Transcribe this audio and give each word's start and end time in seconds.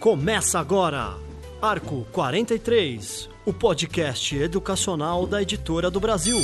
Começa 0.00 0.58
agora, 0.58 1.16
Arco 1.60 2.04
43, 2.10 3.30
o 3.46 3.52
podcast 3.52 4.36
educacional 4.36 5.26
da 5.26 5.40
Editora 5.40 5.90
do 5.90 6.00
Brasil. 6.00 6.36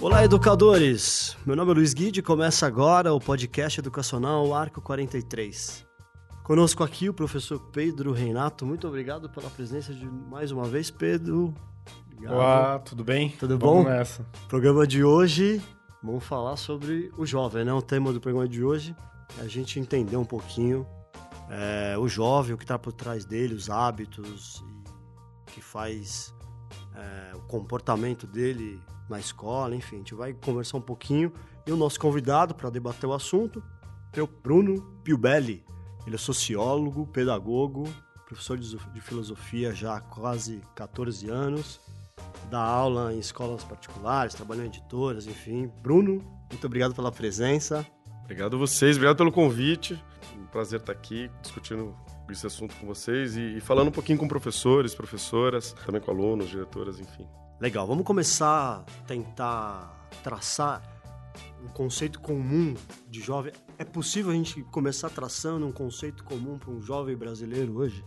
Olá, 0.00 0.24
educadores! 0.24 1.36
Meu 1.46 1.56
nome 1.56 1.70
é 1.70 1.74
Luiz 1.74 1.94
Guide 1.94 2.20
e 2.20 2.22
começa 2.22 2.66
agora 2.66 3.14
o 3.14 3.20
podcast 3.20 3.80
educacional 3.80 4.54
Arco 4.54 4.82
43. 4.82 5.86
Conosco 6.44 6.82
aqui 6.82 7.08
o 7.08 7.14
professor 7.14 7.58
Pedro 7.72 8.12
Reinato. 8.12 8.66
Muito 8.66 8.86
obrigado 8.86 9.30
pela 9.30 9.48
presença 9.48 9.94
de 9.94 10.04
mais 10.04 10.50
uma 10.50 10.64
vez, 10.64 10.90
Pedro. 10.90 11.54
Obrigado. 12.20 12.36
Olá, 12.36 12.78
tudo 12.80 13.02
bem? 13.02 13.30
Tudo 13.30 13.56
bom? 13.56 13.82
Vamos 13.82 13.90
nessa. 13.92 14.26
Programa 14.46 14.86
de 14.86 15.02
hoje, 15.02 15.62
vamos 16.02 16.22
falar 16.22 16.56
sobre 16.58 17.10
o 17.16 17.24
jovem, 17.24 17.64
né? 17.64 17.72
O 17.72 17.80
tema 17.80 18.12
do 18.12 18.20
programa 18.20 18.46
de 18.46 18.62
hoje 18.62 18.94
é 19.38 19.42
a 19.42 19.48
gente 19.48 19.80
entender 19.80 20.18
um 20.18 20.24
pouquinho 20.24 20.86
é, 21.48 21.96
o 21.96 22.06
jovem, 22.08 22.52
o 22.52 22.58
que 22.58 22.64
está 22.64 22.78
por 22.78 22.92
trás 22.92 23.24
dele, 23.24 23.54
os 23.54 23.70
hábitos 23.70 24.62
que 25.46 25.62
faz 25.62 26.34
é, 26.94 27.34
o 27.36 27.40
comportamento 27.40 28.26
dele 28.26 28.78
na 29.08 29.18
escola, 29.18 29.74
enfim, 29.74 29.96
a 29.96 29.98
gente 30.00 30.14
vai 30.14 30.34
conversar 30.34 30.76
um 30.76 30.82
pouquinho. 30.82 31.32
E 31.66 31.72
o 31.72 31.76
nosso 31.76 31.98
convidado 31.98 32.54
para 32.54 32.68
debater 32.68 33.08
o 33.08 33.14
assunto 33.14 33.62
é 34.12 34.20
o 34.20 34.26
Bruno 34.26 34.82
Piubelli. 35.02 35.64
Ele 36.06 36.16
é 36.16 36.18
sociólogo, 36.18 37.06
pedagogo, 37.06 37.88
professor 38.26 38.58
de 38.58 39.00
filosofia 39.00 39.74
já 39.74 39.96
há 39.96 40.00
quase 40.02 40.60
14 40.74 41.30
anos, 41.30 41.80
dá 42.50 42.60
aula 42.60 43.12
em 43.12 43.18
escolas 43.18 43.64
particulares, 43.64 44.34
trabalha 44.34 44.62
em 44.62 44.66
editoras, 44.66 45.26
enfim. 45.26 45.70
Bruno, 45.82 46.24
muito 46.50 46.66
obrigado 46.66 46.94
pela 46.94 47.12
presença. 47.12 47.86
Obrigado 48.24 48.56
a 48.56 48.58
vocês, 48.58 48.96
obrigado 48.96 49.16
pelo 49.16 49.32
convite. 49.32 50.02
Um 50.36 50.46
prazer 50.46 50.80
estar 50.80 50.92
aqui 50.92 51.30
discutindo 51.42 51.94
esse 52.30 52.46
assunto 52.46 52.74
com 52.76 52.86
vocês 52.86 53.36
e, 53.36 53.56
e 53.56 53.60
falando 53.60 53.88
um 53.88 53.92
pouquinho 53.92 54.18
com 54.18 54.28
professores, 54.28 54.94
professoras, 54.94 55.72
também 55.84 56.00
com 56.00 56.10
alunos, 56.10 56.48
diretoras, 56.48 57.00
enfim. 57.00 57.26
Legal, 57.60 57.86
vamos 57.86 58.04
começar 58.04 58.84
a 58.86 59.04
tentar 59.06 60.08
traçar 60.22 60.82
um 61.62 61.68
conceito 61.68 62.20
comum 62.20 62.74
de 63.08 63.20
jovem. 63.20 63.52
É 63.78 63.84
possível 63.84 64.30
a 64.30 64.34
gente 64.34 64.62
começar 64.64 65.10
traçando 65.10 65.66
um 65.66 65.72
conceito 65.72 66.24
comum 66.24 66.58
para 66.58 66.70
um 66.70 66.80
jovem 66.80 67.16
brasileiro 67.16 67.76
hoje? 67.78 68.04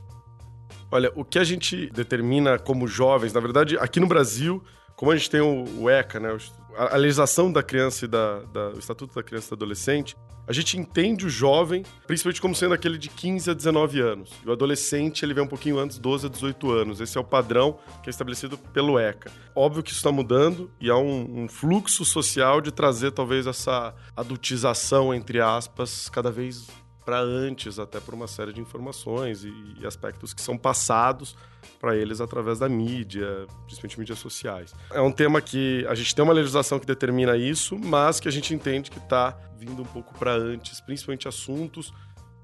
Olha, 0.94 1.12
o 1.16 1.26
que 1.26 1.40
a 1.40 1.44
gente 1.44 1.90
determina 1.90 2.60
como 2.60 2.88
jovens, 2.88 3.34
na 3.34 3.40
verdade, 3.40 3.76
aqui 3.80 4.00
no 4.00 4.06
Brasil, 4.06 4.64
como 4.96 5.10
a 5.10 5.16
gente 5.16 5.28
tem 5.28 5.42
o, 5.42 5.90
ECA, 5.90 6.20
né, 6.20 6.38
a, 6.78 6.96
legislação 6.96 7.52
da 7.52 7.64
criança 7.64 8.06
e 8.06 8.08
da, 8.08 8.42
da, 8.42 8.70
o 8.70 8.78
Estatuto 8.78 9.16
da 9.16 9.24
Criança 9.24 9.48
e 9.48 9.50
do 9.50 9.56
Adolescente, 9.56 10.16
a 10.46 10.54
gente 10.54 10.78
entende 10.78 11.26
o 11.26 11.30
jovem, 11.32 11.84
principalmente 12.06 12.40
como 12.40 12.54
sendo 12.54 12.76
aquele 12.76 13.00
de 13.00 13.10
15 13.10 13.50
a 13.50 13.54
19 13.56 14.02
anos. 14.02 14.34
E 14.46 14.48
o 14.48 14.52
adolescente, 14.52 15.26
ele 15.26 15.34
vem 15.34 15.44
um 15.44 15.48
pouquinho 15.48 15.80
antes, 15.80 15.98
12 15.98 16.28
a 16.28 16.30
18 16.30 16.72
anos. 16.72 17.02
Esse 17.02 17.18
é 17.18 17.22
o 17.22 17.24
padrão 17.24 17.80
que 18.04 18.10
é 18.10 18.12
estabelecido 18.12 18.56
pelo 18.56 19.00
ECA. 19.00 19.32
Óbvio 19.56 19.82
que 19.82 19.90
isso 19.90 20.00
está 20.00 20.12
mudando 20.12 20.70
e 20.80 20.92
há 20.92 20.96
um, 20.96 21.44
um, 21.44 21.48
fluxo 21.48 22.06
social 22.06 22.62
de 22.62 22.72
trazer 22.72 23.12
talvez 23.14 23.48
essa 23.48 23.96
adultização, 24.16 25.12
entre 25.12 25.42
aspas, 25.42 26.08
cada 26.08 26.30
vez 26.30 26.68
para 27.04 27.20
antes, 27.20 27.80
até 27.80 28.00
por 28.00 28.14
uma 28.14 28.28
série 28.28 28.54
de 28.54 28.62
informações 28.62 29.44
e, 29.44 29.54
e 29.80 29.86
aspectos 29.86 30.34
que 30.34 30.42
são 30.42 30.58
passados 30.58 31.36
para 31.80 31.96
eles 31.96 32.22
através 32.22 32.59
da 32.59 32.70
mídia, 32.70 33.46
principalmente 33.66 34.00
mídias 34.00 34.20
sociais. 34.20 34.73
É 34.92 35.02
um 35.02 35.12
tema 35.12 35.42
que 35.42 35.86
a 35.88 35.96
gente 35.96 36.14
tem 36.14 36.24
uma 36.24 36.34
legislação 36.34 36.80
que 36.80 36.86
determina 36.86 37.36
isso, 37.38 37.78
mas 37.78 38.20
que 38.20 38.28
a 38.28 38.31
gente 38.31 38.54
entende 38.54 38.90
que 38.90 39.00
está 39.00 39.38
vindo 39.58 39.81
um 39.81 39.86
pouco 39.86 40.18
para 40.18 40.34
antes, 40.34 40.81
principalmente 40.81 41.28
assuntos 41.28 41.94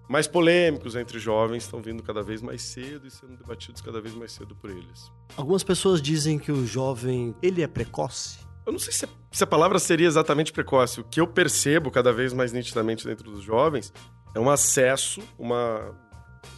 mais 0.10 0.28
polêmicos 0.28 0.96
entre 0.96 1.20
jovens 1.20 1.64
estão 1.64 1.80
vindo 1.82 2.02
cada 2.02 2.24
vez 2.24 2.42
mais 2.42 2.64
cedo 2.64 3.06
e 3.06 3.12
sendo 3.12 3.38
debatidos 3.38 3.80
cada 3.80 4.02
vez 4.02 4.16
mais 4.16 4.32
cedo 4.32 4.56
por 4.56 4.72
eles. 4.72 5.12
Algumas 5.38 5.64
pessoas 5.64 6.02
dizem 6.02 6.40
que 6.40 6.52
o 6.52 6.66
jovem 6.66 7.36
ele 7.44 7.62
é 7.62 7.68
precoce. 7.68 8.40
Eu 8.66 8.72
não 8.72 8.80
sei 8.80 8.92
se, 8.92 9.08
se 9.32 9.44
a 9.44 9.48
palavra 9.48 9.78
seria 9.78 10.08
exatamente 10.08 10.52
precoce. 10.52 11.00
O 11.00 11.04
que 11.04 11.22
eu 11.22 11.28
percebo 11.28 11.92
cada 11.92 12.12
vez 12.12 12.34
mais 12.34 12.52
nitidamente 12.52 13.06
dentro 13.06 13.32
dos 13.32 13.44
jovens 13.44 13.94
é 14.34 14.40
um 14.40 14.50
acesso, 14.50 15.22
uma 15.38 15.96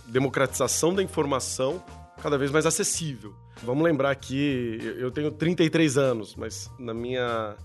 democratização 0.06 0.94
da 0.94 1.02
informação 1.02 1.84
cada 2.22 2.38
vez 2.38 2.52
mais 2.52 2.66
acessível. 2.66 3.34
Vamos 3.64 3.84
lembrar 3.84 4.14
que 4.16 4.80
eu 4.98 5.12
tenho 5.12 5.32
33 5.32 5.98
anos, 5.98 6.36
mas 6.36 6.70
na 6.80 6.94
minha 6.94 7.56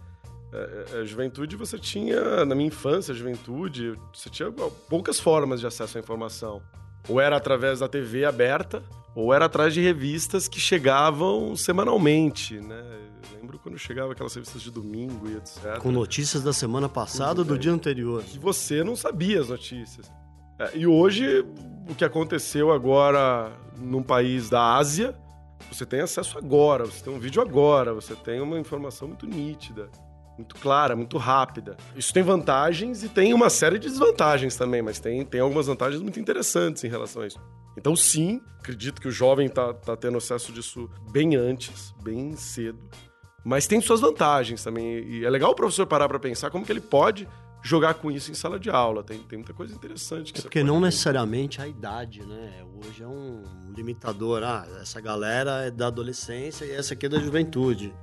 é, 0.53 1.01
é, 1.01 1.05
juventude 1.05 1.57
você 1.57 1.79
tinha, 1.79 2.45
na 2.45 2.55
minha 2.55 2.69
infância, 2.69 3.13
juventude, 3.13 3.95
você 4.13 4.31
tinha 4.31 4.51
poucas 4.89 5.19
formas 5.19 5.61
de 5.61 5.67
acesso 5.67 5.99
à 5.99 6.01
informação. 6.01 6.63
Ou 7.09 7.21
era 7.21 7.37
através 7.37 7.81
da 7.81 7.89
TV 7.89 8.25
aberta, 8.25 8.83
ou 9.15 9.33
era 9.33 9.47
atrás 9.47 9.73
de 9.75 9.81
revistas 9.81 10.49
que 10.49 10.61
chegavam 10.61 11.55
semanalmente, 11.57 12.61
né? 12.61 12.83
Quando 13.67 13.81
chegava 13.81 14.13
aquelas 14.13 14.33
revistas 14.33 14.63
de 14.63 14.71
domingo 14.71 15.29
e 15.29 15.35
etc. 15.35 15.79
Com 15.81 15.91
notícias 15.91 16.41
da 16.41 16.53
semana 16.53 16.89
passada 16.89 17.41
ou 17.41 17.45
do 17.45 17.59
dia 17.59 17.73
anterior. 17.73 18.23
Que 18.23 18.39
você 18.39 18.85
não 18.85 18.95
sabia 18.95 19.41
as 19.41 19.49
notícias. 19.49 20.09
É, 20.57 20.71
e 20.79 20.87
hoje, 20.87 21.45
o 21.91 21.93
que 21.93 22.05
aconteceu 22.05 22.71
agora 22.71 23.51
num 23.77 24.05
país 24.05 24.49
da 24.49 24.77
Ásia, 24.77 25.19
você 25.69 25.85
tem 25.85 25.99
acesso 25.99 26.39
agora, 26.39 26.85
você 26.85 27.03
tem 27.03 27.13
um 27.13 27.19
vídeo 27.19 27.43
agora, 27.43 27.93
você 27.93 28.15
tem 28.15 28.41
uma 28.41 28.57
informação 28.57 29.09
muito 29.09 29.27
nítida, 29.27 29.91
muito 30.39 30.55
clara, 30.55 30.95
muito 30.95 31.19
rápida. 31.19 31.77
Isso 31.97 32.15
tem 32.15 32.23
vantagens 32.23 33.03
e 33.03 33.09
tem 33.09 33.35
uma 33.35 33.51
série 33.51 33.81
de 33.81 33.89
desvantagens 33.89 34.55
também, 34.55 34.81
mas 34.81 35.01
tem, 35.01 35.25
tem 35.25 35.41
algumas 35.41 35.67
vantagens 35.67 36.01
muito 36.01 36.21
interessantes 36.21 36.85
em 36.85 36.89
relação 36.89 37.23
a 37.23 37.27
isso. 37.27 37.41
Então, 37.77 37.97
sim, 37.97 38.41
acredito 38.61 39.01
que 39.01 39.09
o 39.09 39.11
jovem 39.11 39.49
está 39.49 39.75
tá 39.75 39.97
tendo 39.97 40.19
acesso 40.19 40.53
disso 40.53 40.89
bem 41.11 41.35
antes, 41.35 41.93
bem 42.01 42.37
cedo. 42.37 42.79
Mas 43.47 43.69
tem 43.69 43.81
suas 43.81 44.01
vantagens 44.01 44.65
também. 44.65 45.09
E 45.09 45.25
é 45.25 45.31
legal 45.31 45.53
o 45.53 45.55
professor 45.55 45.87
parar 45.87 46.09
para 46.09 46.19
pensar 46.19 46.51
como 46.51 46.67
que 46.67 46.73
ele 46.73 46.81
pode 46.81 47.29
jogar 47.63 47.95
com 47.95 48.11
isso 48.11 48.29
em 48.33 48.35
sala 48.35 48.59
de 48.59 48.69
aula. 48.69 49.05
Tem, 49.05 49.21
tem 49.21 49.39
muita 49.39 49.55
coisa 49.55 49.73
interessante. 49.73 50.33
Que 50.33 50.41
é 50.41 50.43
porque 50.43 50.65
não 50.65 50.81
necessariamente 50.81 51.63
a 51.63 51.69
idade, 51.69 52.27
né? 52.27 52.65
Hoje 52.75 53.05
é 53.05 53.07
um 53.07 53.45
limitador. 53.73 54.43
Ah, 54.43 54.67
essa 54.83 55.01
galera 55.01 55.65
é 55.65 55.71
da 55.71 55.87
adolescência 55.87 56.65
e 56.65 56.73
essa 56.73 56.95
aqui 56.95 57.07
é 57.07 57.09
da 57.09 57.21
juventude. 57.21 57.95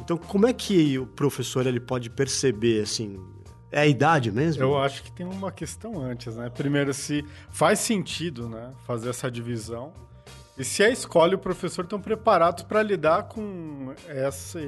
Então, 0.00 0.16
como 0.16 0.48
é 0.48 0.52
que 0.52 0.98
o 0.98 1.06
professor 1.06 1.64
ele 1.64 1.78
pode 1.78 2.10
perceber, 2.10 2.82
assim, 2.82 3.20
é 3.70 3.82
a 3.82 3.86
idade 3.86 4.32
mesmo? 4.32 4.64
Eu 4.64 4.76
acho 4.76 5.04
que 5.04 5.12
tem 5.12 5.24
uma 5.24 5.52
questão 5.52 6.02
antes, 6.02 6.34
né? 6.34 6.50
Primeiro, 6.50 6.92
se 6.92 7.24
faz 7.50 7.78
sentido, 7.78 8.48
né, 8.48 8.72
fazer 8.84 9.10
essa 9.10 9.30
divisão. 9.30 9.92
E 10.56 10.64
se 10.64 10.82
a 10.82 10.90
escola 10.90 11.32
e 11.32 11.34
o 11.34 11.38
professor 11.38 11.82
estão 11.82 12.00
preparados 12.00 12.62
para 12.62 12.82
lidar 12.82 13.24
com 13.24 13.94
essa, 14.06 14.60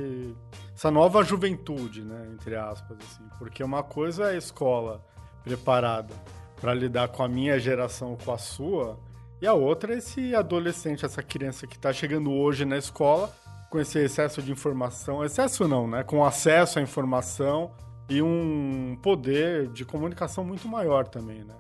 essa 0.75 0.91
nova 0.91 1.23
juventude, 1.23 2.03
né, 2.03 2.31
entre 2.33 2.57
aspas, 2.57 2.97
assim. 2.99 3.29
Porque 3.39 3.63
uma 3.63 3.83
coisa 3.83 4.31
é 4.31 4.35
a 4.35 4.39
escola 4.39 5.05
preparada 5.43 6.15
para 6.59 6.73
lidar 6.73 7.09
com 7.09 7.23
a 7.23 7.29
minha 7.29 7.59
geração, 7.59 8.17
com 8.25 8.33
a 8.33 8.39
sua, 8.39 8.99
e 9.43 9.47
a 9.47 9.53
outra 9.53 9.93
é 9.95 9.99
esse 9.99 10.35
adolescente, 10.35 11.05
essa 11.05 11.23
criança 11.23 11.67
que 11.67 11.77
está 11.77 11.93
chegando 11.93 12.33
hoje 12.33 12.65
na 12.65 12.79
escola 12.79 13.31
com 13.69 13.79
esse 13.79 13.99
excesso 13.99 14.41
de 14.41 14.53
informação, 14.53 15.25
excesso 15.25 15.69
não, 15.69 15.87
né, 15.87 16.03
com 16.03 16.25
acesso 16.25 16.79
à 16.79 16.83
informação 16.83 17.73
e 18.09 18.23
um 18.23 18.97
poder 19.03 19.69
de 19.69 19.85
comunicação 19.85 20.45
muito 20.45 20.69
maior 20.69 21.07
também, 21.09 21.43
né? 21.43 21.55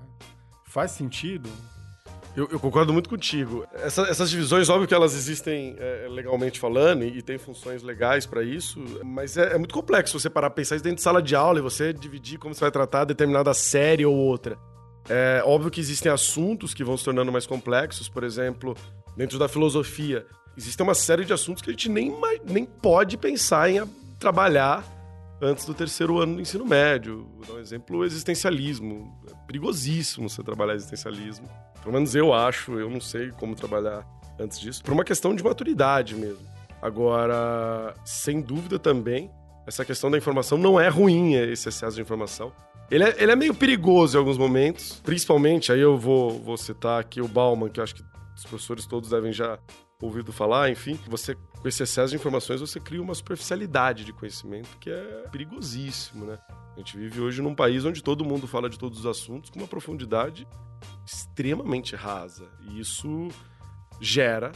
Faz 0.64 0.92
sentido? 0.92 1.50
Eu, 2.36 2.48
eu 2.50 2.58
concordo 2.58 2.92
muito 2.92 3.08
contigo. 3.08 3.64
Essa, 3.72 4.02
essas 4.02 4.28
divisões, 4.28 4.68
óbvio 4.68 4.88
que 4.88 4.94
elas 4.94 5.14
existem 5.14 5.76
é, 5.78 6.08
legalmente 6.10 6.58
falando 6.58 7.04
e, 7.04 7.18
e 7.18 7.22
tem 7.22 7.38
funções 7.38 7.82
legais 7.82 8.26
para 8.26 8.42
isso, 8.42 8.82
mas 9.04 9.36
é, 9.36 9.54
é, 9.54 9.58
muito 9.58 9.72
complexo 9.72 10.18
você 10.18 10.28
parar 10.28 10.50
pra 10.50 10.56
pensar 10.56 10.74
isso 10.74 10.84
dentro 10.84 10.96
de 10.96 11.02
sala 11.02 11.22
de 11.22 11.36
aula 11.36 11.60
e 11.60 11.62
você 11.62 11.92
dividir 11.92 12.38
como 12.38 12.52
você 12.52 12.60
vai 12.60 12.72
tratar 12.72 13.04
determinada 13.04 13.54
série 13.54 14.04
ou 14.04 14.16
outra. 14.16 14.58
É 15.08 15.42
óbvio 15.44 15.70
que 15.70 15.80
existem 15.80 16.10
assuntos 16.10 16.74
que 16.74 16.82
vão 16.82 16.96
se 16.96 17.04
tornando 17.04 17.30
mais 17.30 17.46
complexos, 17.46 18.08
por 18.08 18.24
exemplo, 18.24 18.74
dentro 19.16 19.38
da 19.38 19.46
filosofia. 19.46 20.26
Existe 20.56 20.82
uma 20.82 20.94
série 20.94 21.24
de 21.24 21.32
assuntos 21.32 21.62
que 21.62 21.70
a 21.70 21.72
gente 21.72 21.88
nem, 21.88 22.12
nem 22.44 22.64
pode 22.64 23.16
pensar 23.16 23.70
em 23.70 23.84
trabalhar 24.18 24.84
antes 25.40 25.64
do 25.66 25.74
terceiro 25.74 26.18
ano 26.18 26.36
do 26.36 26.40
ensino 26.40 26.64
médio. 26.64 27.28
Vou 27.36 27.46
dar 27.46 27.54
um 27.54 27.58
exemplo, 27.60 27.98
o 27.98 28.04
existencialismo. 28.04 29.20
É 29.30 29.46
perigosíssimo 29.46 30.28
você 30.28 30.42
trabalhar 30.42 30.74
existencialismo. 30.74 31.48
Pelo 31.84 31.94
menos 31.94 32.14
eu 32.14 32.32
acho, 32.32 32.78
eu 32.80 32.88
não 32.88 33.00
sei 33.00 33.30
como 33.32 33.54
trabalhar 33.54 34.06
antes 34.40 34.58
disso, 34.58 34.82
por 34.82 34.92
uma 34.92 35.04
questão 35.04 35.34
de 35.36 35.44
maturidade 35.44 36.14
mesmo. 36.16 36.44
Agora, 36.80 37.94
sem 38.04 38.40
dúvida 38.40 38.78
também, 38.78 39.30
essa 39.66 39.84
questão 39.84 40.10
da 40.10 40.18
informação 40.18 40.56
não 40.58 40.80
é 40.80 40.88
ruim, 40.88 41.34
esse 41.34 41.68
excesso 41.68 41.94
de 41.94 42.02
informação. 42.02 42.50
Ele 42.90 43.04
é, 43.04 43.22
ele 43.22 43.32
é 43.32 43.36
meio 43.36 43.54
perigoso 43.54 44.16
em 44.16 44.18
alguns 44.18 44.38
momentos, 44.38 45.00
principalmente, 45.04 45.70
aí 45.70 45.80
eu 45.80 45.96
vou, 45.98 46.30
vou 46.42 46.56
citar 46.56 47.00
aqui 47.00 47.20
o 47.20 47.28
Bauman, 47.28 47.68
que 47.68 47.80
eu 47.80 47.84
acho 47.84 47.94
que 47.94 48.02
os 48.34 48.44
professores 48.44 48.86
todos 48.86 49.10
devem 49.10 49.32
já 49.32 49.58
ouvido 50.00 50.32
falar, 50.32 50.70
enfim, 50.70 50.98
você 51.06 51.34
com 51.34 51.68
esse 51.68 51.82
excesso 51.82 52.10
de 52.10 52.16
informações 52.16 52.60
você 52.60 52.78
cria 52.78 53.00
uma 53.00 53.14
superficialidade 53.14 54.04
de 54.04 54.12
conhecimento 54.12 54.76
que 54.78 54.90
é 54.90 55.24
perigosíssimo, 55.30 56.26
né? 56.26 56.38
A 56.74 56.78
gente 56.78 56.96
vive 56.96 57.20
hoje 57.20 57.40
num 57.40 57.54
país 57.54 57.84
onde 57.84 58.02
todo 58.02 58.24
mundo 58.24 58.46
fala 58.46 58.68
de 58.68 58.78
todos 58.78 59.00
os 59.00 59.06
assuntos 59.06 59.50
com 59.50 59.58
uma 59.58 59.68
profundidade 59.68 60.46
extremamente 61.06 61.94
rasa. 61.94 62.48
E 62.68 62.80
isso 62.80 63.28
gera 64.00 64.52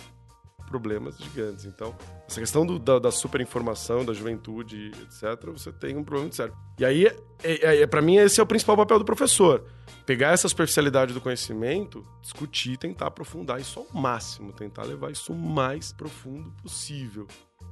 problemas 0.68 1.16
gigantes. 1.18 1.64
Então, 1.64 1.96
essa 2.26 2.40
questão 2.40 2.66
do, 2.66 2.78
da, 2.78 2.98
da 2.98 3.10
superinformação, 3.10 4.04
da 4.04 4.12
juventude, 4.12 4.92
etc., 5.02 5.46
você 5.46 5.72
tem 5.72 5.96
um 5.96 6.04
problema 6.04 6.30
sério. 6.30 6.54
E 6.78 6.84
aí, 6.84 7.06
é, 7.06 7.16
é, 7.42 7.82
é 7.82 7.86
para 7.86 8.02
mim, 8.02 8.16
esse 8.16 8.38
é 8.38 8.42
o 8.42 8.46
principal 8.46 8.76
papel 8.76 8.98
do 8.98 9.04
professor. 9.04 9.64
Pegar 10.04 10.32
essa 10.32 10.48
superficialidade 10.48 11.14
do 11.14 11.20
conhecimento, 11.20 12.06
discutir, 12.20 12.76
tentar 12.76 13.06
aprofundar 13.06 13.60
isso 13.60 13.80
ao 13.80 14.00
máximo, 14.00 14.52
tentar 14.52 14.82
levar 14.84 15.10
isso 15.10 15.32
o 15.32 15.36
mais 15.36 15.92
profundo 15.92 16.50
possível. 16.62 17.26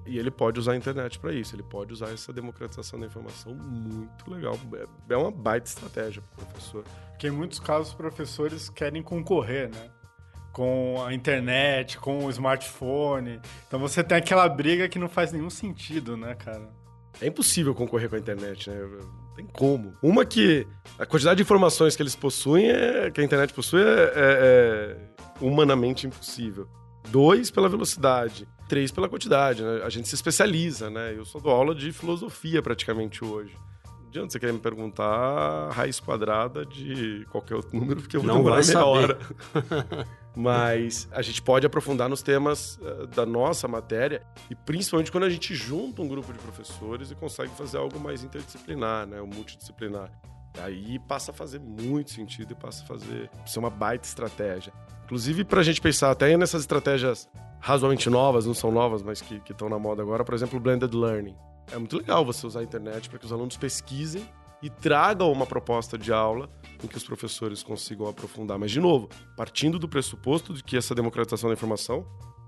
E 0.07 0.19
ele 0.19 0.31
pode 0.31 0.61
usar 0.61 0.73
a 0.73 0.77
internet 0.77 1.19
para 1.19 1.33
isso, 1.33 1.55
ele 1.55 1.63
pode 1.63 1.93
usar 1.93 2.13
essa 2.13 2.33
democratização 2.33 2.99
da 2.99 3.07
informação 3.07 3.55
muito 3.55 4.31
legal. 4.31 4.57
É, 4.75 5.15
é 5.15 5.17
uma 5.17 5.31
baita 5.31 5.69
estratégia 5.69 6.23
para 6.23 6.45
o 6.45 6.47
professor. 6.47 6.85
Porque 7.11 7.29
em 7.29 7.33
muitos 7.33 7.59
casos 7.59 7.89
os 7.89 7.95
professores 7.95 8.69
querem 8.69 9.03
concorrer, 9.03 9.69
né? 9.69 9.91
Com 10.53 11.05
a 11.05 11.13
internet, 11.13 11.99
com 11.99 12.25
o 12.25 12.31
smartphone. 12.31 13.41
Então 13.67 13.79
você 13.79 14.03
tem 14.03 14.17
aquela 14.17 14.49
briga 14.49 14.89
que 14.89 14.99
não 14.99 15.09
faz 15.09 15.33
nenhum 15.33 15.51
sentido, 15.51 16.17
né, 16.17 16.35
cara? 16.35 16.71
É 17.21 17.27
impossível 17.27 17.75
concorrer 17.75 18.09
com 18.09 18.17
a 18.17 18.19
internet, 18.19 18.71
né? 18.71 18.77
Tem 19.35 19.47
como. 19.47 19.93
Uma 20.03 20.25
que 20.25 20.67
a 20.99 21.05
quantidade 21.05 21.37
de 21.37 21.43
informações 21.43 21.95
que 21.95 22.03
eles 22.03 22.17
possuem, 22.17 22.71
é, 22.71 23.11
que 23.11 23.21
a 23.21 23.25
internet 23.25 23.53
possui, 23.53 23.83
é, 23.83 23.85
é, 23.85 24.13
é 24.15 24.97
humanamente 25.41 26.07
impossível. 26.07 26.67
Dois, 27.11 27.51
pela 27.51 27.69
velocidade. 27.69 28.49
Três, 28.69 28.91
pela 28.91 29.09
quantidade. 29.09 29.63
Né? 29.63 29.83
A 29.85 29.89
gente 29.89 30.09
se 30.09 30.15
especializa, 30.15 30.91
né? 30.91 31.15
Eu 31.17 31.25
só 31.25 31.39
dou 31.39 31.53
aula 31.53 31.75
de 31.75 31.93
filosofia 31.93 32.63
praticamente 32.63 33.25
hoje. 33.25 33.55
Não 33.85 34.09
adianta 34.09 34.33
você 34.33 34.41
querer 34.41 34.53
me 34.53 34.59
perguntar 34.59 35.71
raiz 35.73 36.01
quadrada 36.01 36.65
de 36.65 37.27
qualquer 37.31 37.55
outro 37.55 37.79
número, 37.79 38.01
porque 38.01 38.17
eu 38.17 38.23
vou 38.23 38.29
Não 38.29 38.39
demorar 38.39 38.65
meia 38.65 38.85
hora. 38.85 39.19
Mas 40.35 41.09
a 41.13 41.23
gente 41.23 41.41
pode 41.41 41.67
aprofundar 41.67 42.09
nos 42.09 42.23
temas 42.23 42.77
uh, 42.77 43.07
da 43.07 43.25
nossa 43.25 43.67
matéria 43.67 44.23
e 44.51 44.55
principalmente 44.55 45.11
quando 45.11 45.25
a 45.25 45.31
gente 45.31 45.55
junta 45.55 46.03
um 46.03 46.09
grupo 46.09 46.31
de 46.31 46.39
professores 46.39 47.11
e 47.11 47.15
consegue 47.15 47.51
fazer 47.53 47.79
algo 47.79 47.99
mais 47.99 48.23
interdisciplinar, 48.23 49.07
né? 49.07 49.21
O 49.21 49.27
multidisciplinar. 49.27 50.11
Aí 50.63 50.99
passa 51.01 51.31
a 51.31 51.35
fazer 51.35 51.59
muito 51.59 52.11
sentido 52.11 52.53
e 52.53 52.55
passa 52.55 52.83
a 52.85 52.87
fazer 52.87 53.31
ser 53.45 53.59
uma 53.59 53.71
baita 53.71 54.07
estratégia. 54.07 54.73
Inclusive, 55.05 55.45
para 55.45 55.61
a 55.61 55.63
gente 55.63 55.81
pensar 55.81 56.11
até 56.11 56.37
nessas 56.37 56.63
estratégias 56.63 57.29
razoavelmente 57.67 58.09
novas, 58.09 58.47
não 58.47 58.55
são 58.55 58.71
novas, 58.71 59.03
mas 59.03 59.21
que 59.21 59.43
estão 59.51 59.69
na 59.69 59.77
moda 59.77 60.01
agora, 60.01 60.25
por 60.25 60.37
exemplo, 60.37 60.57
o 60.57 60.61
blended 60.61 60.95
learning. 60.95 61.35
É 61.73 61.77
muito 61.77 61.97
legal 61.97 62.25
você 62.25 62.47
usar 62.47 62.61
a 62.61 62.63
internet 62.63 63.11
para 63.11 63.19
que 63.19 63.27
os 63.27 63.33
alunos 63.33 63.57
pesquisem 63.57 64.25
e 64.63 64.71
tragam 64.71 65.33
uma 65.33 65.45
proposta 65.45 65.99
de 65.99 66.13
aula 66.13 66.49
em 66.81 66.87
que 66.87 66.97
os 66.97 67.03
professores 67.03 67.65
consigam 67.65 68.07
aprofundar. 68.07 68.57
Mas, 68.57 68.71
de 68.71 68.79
novo, 68.79 69.09
partindo 69.37 69.81
do 69.81 69.89
pressuposto 69.89 70.55
de 70.55 70.63
que 70.63 70.77
essa 70.77 70.95
democratização 70.95 71.51
da 71.51 71.55
informação 71.55 72.07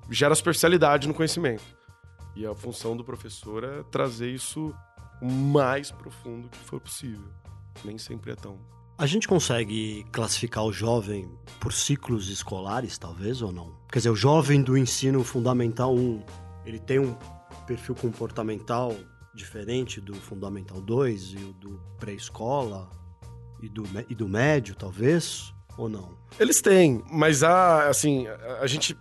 gera 0.09 0.37
superficialidade 0.37 1.09
no 1.09 1.15
conhecimento. 1.15 1.65
E 2.37 2.47
a 2.47 2.55
função 2.55 2.97
do 2.97 3.03
professor 3.03 3.65
é 3.65 3.83
trazer 3.91 4.31
isso 4.31 4.73
o 5.21 5.29
mais 5.29 5.91
profundo 5.91 6.49
que 6.49 6.59
for 6.59 6.81
possível. 6.81 7.27
Nem 7.85 7.99
sempre 7.99 8.31
é 8.31 8.37
tão. 8.37 8.57
A 8.99 9.07
gente 9.07 9.29
consegue 9.29 10.05
classificar 10.11 10.65
o 10.65 10.73
jovem 10.73 11.31
por 11.61 11.73
ciclos 11.73 12.29
escolares, 12.29 12.99
talvez, 12.99 13.41
ou 13.41 13.53
não? 13.53 13.73
Quer 13.93 14.01
dizer, 14.01 14.11
o 14.11 14.17
jovem 14.17 14.61
do 14.61 14.77
ensino 14.77 15.23
fundamental 15.23 15.95
1, 15.95 16.23
ele 16.67 16.81
tem 16.81 16.99
um 16.99 17.17
perfil 17.67 17.95
comportamental 17.95 18.95
diferente 19.35 20.01
do 20.01 20.15
fundamental 20.15 20.81
2 20.81 21.23
e 21.33 21.37
o 21.37 21.53
do 21.53 21.81
pré-escola 22.01 22.91
e 23.63 23.69
do, 23.69 23.85
e 24.09 24.15
do 24.17 24.29
médio, 24.29 24.75
talvez, 24.75 25.55
ou 25.77 25.89
não? 25.89 26.19
Eles 26.39 26.61
têm, 26.61 27.05
mas 27.09 27.45
há, 27.45 27.89
assim, 27.89 28.27
a, 28.27 28.59
a 28.63 28.67
gente... 28.67 28.97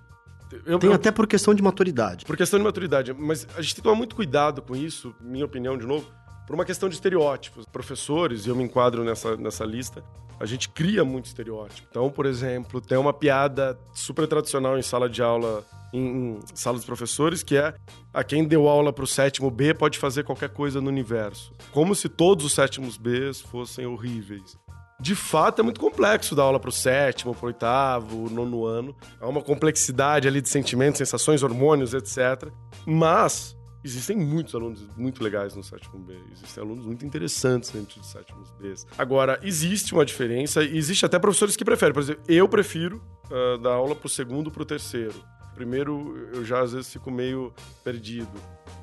Eu, 0.66 0.78
Tem 0.80 0.90
eu- 0.92 0.96
até 0.96 1.12
por 1.12 1.26
questão 1.28 1.54
de 1.56 1.62
maturidade. 1.64 2.24
Por 2.24 2.38
questão 2.38 2.58
de 2.60 2.64
maturidade. 2.64 3.14
Mas 3.14 3.48
a 3.58 3.62
gente 3.62 3.74
tem 3.74 3.82
que 3.82 3.82
tomar 3.82 3.96
muito 3.98 4.16
cuidado 4.16 4.62
com 4.62 4.76
isso, 4.76 5.14
minha 5.20 5.44
opinião, 5.44 5.76
de 5.78 5.86
novo, 5.86 6.10
por 6.48 6.56
uma 6.56 6.64
questão 6.64 6.88
de 6.88 6.96
estereótipos. 6.96 7.66
Professores, 7.66 8.46
e 8.46 8.50
eu 8.50 8.56
me 8.56 8.64
enquadro 8.64 9.04
nessa, 9.04 9.36
nessa 9.36 9.66
lista, 9.66 10.02
a 10.40 10.46
gente 10.46 10.70
cria 10.70 11.04
muito 11.04 11.26
estereótipo. 11.26 11.86
Então, 11.92 12.10
por 12.10 12.26
exemplo, 12.26 12.80
tem 12.80 12.98
uma 12.98 13.12
piada 13.12 13.78
super 13.94 14.26
tradicional 14.28 14.78
em 14.78 14.82
sala 14.82 15.10
de 15.10 15.22
aula, 15.22 15.66
em, 15.92 16.38
em 16.38 16.40
sala 16.54 16.78
dos 16.78 16.86
professores, 16.86 17.44
que 17.44 17.58
é 17.58 17.74
a 18.14 18.24
quem 18.24 18.48
deu 18.48 18.68
aula 18.70 18.94
para 18.94 19.04
o 19.04 19.08
sétimo 19.08 19.52
B 19.52 19.74
pode 19.74 20.00
fazer 20.00 20.24
qualquer 20.24 20.50
coisa 20.50 20.80
no 20.80 20.88
universo. 20.88 21.52
Como 21.72 21.94
se 21.94 22.08
todos 22.08 22.46
os 22.46 22.54
sétimos 22.54 22.98
Bs 22.98 23.42
fossem 23.42 23.86
horríveis. 23.86 24.58
De 25.00 25.14
fato, 25.16 25.60
é 25.60 25.64
muito 25.64 25.80
complexo 25.80 26.34
dar 26.34 26.44
aula 26.44 26.60
para 26.60 26.70
o 26.70 26.74
sétimo, 26.74 27.36
para 27.36 27.44
o 27.44 27.48
oitavo, 27.48 28.30
nono 28.32 28.66
ano. 28.66 28.96
Há 29.20 29.28
uma 29.28 29.42
complexidade 29.42 30.28
ali 30.28 30.42
de 30.42 30.50
sentimentos, 30.50 30.98
sensações, 30.98 31.44
hormônios, 31.44 31.94
etc. 31.94 32.50
Mas 32.86 33.57
existem 33.88 34.16
muitos 34.18 34.54
alunos 34.54 34.88
muito 34.96 35.24
legais 35.24 35.56
no 35.56 35.64
sétimo 35.64 35.98
B. 36.00 36.16
Existem 36.32 36.64
alunos 36.64 36.86
muito 36.86 37.06
interessantes 37.06 37.70
dentro 37.72 38.00
dos 38.00 38.10
sétimos 38.12 38.52
B. 38.60 38.74
Agora, 38.98 39.40
existe 39.42 39.94
uma 39.94 40.06
diferença 40.06 40.64
e 40.64 40.78
existe 40.78 41.06
até 41.06 41.18
professores 41.18 41.56
que 41.56 41.66
preferem. 41.66 41.94
Por 41.94 42.02
exemplo, 42.02 42.24
eu 42.28 42.48
prefiro 42.48 43.02
ah, 43.32 43.58
dar 43.62 43.72
aula 43.74 43.96
para 43.96 44.06
o 44.06 44.10
segundo, 44.10 44.52
para 44.52 44.62
o 44.62 44.66
terceiro. 44.66 45.16
Primeiro, 45.56 46.30
eu 46.34 46.46
já 46.46 46.62
às 46.62 46.72
vezes 46.74 46.92
fico 46.94 47.10
meio 47.10 47.52
perdido. 47.84 48.30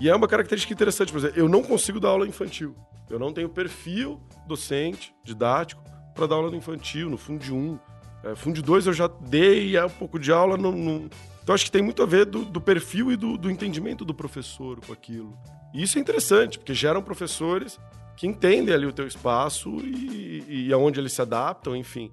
E 0.01 0.09
é 0.09 0.15
uma 0.17 0.27
característica 0.27 0.73
interessante, 0.73 1.13
por 1.13 1.19
exemplo, 1.19 1.39
eu 1.39 1.49
não 1.49 1.63
consigo 1.63 2.01
dar 2.01 2.09
aula 2.09 2.27
infantil. 2.27 2.75
Eu 3.09 3.19
não 3.19 3.33
tenho 3.33 3.49
perfil 3.49 4.21
docente, 4.49 5.15
didático, 5.23 5.83
para 6.15 6.27
dar 6.27 6.35
aula 6.37 6.51
no 6.51 6.57
infantil, 6.57 7.09
no 7.09 7.17
Fundo 7.17 7.45
1. 7.55 7.79
É, 8.25 8.35
Fundo 8.35 8.61
2 8.63 8.87
eu 8.87 8.93
já 8.93 9.07
dei 9.07 9.77
é, 9.77 9.85
um 9.85 9.91
pouco 9.91 10.19
de 10.19 10.33
aula 10.33 10.57
no, 10.57 10.73
no- 10.73 11.11
Então 11.45 11.55
acho 11.55 11.67
que 11.67 11.71
tem 11.71 11.83
muito 11.83 12.03
a 12.03 12.07
ver 12.07 12.25
do, 12.25 12.43
do 12.43 12.59
perfil 12.59 13.13
e 13.13 13.17
do, 13.17 13.37
do 13.37 13.51
entendimento 13.51 14.03
do 14.03 14.15
professor 14.15 14.81
com 14.81 14.95
aquilo. 14.95 15.39
E 15.75 15.83
isso 15.83 15.99
é 15.99 16.01
interessante, 16.01 16.59
porque 16.59 16.73
geram 16.73 17.03
professores 17.03 17.79
que 18.17 18.27
entendem 18.27 18.75
ali 18.75 18.87
o 18.87 18.93
teu 18.93 19.07
espaço 19.07 19.69
e, 19.81 20.43
e 20.49 20.73
aonde 20.73 20.99
eles 20.99 21.13
se 21.13 21.21
adaptam, 21.21 21.77
enfim. 21.77 22.11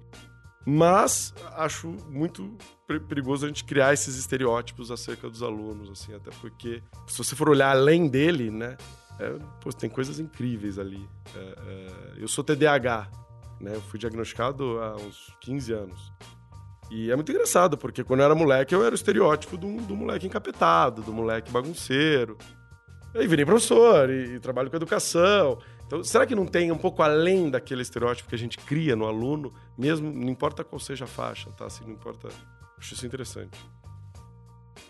Mas 0.66 1.32
acho 1.56 1.88
muito 2.10 2.56
per- 2.86 3.00
perigoso 3.00 3.46
a 3.46 3.48
gente 3.48 3.64
criar 3.64 3.94
esses 3.94 4.16
estereótipos 4.16 4.90
acerca 4.90 5.30
dos 5.30 5.42
alunos, 5.42 5.90
assim, 5.90 6.14
até 6.14 6.30
porque 6.40 6.82
se 7.06 7.16
você 7.16 7.34
for 7.34 7.48
olhar 7.48 7.70
além 7.70 8.08
dele, 8.08 8.50
né, 8.50 8.76
é, 9.18 9.30
pô, 9.62 9.72
tem 9.72 9.88
coisas 9.88 10.20
incríveis 10.20 10.78
ali. 10.78 11.08
É, 11.34 11.38
é, 11.38 12.12
eu 12.18 12.28
sou 12.28 12.44
TDAH, 12.44 13.10
né, 13.60 13.74
eu 13.74 13.80
fui 13.80 13.98
diagnosticado 13.98 14.78
há 14.78 14.94
uns 14.96 15.34
15 15.40 15.72
anos. 15.72 16.12
E 16.90 17.10
é 17.10 17.16
muito 17.16 17.32
engraçado, 17.32 17.78
porque 17.78 18.04
quando 18.04 18.20
eu 18.20 18.26
era 18.26 18.34
moleque, 18.34 18.74
eu 18.74 18.84
era 18.84 18.92
o 18.92 18.94
estereótipo 18.94 19.56
do, 19.56 19.76
do 19.82 19.96
moleque 19.96 20.26
encapetado, 20.26 21.02
do 21.02 21.12
moleque 21.12 21.50
bagunceiro. 21.50 22.36
E 23.14 23.18
aí 23.18 23.26
virei 23.26 23.44
professor 23.44 24.10
e, 24.10 24.34
e 24.34 24.40
trabalho 24.40 24.70
com 24.70 24.76
educação. 24.76 25.58
Então, 25.86 26.02
será 26.02 26.26
que 26.26 26.34
não 26.34 26.46
tem 26.46 26.72
um 26.72 26.78
pouco 26.78 27.02
além 27.02 27.50
daquele 27.50 27.82
estereótipo 27.82 28.28
que 28.28 28.34
a 28.34 28.38
gente 28.38 28.56
cria 28.58 28.96
no 28.96 29.06
aluno, 29.06 29.52
mesmo, 29.76 30.10
não 30.10 30.30
importa 30.30 30.64
qual 30.64 30.80
seja 30.80 31.04
a 31.04 31.08
faixa, 31.08 31.50
tá? 31.52 31.66
Assim, 31.66 31.84
não 31.84 31.92
importa. 31.92 32.28
Acho 32.78 32.94
isso 32.94 33.06
interessante. 33.06 33.58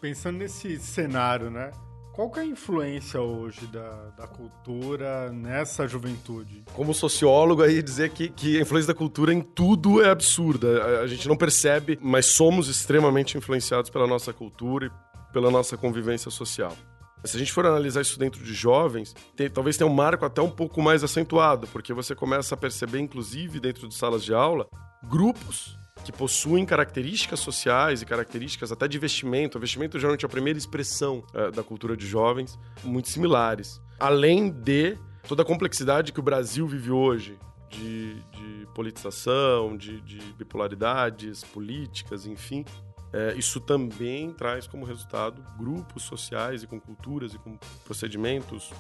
Pensando 0.01 0.39
nesse 0.39 0.79
cenário, 0.79 1.51
né? 1.51 1.73
Qual 2.15 2.31
que 2.31 2.41
é 2.41 2.43
a 2.43 2.47
influência 2.47 3.21
hoje 3.23 3.67
da, 3.69 4.11
da 4.19 4.27
cultura 4.27 5.33
nessa 5.33 5.89
juventude? 5.89 6.63
Como 6.75 6.93
sociólogo, 6.93 7.63
aí 7.63 7.83
dizer 7.83 8.11
que, 8.11 8.29
que 8.29 8.59
a 8.59 8.61
influência 8.61 8.93
da 8.93 8.99
cultura 8.99 9.33
em 9.33 9.41
tudo 9.41 10.03
é 10.03 10.11
absurda. 10.11 10.83
A, 10.83 11.01
a 11.01 11.07
gente 11.07 11.27
não 11.27 11.37
percebe, 11.37 11.99
mas 12.03 12.27
somos 12.27 12.69
extremamente 12.69 13.39
influenciados 13.39 13.89
pela 13.89 14.07
nossa 14.07 14.31
cultura 14.31 14.87
e 14.89 15.33
pela 15.33 15.51
nossa 15.51 15.75
convivência 15.79 16.31
social. 16.31 16.77
Se 17.25 17.37
a 17.37 17.39
gente 17.39 17.53
for 17.53 17.65
analisar 17.65 18.03
isso 18.03 18.19
dentro 18.19 18.45
de 18.45 18.53
jovens, 18.53 19.15
tem- 19.35 19.49
talvez 19.49 19.79
tenha 19.79 19.89
um 19.89 19.95
marco 19.95 20.27
até 20.27 20.43
um 20.43 20.51
pouco 20.51 20.83
mais 20.83 21.03
acentuado, 21.03 21.67
porque 21.69 21.95
você 21.95 22.15
começa 22.15 22.55
a 22.55 22.59
perceber, 22.59 22.99
inclusive 22.99 23.59
dentro 23.59 23.89
de 23.89 23.95
salas 23.95 24.23
de 24.23 24.35
aula, 24.35 24.67
grupos 25.09 25.79
que 26.03 26.13
possuem 26.13 26.67
características 26.67 27.41
sociais 27.41 28.03
e 28.03 28.07
características 28.07 28.73
até 28.73 28.89
de 28.89 28.99
vestimento. 28.99 29.57
O 29.57 29.61
vestimento 29.61 29.99
geralmente 29.99 30.25
é 30.25 30.27
a 30.27 30.31
primeira 30.31 30.59
expressão 30.59 31.25
eh, 31.33 31.51
da 31.51 31.63
cultura 31.63 31.97
de 31.97 32.07
jovens, 32.07 32.59
muito 32.83 33.09
similares. 33.09 33.81
Além 33.99 34.51
de 34.51 34.99
toda 35.29 35.43
a 35.43 35.45
complexidade 35.45 36.13
que 36.13 36.21
o 36.21 36.23
Brasil 36.23 36.67
vive 36.67 36.91
hoje, 36.91 37.39
de, 37.73 38.15
de 38.15 38.67
politização, 38.75 39.77
de, 39.77 40.01
de 40.03 40.19
bipolaridades 40.35 41.43
políticas, 41.43 42.27
enfim. 42.27 42.65
É, 43.13 43.35
isso 43.37 43.61
também 43.61 44.33
traz 44.33 44.67
como 44.67 44.87
resultado 44.87 45.45
grupos 45.59 46.03
sociais 46.03 46.63
e 46.63 46.67
com 46.67 46.81
culturas 46.81 47.35
e 47.35 47.39
com 47.39 47.59
procedimentos 47.85 48.71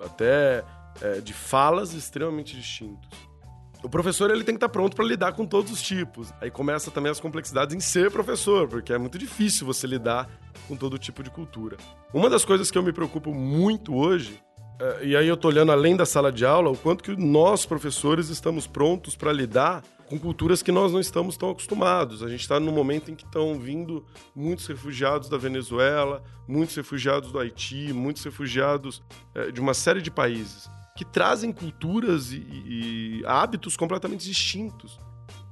até 0.00 0.64
é, 1.02 1.20
de 1.20 1.34
falas 1.34 1.92
extremamente 1.92 2.56
distintos. 2.56 3.08
O 3.82 3.88
professor 3.88 4.30
ele 4.30 4.42
tem 4.42 4.54
que 4.54 4.56
estar 4.56 4.68
pronto 4.68 4.96
para 4.96 5.04
lidar 5.04 5.32
com 5.32 5.46
todos 5.46 5.70
os 5.70 5.80
tipos. 5.80 6.32
Aí 6.40 6.50
começa 6.50 6.90
também 6.90 7.10
as 7.10 7.20
complexidades 7.20 7.74
em 7.74 7.80
ser 7.80 8.10
professor, 8.10 8.66
porque 8.66 8.92
é 8.92 8.98
muito 8.98 9.16
difícil 9.16 9.66
você 9.66 9.86
lidar 9.86 10.28
com 10.66 10.76
todo 10.76 10.98
tipo 10.98 11.22
de 11.22 11.30
cultura. 11.30 11.76
Uma 12.12 12.28
das 12.28 12.44
coisas 12.44 12.70
que 12.70 12.78
eu 12.78 12.82
me 12.82 12.92
preocupo 12.92 13.32
muito 13.32 13.94
hoje, 13.94 14.42
é, 14.80 15.06
e 15.06 15.16
aí 15.16 15.28
eu 15.28 15.36
tô 15.36 15.48
olhando 15.48 15.70
além 15.70 15.96
da 15.96 16.04
sala 16.04 16.32
de 16.32 16.44
aula, 16.44 16.70
o 16.70 16.76
quanto 16.76 17.04
que 17.04 17.16
nós 17.16 17.64
professores 17.64 18.28
estamos 18.28 18.66
prontos 18.66 19.14
para 19.14 19.32
lidar 19.32 19.82
com 20.06 20.18
culturas 20.18 20.62
que 20.62 20.72
nós 20.72 20.92
não 20.92 21.00
estamos 21.00 21.36
tão 21.36 21.50
acostumados. 21.50 22.22
A 22.22 22.28
gente 22.28 22.40
está 22.40 22.58
num 22.58 22.72
momento 22.72 23.10
em 23.10 23.14
que 23.14 23.24
estão 23.24 23.60
vindo 23.60 24.04
muitos 24.34 24.66
refugiados 24.66 25.28
da 25.28 25.36
Venezuela, 25.36 26.22
muitos 26.48 26.74
refugiados 26.74 27.30
do 27.30 27.38
Haiti, 27.38 27.92
muitos 27.92 28.24
refugiados 28.24 29.02
é, 29.34 29.52
de 29.52 29.60
uma 29.60 29.74
série 29.74 30.02
de 30.02 30.10
países 30.10 30.68
que 30.98 31.04
trazem 31.04 31.52
culturas 31.52 32.32
e, 32.32 32.38
e 32.38 33.22
hábitos 33.24 33.76
completamente 33.76 34.24
distintos. 34.24 34.98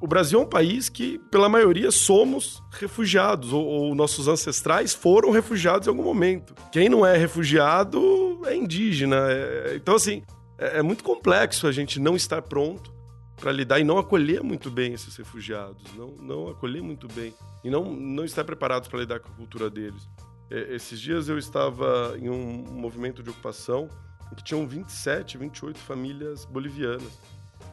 O 0.01 0.07
Brasil 0.09 0.41
é 0.41 0.43
um 0.43 0.49
país 0.49 0.89
que, 0.89 1.21
pela 1.31 1.49
maioria, 1.49 1.93
somos 1.93 2.61
refugiados, 2.73 3.53
ou, 3.53 3.65
ou, 3.65 3.95
nossos 3.95 4.27
ancestrais 4.27 4.93
foram 4.93 5.31
refugiados 5.31 5.87
em 5.87 5.91
algum 5.91 6.03
momento. 6.03 6.53
Quem 6.73 6.89
não 6.89 7.07
é 7.07 7.17
refugiado 7.17 8.41
é 8.45 8.57
indígena. 8.57 9.19
É, 9.31 9.77
então, 9.77 9.95
assim, 9.95 10.25
é, 10.59 10.79
é, 10.79 10.83
muito 10.83 11.05
complexo 11.05 11.69
a 11.69 11.73
gente 11.73 12.01
não 12.01 12.17
estar 12.17 12.43
pronto 12.43 12.93
para 13.37 13.53
lidar 13.53 13.79
e 13.79 13.85
não 13.85 13.99
acolher 13.99 14.43
muito 14.43 14.69
bem 14.69 14.95
esses 14.95 15.15
refugiados, 15.15 15.85
não, 15.95 16.09
não 16.21 16.49
acolher 16.49 16.83
muito 16.83 17.07
bem 17.07 17.33
e 17.63 17.71
não, 17.71 17.85
não 17.85 18.25
estar 18.25 18.43
preparados 18.43 18.89
para 18.89 18.99
lidar 18.99 19.21
com 19.21 19.29
a 19.29 19.37
cultura 19.37 19.71
deles. 19.71 20.09
É, 20.51 20.75
esses 20.75 21.01
dias 21.01 21.29
eu 21.29 21.39
estava 21.39 22.17
em 22.19 22.29
um 22.29 22.65
movimento 22.69 23.23
de 23.23 23.31
ocupação 23.31 23.89
que 24.35 24.43
tinham 24.43 24.67
27, 24.67 25.39
28 25.39 25.79
famílias 25.79 26.45
bolivianas. 26.45 27.21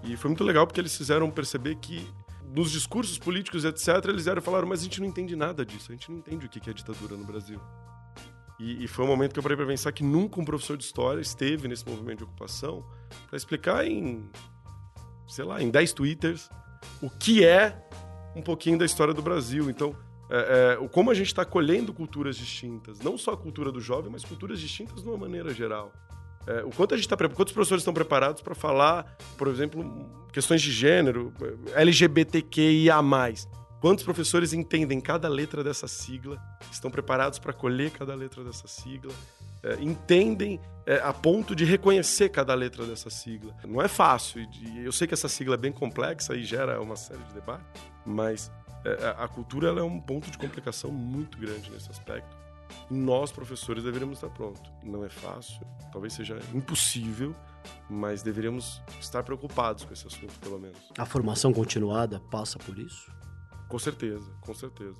E 0.04 0.16
foi 0.18 0.30
muito 0.30 0.44
legal 0.44 0.68
porque 0.68 0.80
eles 0.80 0.96
fizeram 0.96 1.32
perceber 1.32 1.76
que 1.76 2.08
nos 2.54 2.70
discursos 2.70 3.18
políticos, 3.18 3.66
etc., 3.66 4.06
eles 4.10 4.26
vieram 4.26 4.40
e 4.40 4.44
falaram, 4.44 4.68
mas 4.68 4.82
a 4.82 4.84
gente 4.84 5.00
não 5.00 5.08
entende 5.08 5.36
nada 5.36 5.66
disso, 5.66 5.92
a 5.92 5.96
gente 5.96 6.12
não 6.12 6.20
entende 6.20 6.46
o 6.46 6.50
que 6.50 6.70
é 6.70 6.74
ditadura 6.74 7.18
no 7.18 7.26
Brasil. 7.26 7.60
E, 8.60 8.84
e 8.84 8.88
foi 8.88 9.04
um 9.06 9.08
momento 9.08 9.34
que 9.34 9.40
eu 9.40 9.44
parei 9.44 9.58
para 9.58 9.66
pensar 9.66 9.92
que 9.92 10.04
nunca 10.04 10.40
um 10.40 10.46
professor 10.46 10.78
de 10.78 10.84
história 10.84 11.20
esteve 11.20 11.68
nesse 11.68 11.88
movimento 11.88 12.20
de 12.20 12.24
ocupação 12.26 12.86
para 13.28 13.36
explicar 13.36 13.86
em, 13.88 14.30
sei 15.28 15.44
lá, 15.44 15.62
em 15.62 15.70
10 15.70 15.94
twitters 15.94 16.50
o 17.02 17.10
que 17.10 17.44
é 17.44 17.84
um 18.36 18.42
pouquinho 18.42 18.78
da 18.78 18.86
história 18.86 19.14
do 19.14 19.22
Brasil. 19.22 19.70
Então, 19.70 19.96
é, 20.30 20.78
é, 20.82 20.88
como 20.90 21.12
a 21.12 21.14
gente 21.14 21.28
está 21.28 21.44
colhendo 21.44 21.94
culturas 21.94 22.38
distintas, 22.38 23.00
não 23.00 23.18
só 23.18 23.32
a 23.32 23.38
cultura 23.38 23.72
do 23.72 23.82
jovem, 23.82 24.12
mas 24.12 24.24
culturas 24.24 24.60
distintas 24.60 25.02
de 25.02 25.08
uma 25.08 25.18
maneira 25.18 25.54
geral. 25.54 25.92
É, 26.46 26.64
o 26.64 26.70
quanto 26.70 26.94
a 26.94 26.98
gente 26.98 27.06
está 27.06 27.18
quantos 27.30 27.54
professores 27.54 27.82
estão 27.82 27.94
preparados 27.94 28.42
para 28.42 28.54
falar, 28.54 29.18
por 29.38 29.48
exemplo, 29.48 29.84
questões 30.32 30.62
de 30.62 30.72
gênero, 30.72 31.34
LGBTQIA+. 31.74 33.02
Quantos 33.80 34.04
professores 34.04 34.54
entendem 34.54 35.02
cada 35.02 35.28
letra 35.28 35.64
dessa 35.64 35.88
sigla, 35.88 36.42
estão 36.72 36.90
preparados 36.90 37.38
para 37.38 37.52
colher 37.52 37.92
cada 37.92 38.16
letra 38.16 38.42
dessa 38.44 38.66
sigla, 38.66 39.12
é, 39.62 39.76
entendem 39.82 40.60
é, 40.86 41.02
a 41.04 41.12
ponto 41.12 41.54
de 41.54 41.66
reconhecer 41.66 42.30
cada 42.30 42.54
letra 42.54 42.86
dessa 42.86 43.10
sigla. 43.10 43.54
Não 43.66 43.82
é 43.82 43.90
fácil, 43.90 44.42
e 44.62 44.86
eu 44.86 44.92
sei 44.92 45.06
que 45.06 45.14
essa 45.14 45.28
sigla 45.28 45.56
é 45.56 45.58
bem 45.58 45.72
complexa 45.72 46.34
e 46.34 46.44
gera 46.44 46.82
uma 46.82 46.96
série 46.96 47.24
de 47.24 47.34
debates, 47.34 47.66
mas 48.06 48.52
é, 48.86 49.16
a 49.18 49.28
cultura 49.28 49.70
é 49.70 49.84
um 49.84 50.00
ponto 50.00 50.32
de 50.32 50.38
complicação 50.38 50.90
muito 50.90 51.38
grande 51.38 51.70
nesse 51.70 51.90
aspecto 51.90 52.43
nós, 52.90 53.32
professores, 53.32 53.84
deveríamos 53.84 54.18
estar 54.18 54.30
prontos. 54.30 54.72
Não 54.84 55.04
é 55.04 55.10
fácil, 55.10 55.60
talvez 55.92 56.14
seja 56.14 56.38
impossível, 56.54 57.36
mas 57.90 58.22
deveríamos 58.22 58.82
estar 59.00 59.24
preocupados 59.24 59.86
com 59.86 59.94
esse 59.94 60.06
assunto, 60.08 60.34
pelo 60.40 60.60
menos. 60.60 60.78
A 60.98 61.06
formação 61.06 61.54
continuada 61.54 62.20
passa 62.32 62.58
por 62.60 62.78
isso? 62.78 63.12
Com 63.70 63.80
certeza, 63.80 64.32
com 64.42 64.54
certeza. 64.54 64.96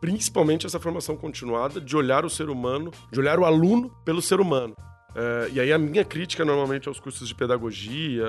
Principalmente 0.00 0.66
essa 0.66 0.78
formação 0.78 1.16
continuada 1.16 1.80
de 1.80 1.96
olhar 1.96 2.24
o 2.24 2.30
ser 2.30 2.50
humano, 2.50 2.90
de 3.10 3.18
olhar 3.18 3.38
o 3.38 3.44
aluno 3.44 3.90
pelo 4.04 4.22
ser 4.22 4.40
humano. 4.40 4.76
É, 5.14 5.50
e 5.52 5.60
aí 5.60 5.72
a 5.72 5.78
minha 5.78 6.04
crítica 6.04 6.44
normalmente 6.44 6.86
aos 6.86 7.00
cursos 7.00 7.26
de 7.26 7.34
pedagogia, 7.34 8.24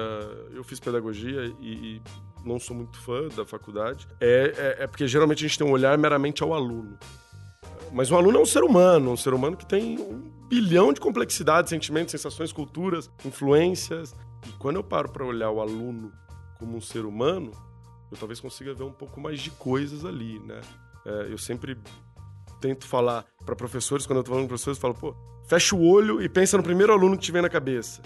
eu 0.52 0.64
fiz 0.64 0.80
pedagogia 0.80 1.54
e, 1.60 1.98
e 1.98 2.02
não 2.44 2.60
sou 2.60 2.76
muito 2.76 2.98
fã 3.00 3.28
da 3.28 3.46
faculdade, 3.46 4.08
é, 4.20 4.76
é, 4.80 4.84
é 4.84 4.88
porque 4.88 5.08
geralmente 5.08 5.46
a 5.46 5.48
gente 5.48 5.58
tem 5.58 5.68
um 5.68 5.72
olhar 5.72 5.98
meramente 5.98 6.42
ao 6.42 6.54
aluno. 6.54 6.98
Mas 7.92 8.12
o 8.12 8.16
aluno 8.16 8.38
é 8.38 8.42
um 8.42 8.46
ser 8.46 8.64
humano, 8.64 9.12
um 9.12 9.18
ser 9.18 9.34
humano 9.34 9.58
que 9.58 9.66
tem 9.66 10.00
um 10.00 10.32
bilhão 10.48 10.94
de 10.94 11.00
complexidades, 11.00 11.70
sentimentos, 11.70 12.12
sensações, 12.12 12.52
culturas, 12.52 13.10
influências. 13.26 14.16
E 14.48 14.52
quando 14.54 14.78
eu 14.78 14.84
paro 14.84 15.10
para 15.10 15.26
olhar 15.26 15.50
o 15.52 15.60
aluno 15.60 16.12
como 16.58 16.78
um 16.78 16.82
ser 16.82 17.06
humano, 17.06 17.52
eu 18.12 18.18
talvez 18.18 18.40
consiga 18.40 18.74
ver 18.74 18.84
um 18.84 18.92
pouco 18.92 19.20
mais 19.20 19.40
de 19.40 19.52
coisas 19.52 20.06
ali, 20.06 20.40
né? 20.40 20.62
É, 21.06 21.28
eu 21.32 21.38
sempre 21.38 21.78
tento 22.60 22.86
falar 22.86 23.26
para 23.46 23.56
professores, 23.56 24.06
quando 24.06 24.18
eu 24.18 24.24
tô 24.24 24.32
falando 24.32 24.44
com 24.44 24.50
professores, 24.50 24.78
eu 24.78 24.82
falo, 24.82 24.94
pô, 24.94 25.16
fecha 25.48 25.76
o 25.76 25.86
olho 25.86 26.22
e 26.22 26.28
pensa 26.28 26.58
no 26.58 26.64
primeiro 26.64 26.92
aluno 26.92 27.18
que 27.18 27.24
te 27.24 27.32
vem 27.32 27.42
na 27.42 27.50
cabeça 27.50 28.02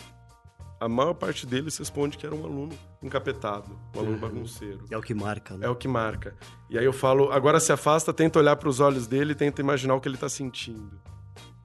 a 0.84 0.90
maior 0.90 1.14
parte 1.14 1.46
deles 1.46 1.78
responde 1.78 2.18
que 2.18 2.26
era 2.26 2.36
um 2.36 2.44
aluno 2.44 2.74
encapetado, 3.02 3.72
um 3.96 4.00
aluno 4.00 4.16
uhum. 4.16 4.20
bagunceiro. 4.20 4.84
É 4.92 4.98
o 4.98 5.02
que 5.02 5.14
marca, 5.14 5.56
né? 5.56 5.66
É 5.66 5.70
o 5.70 5.76
que 5.78 5.88
marca. 5.88 6.36
E 6.70 6.78
aí 6.78 6.84
eu 6.84 6.92
falo, 6.92 7.32
agora 7.32 7.58
se 7.62 7.72
afasta, 7.72 8.14
tenta 8.14 8.38
olhar 8.38 8.58
para 8.58 8.68
os 8.68 8.82
olhos 8.82 9.08
dele, 9.08 9.34
tenta 9.34 9.62
imaginar 9.62 9.96
o 9.96 10.02
que 10.02 10.10
ele 10.10 10.16
está 10.16 10.28
sentindo. 10.28 11.00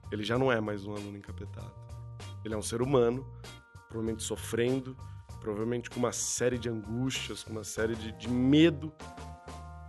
Ele 0.09 0.23
já 0.23 0.37
não 0.37 0.49
é 0.49 0.61
mais 0.61 0.85
um 0.85 0.95
aluno 0.95 1.17
encapetado. 1.17 1.73
Ele 2.45 2.53
é 2.53 2.57
um 2.57 2.61
ser 2.61 2.81
humano, 2.81 3.27
provavelmente 3.89 4.23
sofrendo, 4.23 4.95
provavelmente 5.41 5.89
com 5.89 5.99
uma 5.99 6.13
série 6.13 6.57
de 6.57 6.69
angústias, 6.69 7.43
com 7.43 7.51
uma 7.51 7.65
série 7.65 7.95
de, 7.95 8.13
de 8.13 8.29
medo. 8.29 8.93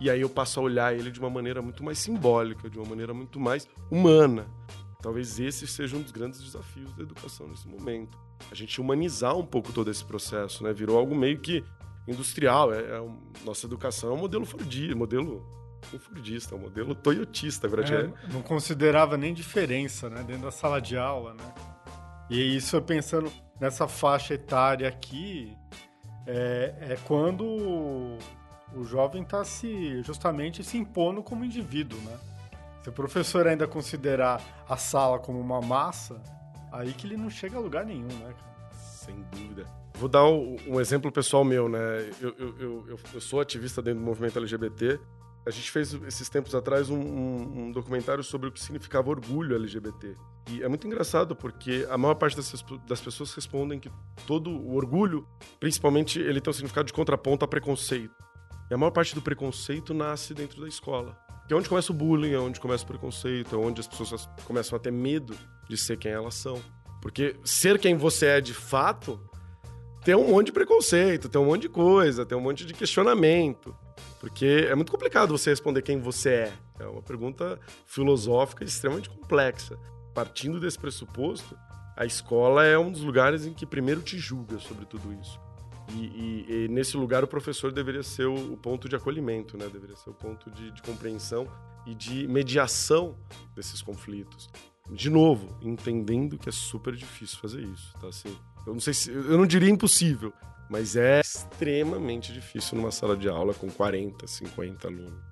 E 0.01 0.09
aí 0.09 0.19
eu 0.19 0.29
passo 0.29 0.59
a 0.59 0.63
olhar 0.63 0.93
ele 0.93 1.09
de 1.09 1.21
uma 1.21 1.29
maneira 1.29 1.61
muito 1.61 1.85
mais 1.85 1.99
simbólica, 1.99 2.69
de 2.69 2.77
uma 2.77 2.89
maneira 2.89 3.13
muito 3.13 3.39
mais 3.39 3.65
humana. 3.89 4.45
Talvez 5.01 5.39
esse 5.39 5.65
seja 5.65 5.95
um 5.95 6.01
dos 6.01 6.11
grandes 6.11 6.43
desafios 6.43 6.93
da 6.95 7.03
educação 7.03 7.47
nesse 7.47 7.65
momento 7.65 8.19
a 8.51 8.55
gente 8.55 8.79
humanizar 8.79 9.37
um 9.37 9.45
pouco 9.45 9.71
todo 9.73 9.91
esse 9.91 10.03
processo, 10.03 10.63
né? 10.63 10.73
Virou 10.73 10.97
algo 10.97 11.15
meio 11.15 11.39
que 11.39 11.63
industrial. 12.07 12.73
É, 12.73 12.79
é 12.79 13.09
nossa 13.43 13.65
educação 13.65 14.11
é 14.11 14.13
um 14.13 14.17
modelo 14.17 14.45
Fordista, 14.45 14.95
modelo 14.95 15.45
um 15.93 15.99
Fordista, 15.99 16.55
um 16.55 16.59
modelo 16.59 16.95
toyotista. 16.95 17.67
É, 17.67 18.31
não 18.31 18.41
considerava 18.41 19.17
nem 19.17 19.33
diferença, 19.33 20.09
né? 20.09 20.23
Dentro 20.23 20.43
da 20.43 20.51
sala 20.51 20.79
de 20.79 20.97
aula, 20.97 21.33
né? 21.33 21.53
E 22.29 22.55
isso 22.55 22.75
eu 22.75 22.81
pensando 22.81 23.31
nessa 23.59 23.87
faixa 23.87 24.33
etária 24.33 24.87
aqui, 24.87 25.55
é, 26.25 26.75
é 26.81 26.97
quando 27.05 27.45
o 28.73 28.83
jovem 28.83 29.23
está 29.23 29.43
se 29.43 30.01
justamente 30.01 30.63
se 30.63 30.77
impondo 30.77 31.21
como 31.21 31.43
indivíduo, 31.43 31.99
né? 32.01 32.17
Se 32.81 32.89
o 32.89 32.91
professor 32.91 33.47
ainda 33.47 33.67
considerar 33.67 34.41
a 34.67 34.77
sala 34.77 35.19
como 35.19 35.39
uma 35.39 35.61
massa, 35.61 36.21
Aí 36.71 36.93
que 36.93 37.05
ele 37.05 37.17
não 37.17 37.29
chega 37.29 37.57
a 37.57 37.59
lugar 37.59 37.85
nenhum, 37.85 38.07
né, 38.07 38.33
cara? 38.33 38.71
Sem 38.73 39.21
dúvida. 39.31 39.65
Vou 39.95 40.07
dar 40.07 40.25
um, 40.25 40.79
exemplo 40.79 41.11
pessoal 41.11 41.43
meu, 41.43 41.67
né? 41.67 42.09
Eu, 42.21 42.35
eu, 42.37 42.59
eu, 42.59 42.99
eu, 43.13 43.21
sou 43.21 43.41
ativista 43.41 43.81
dentro 43.81 43.99
do 43.99 44.05
movimento 44.05 44.39
LGBT. 44.39 44.99
A 45.45 45.49
gente 45.49 45.69
fez, 45.71 45.93
esses 45.93 46.29
tempos 46.29 46.53
atrás, 46.55 46.89
um, 46.89 46.97
um, 46.97 47.59
um, 47.59 47.71
documentário 47.71 48.23
sobre 48.23 48.47
o 48.47 48.51
que 48.51 48.59
significava 48.59 49.09
orgulho 49.09 49.55
LGBT. 49.55 50.15
E 50.49 50.63
é 50.63 50.67
muito 50.67 50.87
engraçado 50.87 51.35
porque 51.35 51.85
a 51.89 51.97
maior 51.97 52.15
parte 52.15 52.35
dessas, 52.35 52.63
das 52.87 53.01
pessoas 53.01 53.33
respondem 53.33 53.79
que 53.79 53.91
todo 54.25 54.51
o 54.51 54.75
orgulho, 54.75 55.27
principalmente, 55.59 56.19
ele 56.19 56.39
tem 56.39 56.51
um 56.51 56.53
significado 56.53 56.87
de 56.87 56.93
contraponto 56.93 57.43
a 57.43 57.47
preconceito. 57.47 58.15
E 58.69 58.73
a 58.73 58.77
maior 58.77 58.91
parte 58.91 59.13
do 59.13 59.21
preconceito 59.21 59.93
nasce 59.93 60.33
dentro 60.33 60.61
da 60.61 60.67
escola. 60.67 61.17
É 61.51 61.55
onde 61.55 61.67
começa 61.67 61.91
o 61.91 61.95
bullying, 61.95 62.31
é 62.31 62.39
onde 62.39 62.59
começa 62.59 62.83
o 62.83 62.87
preconceito, 62.87 63.55
é 63.55 63.57
onde 63.57 63.81
as 63.81 63.87
pessoas 63.87 64.29
começam 64.45 64.77
a 64.77 64.79
ter 64.79 64.91
medo 64.91 65.35
de 65.69 65.77
ser 65.77 65.97
quem 65.97 66.11
elas 66.11 66.35
são. 66.35 66.61
Porque 67.01 67.35
ser 67.43 67.77
quem 67.77 67.97
você 67.97 68.27
é 68.27 68.41
de 68.41 68.53
fato 68.53 69.19
tem 70.03 70.15
um 70.15 70.29
monte 70.29 70.47
de 70.47 70.51
preconceito, 70.53 71.29
tem 71.29 71.41
um 71.41 71.45
monte 71.45 71.63
de 71.63 71.69
coisa, 71.69 72.25
tem 72.25 72.37
um 72.37 72.41
monte 72.41 72.65
de 72.65 72.73
questionamento. 72.73 73.75
Porque 74.19 74.67
é 74.69 74.75
muito 74.75 74.91
complicado 74.91 75.37
você 75.37 75.49
responder 75.49 75.81
quem 75.81 75.99
você 75.99 76.29
é. 76.29 76.53
É 76.79 76.85
uma 76.85 77.01
pergunta 77.01 77.59
filosófica 77.85 78.63
extremamente 78.63 79.09
complexa. 79.09 79.77
Partindo 80.13 80.59
desse 80.59 80.79
pressuposto, 80.79 81.57
a 81.97 82.05
escola 82.05 82.65
é 82.65 82.77
um 82.77 82.91
dos 82.91 83.01
lugares 83.01 83.45
em 83.45 83.53
que 83.53 83.65
primeiro 83.65 84.01
te 84.01 84.17
julga 84.17 84.57
sobre 84.59 84.85
tudo 84.85 85.13
isso. 85.21 85.39
E, 85.93 86.45
e, 86.47 86.65
e 86.65 86.67
nesse 86.67 86.95
lugar 86.95 87.23
o 87.23 87.27
professor 87.27 87.71
deveria 87.71 88.03
ser 88.03 88.25
o, 88.25 88.53
o, 88.53 88.57
ponto 88.57 88.87
de 88.87 88.95
acolhimento, 88.95 89.57
né? 89.57 89.67
Deveria 89.67 89.95
ser 89.95 90.09
o 90.09 90.13
ponto 90.13 90.49
de, 90.51 90.71
de 90.71 90.81
compreensão 90.81 91.47
e 91.85 91.95
de 91.95 92.27
mediação 92.27 93.15
desses 93.55 93.81
conflitos 93.81 94.49
de 94.89 95.09
novo, 95.09 95.55
entendendo 95.61 96.37
que 96.37 96.49
é 96.49 96.51
super 96.51 96.95
difícil 96.95 97.39
fazer 97.39 97.61
isso, 97.61 97.93
tá? 97.99 98.07
Assim, 98.07 98.35
eu 98.65 98.73
não 98.73 98.79
sei 98.79 98.93
se. 98.93 99.11
Eu 99.11 99.37
não 99.37 99.45
diria 99.45 99.69
impossível, 99.69 100.33
mas 100.69 100.95
é 100.95 101.21
extremamente 101.21 102.33
difícil 102.33 102.77
numa 102.77 102.91
sala 102.91 103.15
de 103.15 103.29
aula 103.29 103.53
com 103.53 103.69
40, 103.69 104.27
50 104.27 104.87
alunos. 104.87 105.31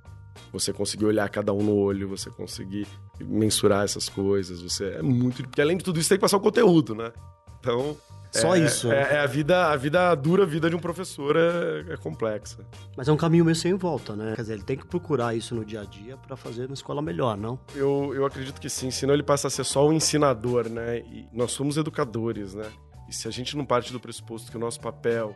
Você 0.53 0.71
conseguir 0.71 1.05
olhar 1.05 1.29
cada 1.29 1.51
um 1.51 1.61
no 1.61 1.75
olho, 1.75 2.07
você 2.07 2.29
conseguir 2.29 2.87
mensurar 3.19 3.83
essas 3.83 4.07
coisas, 4.07 4.61
você 4.61 4.91
é 4.91 5.01
muito. 5.01 5.43
Porque 5.43 5.61
além 5.61 5.77
de 5.77 5.83
tudo 5.83 5.99
isso, 5.99 6.09
tem 6.09 6.17
que 6.17 6.21
passar 6.21 6.37
o 6.37 6.41
conteúdo, 6.41 6.95
né? 6.95 7.11
Então, 7.59 7.97
Só 8.31 8.55
é, 8.55 8.59
isso. 8.59 8.91
É, 8.91 9.15
é 9.15 9.19
a 9.19 9.25
vida, 9.25 9.67
a 9.67 9.75
vida 9.75 10.09
a 10.09 10.15
dura 10.15 10.45
vida 10.45 10.69
de 10.69 10.75
um 10.75 10.79
professor 10.79 11.35
é, 11.35 11.93
é 11.93 11.97
complexa. 11.97 12.65
Mas 12.95 13.07
é 13.07 13.11
um 13.11 13.17
caminho 13.17 13.43
meio 13.43 13.55
sem 13.55 13.73
volta, 13.73 14.15
né? 14.15 14.33
Quer 14.35 14.41
dizer, 14.41 14.53
ele 14.53 14.63
tem 14.63 14.77
que 14.77 14.85
procurar 14.85 15.35
isso 15.35 15.55
no 15.55 15.65
dia 15.65 15.81
a 15.81 15.85
dia 15.85 16.15
para 16.17 16.35
fazer 16.35 16.65
uma 16.65 16.73
escola 16.73 17.01
melhor, 17.01 17.35
não? 17.35 17.59
Eu, 17.75 18.13
eu 18.13 18.25
acredito 18.25 18.61
que 18.61 18.69
sim, 18.69 18.91
senão 18.91 19.13
ele 19.13 19.23
passa 19.23 19.47
a 19.47 19.49
ser 19.49 19.63
só 19.63 19.87
um 19.87 19.93
ensinador, 19.93 20.69
né? 20.69 20.99
E 20.99 21.27
nós 21.33 21.51
somos 21.51 21.77
educadores, 21.77 22.53
né? 22.53 22.65
E 23.07 23.15
se 23.15 23.27
a 23.27 23.31
gente 23.31 23.57
não 23.57 23.65
parte 23.65 23.91
do 23.91 23.99
pressuposto 23.99 24.51
que 24.51 24.57
o 24.57 24.59
nosso 24.59 24.79
papel 24.79 25.35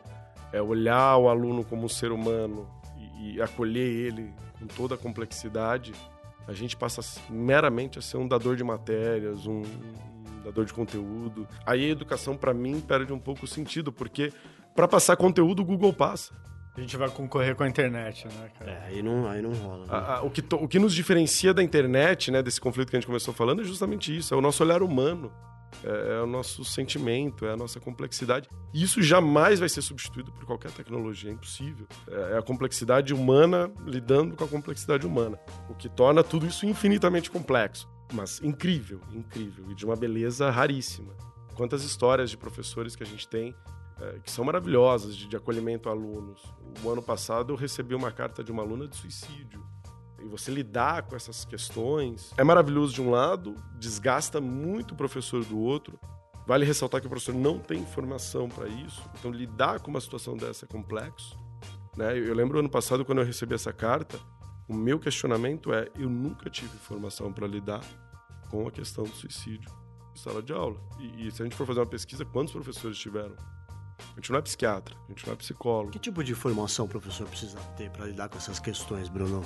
é 0.51 0.61
olhar 0.61 1.17
o 1.17 1.27
aluno 1.27 1.63
como 1.63 1.85
um 1.85 1.89
ser 1.89 2.11
humano 2.11 2.69
e, 2.95 3.37
e 3.37 3.41
acolher 3.41 3.89
ele 3.89 4.31
com 4.59 4.67
toda 4.67 4.93
a 4.93 4.97
complexidade, 4.97 5.93
a 6.47 6.53
gente 6.53 6.77
passa 6.77 7.01
meramente 7.29 7.97
a 7.97 8.01
ser 8.01 8.17
um 8.17 8.27
dador 8.27 8.55
de 8.55 8.63
matérias, 8.63 9.47
um, 9.47 9.63
dador 10.43 10.65
de 10.65 10.73
conteúdo. 10.73 11.47
Aí 11.65 11.85
a 11.85 11.89
educação, 11.89 12.35
para 12.35 12.53
mim, 12.53 12.79
perde 12.79 13.13
um 13.13 13.19
pouco 13.19 13.45
o 13.45 13.47
sentido, 13.47 13.91
porque 13.91 14.31
para 14.75 14.87
passar 14.87 15.15
conteúdo, 15.15 15.61
o 15.61 15.65
Google 15.65 15.93
passa. 15.93 16.33
A 16.75 16.81
gente 16.81 16.97
vai 16.97 17.07
concorrer 17.07 17.55
com 17.55 17.63
a 17.63 17.67
internet, 17.67 18.27
né, 18.27 18.49
cara? 18.57 18.71
É, 18.71 18.87
aí 18.87 19.03
não, 19.03 19.27
aí 19.27 19.41
não 19.41 19.53
rola. 19.53 19.85
Né? 19.85 19.87
A, 19.91 20.17
a, 20.17 20.21
o, 20.23 20.31
que 20.31 20.41
to, 20.41 20.55
o 20.55 20.67
que 20.67 20.79
nos 20.79 20.93
diferencia 20.93 21.53
da 21.53 21.61
internet, 21.61 22.31
né, 22.31 22.41
desse 22.41 22.59
conflito 22.59 22.89
que 22.89 22.95
a 22.95 22.99
gente 22.99 23.05
começou 23.05 23.31
falando, 23.31 23.61
é 23.61 23.63
justamente 23.63 24.15
isso: 24.15 24.33
é 24.33 24.37
o 24.37 24.41
nosso 24.41 24.63
olhar 24.63 24.81
humano. 24.81 25.31
É, 25.83 26.17
é, 26.17 26.21
o 26.21 26.27
nosso 26.27 26.63
sentimento, 26.63 27.45
é 27.45 27.51
a 27.51 27.57
nossa 27.57 27.79
complexidade. 27.79 28.47
E 28.73 28.83
isso 28.83 29.01
jamais 29.01 29.59
vai 29.59 29.67
ser 29.67 29.81
substituído 29.81 30.31
por 30.31 30.45
qualquer 30.45 30.71
tecnologia, 30.71 31.31
é 31.31 31.33
impossível. 31.33 31.87
É, 32.07 32.33
é 32.33 32.37
a 32.37 32.41
complexidade 32.43 33.13
humana 33.13 33.71
lidando 33.85 34.35
com 34.35 34.43
a 34.43 34.47
complexidade 34.47 35.05
humana, 35.07 35.39
o 35.69 35.73
que 35.73 35.89
torna 35.89 36.23
tudo 36.23 36.45
isso 36.45 36.65
infinitamente 36.65 37.31
complexo, 37.31 37.89
mas 38.13 38.41
incrível, 38.41 39.01
incrível 39.11 39.69
e 39.71 39.75
de 39.75 39.85
uma 39.85 39.95
beleza 39.95 40.49
raríssima. 40.49 41.13
Quantas 41.55 41.83
histórias 41.83 42.29
de 42.29 42.37
professores 42.37 42.95
que 42.95 43.03
a 43.03 43.05
gente 43.05 43.27
tem 43.27 43.55
é, 43.99 44.19
que 44.19 44.31
são 44.31 44.43
maravilhosas 44.43 45.15
de, 45.15 45.27
de 45.27 45.35
acolhimento 45.35 45.87
a 45.87 45.91
alunos. 45.91 46.41
O 46.83 46.89
ano 46.89 47.01
passado 47.01 47.53
eu 47.53 47.57
recebi 47.57 47.93
uma 47.93 48.11
carta 48.11 48.43
de 48.43 48.51
uma 48.51 48.63
aluna 48.63 48.87
de 48.87 48.95
suicídio 48.95 49.63
e 50.19 50.25
você 50.25 50.51
lidar 50.51 51.03
com 51.03 51.15
essas 51.15 51.45
questões 51.45 52.33
é 52.37 52.43
maravilhoso 52.43 52.93
de 52.93 53.01
um 53.01 53.11
lado, 53.11 53.55
desgasta 53.77 54.41
muito 54.41 54.93
o 54.93 54.97
professor 54.97 55.43
do 55.45 55.59
outro. 55.59 55.99
Vale 56.45 56.65
ressaltar 56.65 56.99
que 56.99 57.07
o 57.07 57.09
professor 57.09 57.33
não 57.33 57.59
tem 57.59 57.85
formação 57.85 58.49
para 58.49 58.67
isso, 58.67 59.01
então 59.17 59.31
lidar 59.31 59.79
com 59.79 59.89
uma 59.89 60.01
situação 60.01 60.35
dessa 60.35 60.65
é 60.65 60.67
complexo. 60.67 61.37
Né? 61.95 62.17
Eu 62.17 62.33
lembro 62.33 62.59
ano 62.59 62.69
passado, 62.69 63.05
quando 63.05 63.19
eu 63.19 63.25
recebi 63.25 63.53
essa 63.53 63.71
carta, 63.71 64.19
o 64.67 64.73
meu 64.73 64.99
questionamento 64.99 65.73
é: 65.73 65.89
eu 65.97 66.09
nunca 66.09 66.49
tive 66.49 66.77
formação 66.77 67.31
para 67.31 67.47
lidar 67.47 67.83
com 68.49 68.67
a 68.67 68.71
questão 68.71 69.03
do 69.03 69.15
suicídio 69.15 69.69
em 70.13 70.17
sala 70.17 70.41
de 70.41 70.53
aula. 70.53 70.79
E, 70.99 71.27
e, 71.27 71.31
se 71.31 71.41
a 71.41 71.45
gente 71.45 71.55
for 71.55 71.65
fazer 71.65 71.79
uma 71.79 71.85
pesquisa, 71.85 72.23
quantos 72.23 72.53
professores 72.53 72.97
tiveram? 72.97 73.35
A 74.11 74.15
gente 74.15 74.31
não 74.31 74.39
é 74.39 74.41
psiquiatra, 74.41 74.95
a 75.05 75.11
gente 75.11 75.25
não 75.25 75.33
é 75.33 75.35
psicólogo. 75.35 75.91
Que 75.91 75.99
tipo 75.99 76.23
de 76.23 76.35
formação 76.35 76.85
o 76.85 76.89
professor 76.89 77.27
precisa 77.27 77.57
ter 77.77 77.89
para 77.89 78.05
lidar 78.05 78.29
com 78.29 78.37
essas 78.37 78.59
questões, 78.59 79.09
Bruno? 79.09 79.43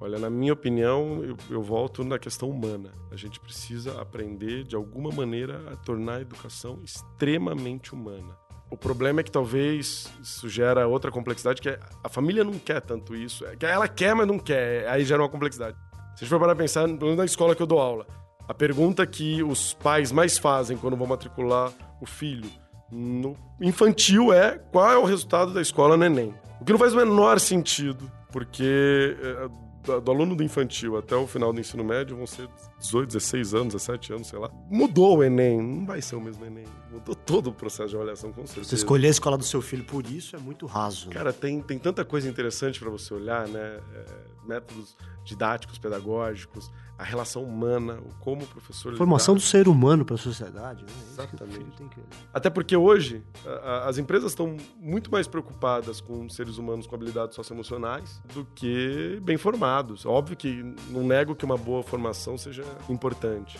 Olha, 0.00 0.18
na 0.18 0.30
minha 0.30 0.54
opinião, 0.54 1.22
eu, 1.22 1.36
eu, 1.50 1.62
volto 1.62 2.02
na 2.02 2.18
questão 2.18 2.48
humana. 2.48 2.90
A 3.10 3.16
gente 3.16 3.38
precisa 3.38 4.00
aprender, 4.00 4.64
de 4.64 4.74
alguma 4.74 5.10
maneira, 5.10 5.70
a 5.70 5.76
tornar 5.76 6.16
a 6.16 6.20
educação 6.22 6.80
extremamente 6.82 7.92
humana. 7.92 8.34
O 8.70 8.76
problema 8.76 9.20
é 9.20 9.22
que 9.24 9.30
talvez 9.30 10.08
isso 10.22 10.48
gera 10.48 10.86
outra 10.86 11.10
complexidade, 11.10 11.60
que 11.60 11.68
é 11.68 11.80
a 12.04 12.08
família 12.08 12.44
não 12.44 12.58
quer 12.58 12.80
tanto 12.80 13.16
isso. 13.16 13.44
É 13.44 13.56
ela 13.62 13.88
quer, 13.88 14.14
mas 14.14 14.26
não 14.26 14.38
quer. 14.38 14.88
Aí 14.88 15.04
gera 15.04 15.22
uma 15.22 15.28
complexidade. 15.28 15.76
Se 16.14 16.24
a 16.24 16.26
gente 16.26 16.28
for 16.28 16.38
parar 16.38 16.54
pensar, 16.54 16.84
pelo 16.84 17.00
menos 17.00 17.16
na 17.16 17.24
escola 17.24 17.56
que 17.56 17.62
eu 17.62 17.66
dou 17.66 17.80
aula, 17.80 18.06
a 18.46 18.54
pergunta 18.54 19.06
que 19.06 19.42
os 19.42 19.74
pais 19.74 20.12
mais 20.12 20.38
fazem 20.38 20.76
quando 20.76 20.96
vão 20.96 21.06
matricular 21.06 21.72
o 22.00 22.06
filho 22.06 22.48
no 22.90 23.36
infantil 23.60 24.32
é 24.32 24.58
qual 24.58 24.90
é 24.90 24.98
o 24.98 25.04
resultado 25.04 25.52
da 25.52 25.62
escola 25.62 25.96
no 25.96 26.04
Enem. 26.04 26.34
O 26.60 26.64
que 26.64 26.72
não 26.72 26.78
faz 26.78 26.92
o 26.92 26.96
menor 26.96 27.40
sentido, 27.40 28.10
porque 28.32 29.16
eh, 29.22 29.48
do, 29.82 30.10
aluno 30.10 30.36
do 30.36 30.42
infantil 30.42 30.96
até 30.96 31.16
o 31.16 31.26
final 31.26 31.52
do 31.52 31.60
ensino 31.60 31.82
médio 31.82 32.16
vão 32.16 32.26
ser 32.26 32.48
18, 32.78 33.08
16 33.08 33.54
anos, 33.54 33.74
17 33.74 34.12
anos, 34.12 34.26
sei 34.28 34.38
lá. 34.38 34.50
Mudou 34.70 35.18
o 35.18 35.24
Enem, 35.24 35.60
não 35.60 35.86
vai 35.86 36.02
ser 36.02 36.16
o 36.16 36.20
mesmo 36.20 36.44
Enem. 36.44 36.66
Mudou 36.90 37.14
todo 37.14 37.48
o 37.48 37.52
processo 37.52 37.90
de 37.90 37.96
avaliação, 37.96 38.32
com 38.32 38.46
certeza. 38.46 38.68
Você 38.68 38.74
escolher 38.74 39.08
a 39.08 39.10
escola 39.10 39.38
do 39.38 39.44
seu 39.44 39.62
filho 39.62 39.84
por 39.84 40.06
isso 40.06 40.36
é 40.36 40.38
muito 40.38 40.66
raso. 40.66 41.08
Né? 41.08 41.14
Cara, 41.14 41.32
tem, 41.32 41.60
tem 41.62 41.78
tanta 41.78 42.04
coisa 42.04 42.28
interessante 42.28 42.78
para 42.78 42.90
você 42.90 43.14
olhar, 43.14 43.48
né? 43.48 43.80
É, 43.94 44.30
métodos 44.46 44.96
didáticos, 45.24 45.78
pedagógicos, 45.78 46.70
a 47.00 47.02
relação 47.02 47.42
humana, 47.42 47.98
como 48.20 48.42
o 48.42 48.46
professor. 48.46 48.94
Formação 48.94 49.34
lidar. 49.34 49.42
do 49.42 49.48
ser 49.48 49.68
humano 49.68 50.04
para 50.04 50.16
a 50.16 50.18
sociedade. 50.18 50.84
Né? 50.84 50.90
É 50.92 51.12
Exatamente. 51.12 51.82
Que 51.88 52.00
Até 52.32 52.50
porque 52.50 52.76
hoje 52.76 53.24
a, 53.46 53.50
a, 53.50 53.88
as 53.88 53.96
empresas 53.96 54.32
estão 54.32 54.54
muito 54.78 55.10
mais 55.10 55.26
preocupadas 55.26 55.98
com 55.98 56.28
seres 56.28 56.58
humanos 56.58 56.86
com 56.86 56.94
habilidades 56.94 57.34
socioemocionais 57.34 58.20
do 58.34 58.44
que 58.44 59.18
bem 59.22 59.38
formados. 59.38 60.04
Óbvio 60.04 60.36
que 60.36 60.62
não 60.90 61.02
nego 61.02 61.34
que 61.34 61.42
uma 61.42 61.56
boa 61.56 61.82
formação 61.82 62.36
seja 62.36 62.64
importante, 62.86 63.58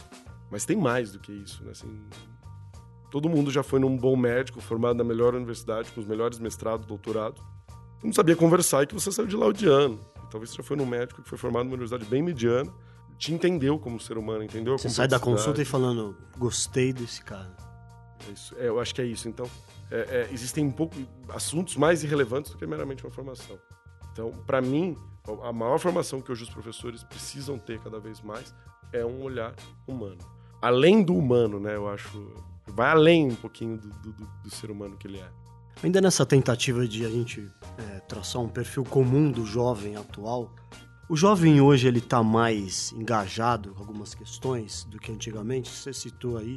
mas 0.51 0.67
tem 0.67 0.77
mais 0.77 1.13
do 1.13 1.19
que 1.19 1.33
isso. 1.33 1.65
Né? 1.65 1.71
Assim, 1.71 1.99
todo 3.11 3.27
mundo 3.27 3.51
já 3.51 3.63
foi 3.63 3.81
num 3.81 3.97
bom 3.97 4.17
médico, 4.17 4.61
formado 4.61 4.99
na 4.99 5.05
melhor 5.05 5.35
universidade, 5.35 5.91
com 5.93 6.01
os 6.03 6.07
melhores 6.07 6.39
mestrados, 6.39 6.85
doutorados. 6.85 7.43
Não 8.05 8.13
sabia 8.13 8.37
conversar 8.37 8.83
e 8.83 8.87
que 8.87 8.95
você 8.95 9.11
saiu 9.11 9.27
de 9.27 9.37
lá 9.37 9.47
odiando. 9.47 9.99
Talvez 10.31 10.51
você 10.51 10.59
já 10.59 10.63
foi 10.63 10.77
num 10.77 10.87
médico 10.87 11.23
que 11.23 11.29
foi 11.29 11.39
formado 11.39 11.65
numa 11.65 11.73
universidade 11.73 12.05
bem 12.05 12.23
mediana, 12.23 12.71
te 13.21 13.35
entendeu 13.35 13.79
como 13.79 14.01
ser 14.01 14.17
humano, 14.17 14.43
entendeu? 14.43 14.79
Você 14.79 14.89
sai 14.89 15.07
da 15.07 15.21
consulta 15.21 15.61
e 15.61 15.65
falando, 15.65 16.17
gostei 16.39 16.91
desse 16.91 17.23
cara. 17.23 17.55
É 18.27 18.33
isso, 18.33 18.57
é, 18.59 18.69
eu 18.69 18.81
acho 18.81 18.95
que 18.95 19.03
é 19.03 19.05
isso. 19.05 19.29
Então, 19.29 19.49
é, 19.91 19.99
é, 19.99 20.29
existem 20.33 20.65
um 20.65 20.71
pouco 20.71 20.97
assuntos 21.29 21.77
mais 21.77 22.03
irrelevantes 22.03 22.51
do 22.51 22.57
que 22.57 22.67
meramente 22.67 23.05
uma 23.05 23.11
formação. 23.11 23.59
Então, 24.11 24.33
para 24.47 24.63
mim, 24.63 24.97
a 25.43 25.53
maior 25.53 25.79
formação 25.79 26.23
que 26.23 26.33
hoje 26.33 26.45
os 26.45 26.51
professores 26.51 27.05
precisam 27.05 27.59
ter 27.59 27.79
cada 27.81 28.01
vez 28.01 28.23
mais 28.23 28.55
é 28.91 29.05
um 29.05 29.23
olhar 29.23 29.55
humano. 29.87 30.19
Além 30.63 31.03
do 31.03 31.15
humano, 31.15 31.61
né? 31.61 31.77
Eu 31.77 31.89
acho. 31.89 32.27
Vai 32.69 32.91
além 32.91 33.29
um 33.29 33.35
pouquinho 33.35 33.77
do, 33.77 33.89
do, 33.89 34.13
do 34.13 34.51
ser 34.51 34.71
humano 34.71 34.97
que 34.97 35.07
ele 35.07 35.19
é. 35.19 35.29
Ainda 35.83 36.01
nessa 36.01 36.25
tentativa 36.25 36.89
de 36.89 37.05
a 37.05 37.11
gente 37.11 37.47
é, 37.79 38.01
traçar 38.01 38.41
um 38.41 38.49
perfil 38.49 38.85
comum 38.85 39.31
do 39.31 39.45
jovem 39.45 39.97
atual, 39.97 40.55
o 41.11 41.17
jovem 41.17 41.61
hoje 41.61 41.89
ele 41.89 41.99
está 41.99 42.23
mais 42.23 42.93
engajado 42.93 43.75
com 43.75 43.81
algumas 43.81 44.15
questões 44.15 44.85
do 44.85 44.97
que 44.97 45.11
antigamente. 45.11 45.69
Você 45.69 45.93
citou 45.93 46.39
aí 46.39 46.57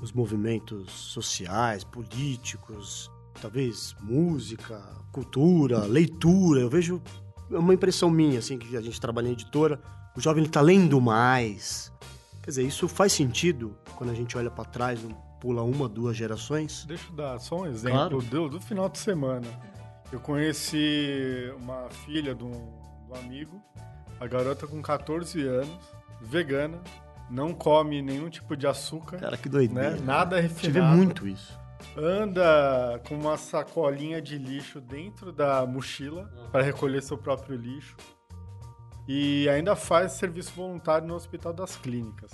os 0.00 0.10
movimentos 0.10 0.90
sociais, 0.90 1.84
políticos, 1.84 3.10
talvez 3.42 3.94
música, 4.00 4.80
cultura, 5.12 5.84
leitura. 5.84 6.62
Eu 6.62 6.70
vejo 6.70 7.02
é 7.52 7.58
uma 7.58 7.74
impressão 7.74 8.08
minha 8.08 8.38
assim 8.38 8.56
que 8.56 8.74
a 8.74 8.80
gente 8.80 8.98
trabalha 8.98 9.28
em 9.28 9.32
editora, 9.32 9.78
o 10.16 10.20
jovem 10.20 10.44
está 10.44 10.62
lendo 10.62 10.98
mais. 10.98 11.92
Quer 12.42 12.52
dizer, 12.52 12.62
isso 12.62 12.88
faz 12.88 13.12
sentido 13.12 13.76
quando 13.96 14.08
a 14.08 14.14
gente 14.14 14.34
olha 14.38 14.50
para 14.50 14.64
trás, 14.64 14.98
pula 15.38 15.62
uma, 15.62 15.90
duas 15.90 16.16
gerações? 16.16 16.86
Deixa 16.86 17.10
eu 17.10 17.16
dar 17.16 17.38
só 17.38 17.60
um 17.60 17.66
exemplo 17.66 17.98
claro. 17.98 18.22
do, 18.22 18.48
do 18.48 18.60
final 18.62 18.88
de 18.88 18.96
semana. 18.96 19.46
Eu 20.10 20.20
conheci 20.20 21.52
uma 21.60 21.90
filha 21.90 22.34
de 22.34 22.44
um, 22.44 22.83
um 23.14 23.18
amigo, 23.18 23.62
a 24.20 24.26
garota 24.26 24.66
com 24.66 24.80
14 24.82 25.46
anos, 25.46 25.78
vegana, 26.20 26.80
não 27.30 27.52
come 27.52 28.02
nenhum 28.02 28.28
tipo 28.28 28.56
de 28.56 28.66
açúcar. 28.66 29.18
Cara, 29.18 29.36
que 29.36 29.48
doideira. 29.48 29.90
Né? 29.92 30.00
Nada 30.04 30.40
refinado. 30.40 30.60
Tive 30.60 30.80
muito 30.80 31.26
isso. 31.28 31.58
Anda 31.96 33.00
com 33.06 33.14
uma 33.14 33.36
sacolinha 33.36 34.20
de 34.20 34.38
lixo 34.38 34.80
dentro 34.80 35.32
da 35.32 35.66
mochila 35.66 36.30
uhum. 36.34 36.50
para 36.50 36.62
recolher 36.62 37.02
seu 37.02 37.18
próprio 37.18 37.56
lixo. 37.56 37.96
E 39.06 39.48
ainda 39.48 39.76
faz 39.76 40.12
serviço 40.12 40.52
voluntário 40.54 41.06
no 41.06 41.14
Hospital 41.14 41.52
das 41.52 41.76
Clínicas. 41.76 42.32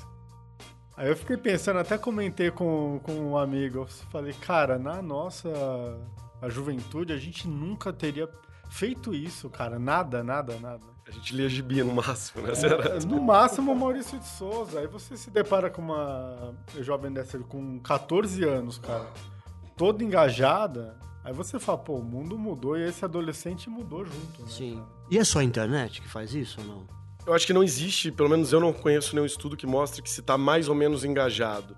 Aí 0.96 1.08
eu 1.08 1.16
fiquei 1.16 1.36
pensando, 1.36 1.78
até 1.78 1.98
comentei 1.98 2.50
com, 2.50 3.00
com 3.02 3.12
um 3.12 3.36
amigo, 3.36 3.78
eu 3.78 3.86
falei, 3.86 4.34
cara, 4.34 4.78
na 4.78 5.00
nossa 5.00 5.48
a 6.40 6.48
juventude 6.48 7.12
a 7.12 7.16
gente 7.16 7.46
nunca 7.46 7.92
teria 7.92 8.28
feito 8.70 9.12
isso, 9.12 9.50
cara. 9.50 9.78
Nada, 9.78 10.24
nada, 10.24 10.58
nada. 10.58 10.80
A 11.06 11.10
gente 11.10 11.34
lia 11.34 11.48
gibia 11.48 11.84
no 11.84 11.92
máximo, 11.92 12.46
né? 12.46 12.52
É, 12.52 13.04
no 13.04 13.20
máximo 13.20 13.74
Maurício 13.74 14.18
de 14.18 14.26
Souza. 14.26 14.78
Aí 14.78 14.86
você 14.86 15.16
se 15.16 15.30
depara 15.30 15.68
com 15.68 15.82
uma 15.82 16.54
jovem 16.80 17.12
dessa 17.12 17.38
com 17.40 17.80
14 17.80 18.44
anos, 18.44 18.78
cara, 18.78 19.06
toda 19.76 20.04
engajada. 20.04 20.96
Aí 21.24 21.32
você 21.34 21.58
fala, 21.58 21.78
pô, 21.78 21.96
o 21.96 22.02
mundo 22.02 22.38
mudou 22.38 22.78
e 22.78 22.82
esse 22.82 23.04
adolescente 23.04 23.68
mudou 23.68 24.04
junto, 24.06 24.42
né? 24.42 24.48
Sim. 24.48 24.82
E 25.10 25.18
é 25.18 25.24
só 25.24 25.40
a 25.40 25.44
internet 25.44 26.00
que 26.00 26.08
faz 26.08 26.32
isso 26.32 26.60
ou 26.60 26.66
não? 26.66 27.00
Eu 27.26 27.34
acho 27.34 27.46
que 27.46 27.52
não 27.52 27.62
existe, 27.62 28.10
pelo 28.10 28.28
menos 28.28 28.52
eu 28.52 28.60
não 28.60 28.72
conheço 28.72 29.14
nenhum 29.14 29.26
estudo 29.26 29.56
que 29.56 29.66
mostre 29.66 30.00
que 30.00 30.08
se 30.08 30.20
está 30.20 30.38
mais 30.38 30.68
ou 30.68 30.74
menos 30.74 31.04
engajado. 31.04 31.76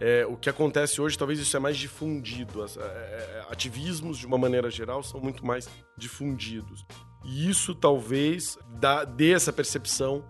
É, 0.00 0.24
o 0.24 0.34
que 0.36 0.48
acontece 0.48 0.98
hoje, 1.00 1.18
talvez 1.18 1.38
isso 1.38 1.54
é 1.56 1.60
mais 1.60 1.76
difundido. 1.76 2.62
As, 2.62 2.76
é, 2.76 2.80
é, 2.80 3.44
ativismos, 3.50 4.16
de 4.18 4.26
uma 4.26 4.38
maneira 4.38 4.70
geral, 4.70 5.02
são 5.02 5.20
muito 5.20 5.44
mais 5.44 5.68
difundidos. 5.96 6.86
E 7.24 7.50
isso 7.50 7.74
talvez 7.74 8.58
dá, 8.78 9.04
dê 9.04 9.32
essa 9.32 9.52
percepção 9.52 10.24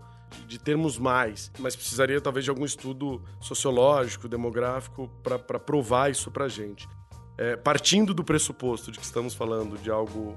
de, 0.46 0.58
termos 0.58 0.98
mais, 0.98 1.50
mas 1.58 1.74
precisaria 1.74 2.20
talvez 2.20 2.44
de 2.44 2.50
algum 2.50 2.64
estudo 2.64 3.22
sociológico, 3.40 4.28
demográfico, 4.28 5.08
para 5.22 5.58
provar 5.58 6.10
isso 6.10 6.30
para 6.30 6.48
gente. 6.48 6.88
é, 7.38 7.56
partindo 7.56 8.12
do 8.12 8.22
pressuposto 8.22 8.92
de 8.92 8.98
que 8.98 9.04
estamos 9.04 9.34
falando 9.34 9.78
de 9.78 9.90
algo 9.90 10.36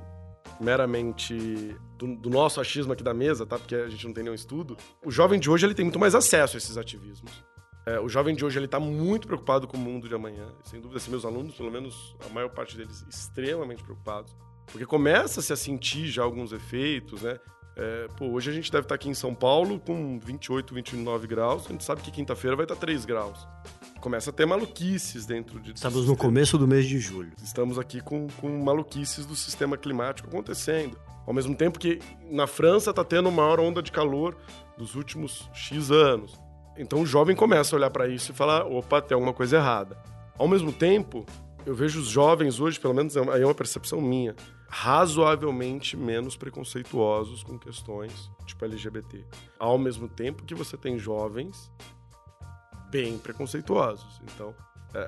meramente 0.60 1.76
do, 1.98 2.15
do, 2.15 2.30
nosso 2.30 2.62
achismo 2.62 2.93
aqui 2.93 3.04
da 3.04 3.13
mesa, 3.13 3.46
tá? 3.46 3.58
Porque 3.58 3.76
a 3.76 3.89
gente 3.89 4.06
não 4.06 4.13
tem 4.13 4.24
nenhum 4.24 4.36
estudo. 4.36 4.78
O 5.04 5.12
jovem 5.12 5.39
de 5.39 5.50
hoje 5.50 5.65
ele 5.65 5.74
tem 5.74 5.84
muito 5.84 6.00
mais 6.00 6.15
acesso 6.15 6.56
a 6.56 6.58
esses 6.58 6.78
ativismos. 6.78 7.43
É, 7.86 8.00
o 8.00 8.08
jovem 8.08 8.34
de 8.34 8.46
hoje 8.46 8.58
ele 8.58 8.65
está 8.65 8.80
muito 8.80 9.28
preocupado 9.28 9.67
com 9.67 9.76
o 9.76 9.80
mundo 9.80 10.08
de 10.08 10.15
amanhã. 10.15 10.48
Sem 10.63 10.80
dúvida, 10.80 10.98
assim, 10.98 11.12
meus 11.12 11.26
alunos, 11.26 11.56
pelo 11.56 11.72
menos 11.72 12.15
a 12.26 12.30
maior 12.34 12.50
parte 12.50 12.78
deles, 12.78 13.06
extremamente 13.10 13.84
preocupados. 13.84 14.36
Porque 14.67 14.86
começa-se 14.86 15.52
a 15.52 15.56
sentir 15.56 16.08
já 16.08 16.24
alguns 16.24 16.54
efeitos, 16.54 17.22
né? 17.22 17.38
É, 17.76 18.08
pô, 18.17 18.28
hoje 18.28 18.52
a 18.52 18.54
gente 18.54 18.72
deve 18.72 18.86
estar 18.86 18.89
tá 18.89 18.96
aqui 18.96 19.10
em 19.10 19.13
São 19.13 19.34
Paulo 19.34 19.80
com 19.80 20.19
28, 20.19 20.74
29 20.74 21.28
graus. 21.28 21.65
A 21.65 21.69
gente 21.69 21.84
sabe 21.84 22.02
que 22.02 22.12
quinta-feira 22.12 22.56
vai 22.56 22.65
estar 22.65 22.76
tá 22.76 22.82
3 22.82 23.04
graus. 23.04 23.48
Começa 24.00 24.30
a 24.30 24.34
ter 24.34 24.46
maluquices 24.46 25.26
dentro 25.26 25.60
de. 25.60 25.74
Estamos 25.74 26.08
no 26.08 26.15
começo 26.15 26.58
do 26.58 26.67
mês 26.67 26.86
de 26.86 27.00
julho. 27.00 27.32
Estamos 27.41 27.80
aqui 27.80 28.00
com, 28.02 28.28
com 28.39 28.63
maluquices 28.63 29.26
do 29.26 29.36
sistema 29.36 29.78
climático 29.78 30.28
acontecendo. 30.28 30.98
Ao 31.26 31.34
mesmo 31.34 31.56
tempo 31.56 31.80
que 31.80 32.00
na 32.30 32.46
França 32.46 32.89
está 32.89 33.04
tendo 33.04 33.30
a 33.30 33.32
maior 33.32 33.60
onda 33.60 33.82
de 33.82 33.91
calor 33.91 34.38
dos 34.78 34.96
últimos 34.96 35.50
X 35.54 35.89
anos. 35.89 36.43
Então 36.78 37.02
o 37.02 37.06
jovem 37.06 37.36
começa 37.36 37.76
a 37.76 37.78
olhar 37.78 37.90
para 37.90 38.08
isso 38.08 38.32
e 38.32 38.36
falar: 38.36 38.66
opa, 38.66 39.02
tem 39.02 39.16
alguma 39.16 39.34
coisa 39.34 39.58
errada. 39.58 39.98
Ao 40.38 40.48
mesmo 40.48 40.72
tempo, 40.72 41.26
eu 41.66 41.76
vejo 41.76 42.00
os 42.00 42.08
jovens 42.08 42.60
hoje, 42.60 42.80
pelo 42.80 42.94
menos 42.94 43.16
aí 43.16 43.42
é 43.42 43.46
uma 43.46 43.54
percepção 43.54 44.02
minha, 44.02 44.36
razoavelmente 44.68 45.96
menos 45.96 46.36
preconceituosos 46.36 47.44
com 47.44 47.58
questões 47.58 48.30
tipo 48.46 48.66
LGBT. 48.66 49.26
Ao 49.60 49.78
mesmo 49.78 50.08
tempo 50.08 50.44
que 50.44 50.56
você 50.56 50.76
tem 50.76 50.98
jovens 50.98 51.72
bem 52.90 53.18
preconceituosos. 53.18 54.22
Então, 54.24 54.54
é, 54.94 55.00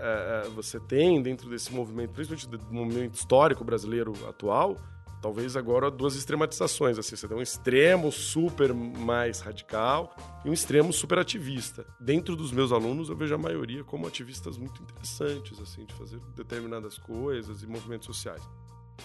é, 0.44 0.48
é 0.48 0.50
você 0.50 0.80
tem 0.80 1.22
dentro 1.22 1.50
desse 1.50 1.74
movimento, 1.74 2.12
principalmente 2.12 2.48
do 2.48 2.74
movimento 2.74 3.16
histórico 3.16 3.64
brasileiro 3.64 4.14
atual, 4.28 4.78
talvez 5.26 5.58
agora 5.58 5.90
duas 5.90 6.14
extrematizações. 6.14 7.00
Assim, 7.00 7.16
você 7.16 7.28
tem 7.28 7.36
um 7.36 7.42
extremo 7.42 8.12
super 8.12 8.72
mais 8.72 9.40
radical 9.40 10.16
e 10.46 10.50
um 10.52 10.54
extremo 10.54 10.94
super 10.94 11.18
ativista. 11.18 11.84
Dentro 12.00 12.36
dos 12.36 12.52
meus 12.52 12.72
alunos, 12.72 13.10
eu 13.10 13.16
vejo 13.16 13.34
a 13.34 13.38
maioria 13.38 13.84
como 13.84 14.06
ativistas 14.06 14.56
muito 14.56 14.84
interessantes, 14.84 15.60
assim, 15.60 15.84
de 15.84 15.96
fazer 15.96 16.20
determinadas 16.36 17.00
coisas 17.00 17.64
e 17.64 17.66
movimentos 17.66 18.06
sociais. 18.06 18.48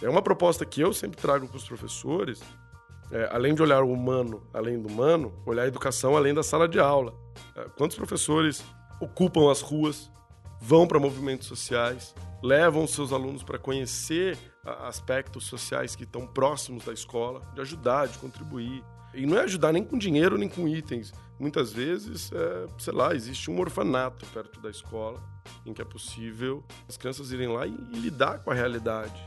É 0.03 0.11
uma 0.11 0.21
proposta 0.21 0.67
que 0.67 0.83
eu 0.83 0.93
sempre 0.93 1.17
trago 1.17 1.49
para 1.49 1.57
os 1.57 1.67
professores, 1.67 2.43
é, 3.11 3.27
além 3.33 3.55
de 3.55 3.63
olhar 3.63 3.83
o 3.83 3.91
humano 3.91 4.47
além 4.53 4.79
do 4.79 4.89
humano, 4.89 5.33
olhar 5.47 5.63
a 5.63 5.69
educação 5.69 6.19
além 6.19 6.35
da 6.35 6.43
sala 6.43 6.69
de 6.69 6.79
aula. 6.79 7.15
É, 7.57 7.65
quantos 7.79 7.97
professores 7.97 8.63
ocupam 9.01 9.51
as 9.51 9.63
ruas, 9.63 10.11
vão 10.61 10.87
para 10.87 11.01
movimentos 11.01 11.49
sociais, 11.49 12.15
levam 12.43 12.87
seus 12.87 13.11
alunos 13.11 13.43
para 13.43 13.59
conhecer 13.59 14.37
aspectos 14.65 15.45
sociais 15.45 15.97
que 15.97 16.05
estão 16.05 16.27
próximos 16.27 16.85
da 16.85 16.93
escola, 16.93 17.41
de 17.55 17.61
ajudar, 17.61 18.09
de 18.09 18.19
contribuir. 18.19 18.85
E 19.15 19.27
não 19.27 19.39
é 19.39 19.43
ajudar 19.43 19.73
nem 19.73 19.83
com 19.83 19.99
dinheiro, 19.99 20.39
nem 20.39 20.49
com 20.49 20.69
itens. 20.69 21.13
Muitas 21.39 21.73
vezes, 21.73 22.31
é, 22.33 22.67
sei 22.79 22.93
lá, 22.93 23.15
existe 23.15 23.51
um 23.51 23.59
orfanato 23.59 24.27
perto 24.27 24.61
da 24.61 24.71
escola 24.71 25.21
em 25.65 25.73
que 25.73 25.81
é 25.81 25.85
possível 25.85 26.63
as 26.89 26.97
crianças 26.97 27.33
irem 27.33 27.49
lá 27.49 27.67
e, 27.67 27.75
e 27.93 27.99
lidar 27.99 28.41
com 28.41 28.51
a 28.51 28.55
realidade. 28.55 29.21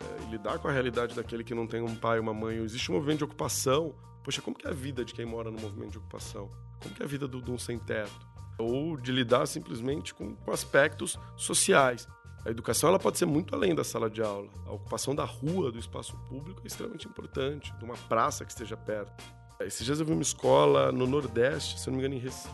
É, 0.00 0.30
lidar 0.30 0.58
com 0.58 0.68
a 0.68 0.72
realidade 0.72 1.14
daquele 1.14 1.44
que 1.44 1.54
não 1.54 1.66
tem 1.66 1.80
um 1.80 1.94
pai, 1.94 2.18
uma 2.18 2.34
mãe. 2.34 2.56
Existe 2.56 2.90
um 2.90 2.94
movimento 2.94 3.18
de 3.18 3.24
ocupação. 3.24 3.94
Poxa, 4.24 4.42
como 4.42 4.56
que 4.56 4.66
é 4.66 4.70
a 4.70 4.74
vida 4.74 5.04
de 5.04 5.14
quem 5.14 5.24
mora 5.24 5.50
no 5.50 5.60
movimento 5.60 5.92
de 5.92 5.98
ocupação? 5.98 6.50
Como 6.82 6.94
que 6.94 7.02
é 7.02 7.04
a 7.04 7.08
vida 7.08 7.28
de 7.28 7.50
um 7.50 7.58
sem-teto? 7.58 8.26
Ou 8.58 8.96
de 8.96 9.12
lidar 9.12 9.46
simplesmente 9.46 10.12
com, 10.12 10.34
com 10.34 10.50
aspectos 10.50 11.18
sociais. 11.36 12.06
A 12.44 12.50
educação 12.50 12.88
ela 12.88 12.98
pode 12.98 13.18
ser 13.18 13.26
muito 13.26 13.54
além 13.54 13.74
da 13.74 13.84
sala 13.84 14.10
de 14.10 14.20
aula. 14.20 14.48
A 14.66 14.72
ocupação 14.72 15.14
da 15.14 15.24
rua, 15.24 15.70
do 15.70 15.78
espaço 15.78 16.16
público 16.28 16.60
é 16.64 16.66
extremamente 16.66 17.06
importante, 17.06 17.72
de 17.78 17.84
uma 17.84 17.94
praça 17.94 18.44
que 18.44 18.50
esteja 18.50 18.76
perto. 18.76 19.24
Esses 19.60 19.84
dias 19.84 20.00
eu 20.00 20.06
vi 20.06 20.12
uma 20.12 20.22
escola 20.22 20.90
no 20.90 21.06
Nordeste, 21.06 21.78
se 21.78 21.86
não 21.86 21.94
me 21.94 22.00
engano, 22.00 22.16
em 22.16 22.18
Recife, 22.18 22.52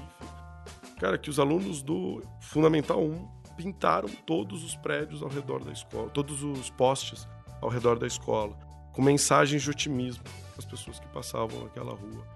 cara, 1.01 1.16
que 1.16 1.31
os 1.31 1.38
alunos 1.40 1.81
do 1.81 2.22
Fundamental 2.40 3.03
1 3.03 3.29
pintaram 3.57 4.09
todos 4.27 4.62
os 4.62 4.77
prédios 4.77 5.22
ao 5.22 5.29
redor 5.29 5.64
da 5.64 5.72
escola, 5.72 6.11
todos 6.11 6.42
os 6.42 6.68
postes 6.70 7.27
ao 7.62 7.70
redor 7.70 7.98
da 7.98 8.07
escola, 8.07 8.55
com 8.92 9.01
mensagens 9.01 9.62
de 9.62 9.70
otimismo 9.70 10.22
para 10.22 10.59
as 10.59 10.64
pessoas 10.66 11.01
que 11.01 11.09
passavam 11.09 11.64
naquela 11.64 11.92
rua. 11.92 12.27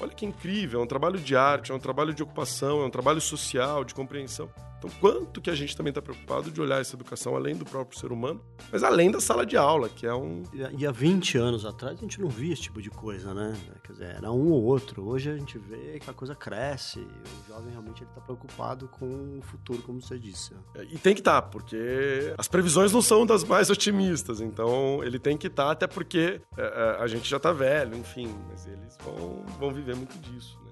Olha 0.00 0.12
que 0.12 0.26
incrível, 0.26 0.80
é 0.80 0.84
um 0.84 0.86
trabalho 0.86 1.18
de 1.18 1.34
arte, 1.34 1.72
é 1.72 1.74
um 1.74 1.78
trabalho 1.78 2.12
de 2.12 2.22
ocupação, 2.22 2.82
é 2.82 2.84
um 2.84 2.90
trabalho 2.90 3.20
social, 3.20 3.82
de 3.82 3.94
compreensão. 3.94 4.48
Então, 4.78 4.88
quanto 5.00 5.40
que 5.40 5.50
a 5.50 5.54
gente 5.54 5.76
também 5.76 5.90
está 5.90 6.00
preocupado 6.00 6.50
de 6.50 6.60
olhar 6.60 6.80
essa 6.80 6.94
educação 6.94 7.34
além 7.34 7.56
do 7.56 7.64
próprio 7.64 7.98
ser 7.98 8.12
humano, 8.12 8.40
mas 8.70 8.84
além 8.84 9.10
da 9.10 9.20
sala 9.20 9.44
de 9.44 9.56
aula, 9.56 9.88
que 9.88 10.06
é 10.06 10.14
um. 10.14 10.44
E 10.76 10.86
há 10.86 10.92
20 10.92 11.36
anos 11.36 11.64
atrás 11.64 11.98
a 11.98 12.00
gente 12.00 12.20
não 12.20 12.28
via 12.28 12.52
esse 12.52 12.62
tipo 12.62 12.80
de 12.80 12.90
coisa, 12.90 13.34
né? 13.34 13.56
Quer 13.82 13.92
dizer, 13.92 14.14
era 14.16 14.30
um 14.30 14.52
ou 14.52 14.62
outro. 14.62 15.04
Hoje 15.08 15.30
a 15.30 15.36
gente 15.36 15.58
vê 15.58 15.98
que 15.98 16.08
a 16.08 16.12
coisa 16.12 16.34
cresce. 16.34 17.00
O 17.00 17.48
jovem 17.48 17.72
realmente 17.72 18.04
está 18.04 18.20
preocupado 18.20 18.88
com 18.88 19.38
o 19.38 19.42
futuro, 19.42 19.82
como 19.82 20.00
você 20.00 20.18
disse. 20.18 20.54
É, 20.74 20.84
e 20.84 20.98
tem 20.98 21.14
que 21.14 21.20
estar, 21.20 21.42
tá, 21.42 21.48
porque 21.48 22.34
as 22.38 22.46
previsões 22.46 22.92
não 22.92 23.02
são 23.02 23.26
das 23.26 23.42
mais 23.42 23.70
otimistas. 23.70 24.40
Então, 24.40 25.02
ele 25.02 25.18
tem 25.18 25.36
que 25.36 25.48
estar, 25.48 25.66
tá, 25.66 25.70
até 25.72 25.86
porque 25.86 26.40
é, 26.56 26.62
é, 26.62 27.02
a 27.02 27.06
gente 27.08 27.28
já 27.28 27.38
está 27.38 27.52
velho, 27.52 27.96
enfim. 27.96 28.32
Mas 28.48 28.66
eles 28.66 28.96
vão, 29.02 29.44
vão 29.58 29.72
viver 29.72 29.96
muito 29.96 30.16
disso, 30.18 30.56
né? 30.64 30.67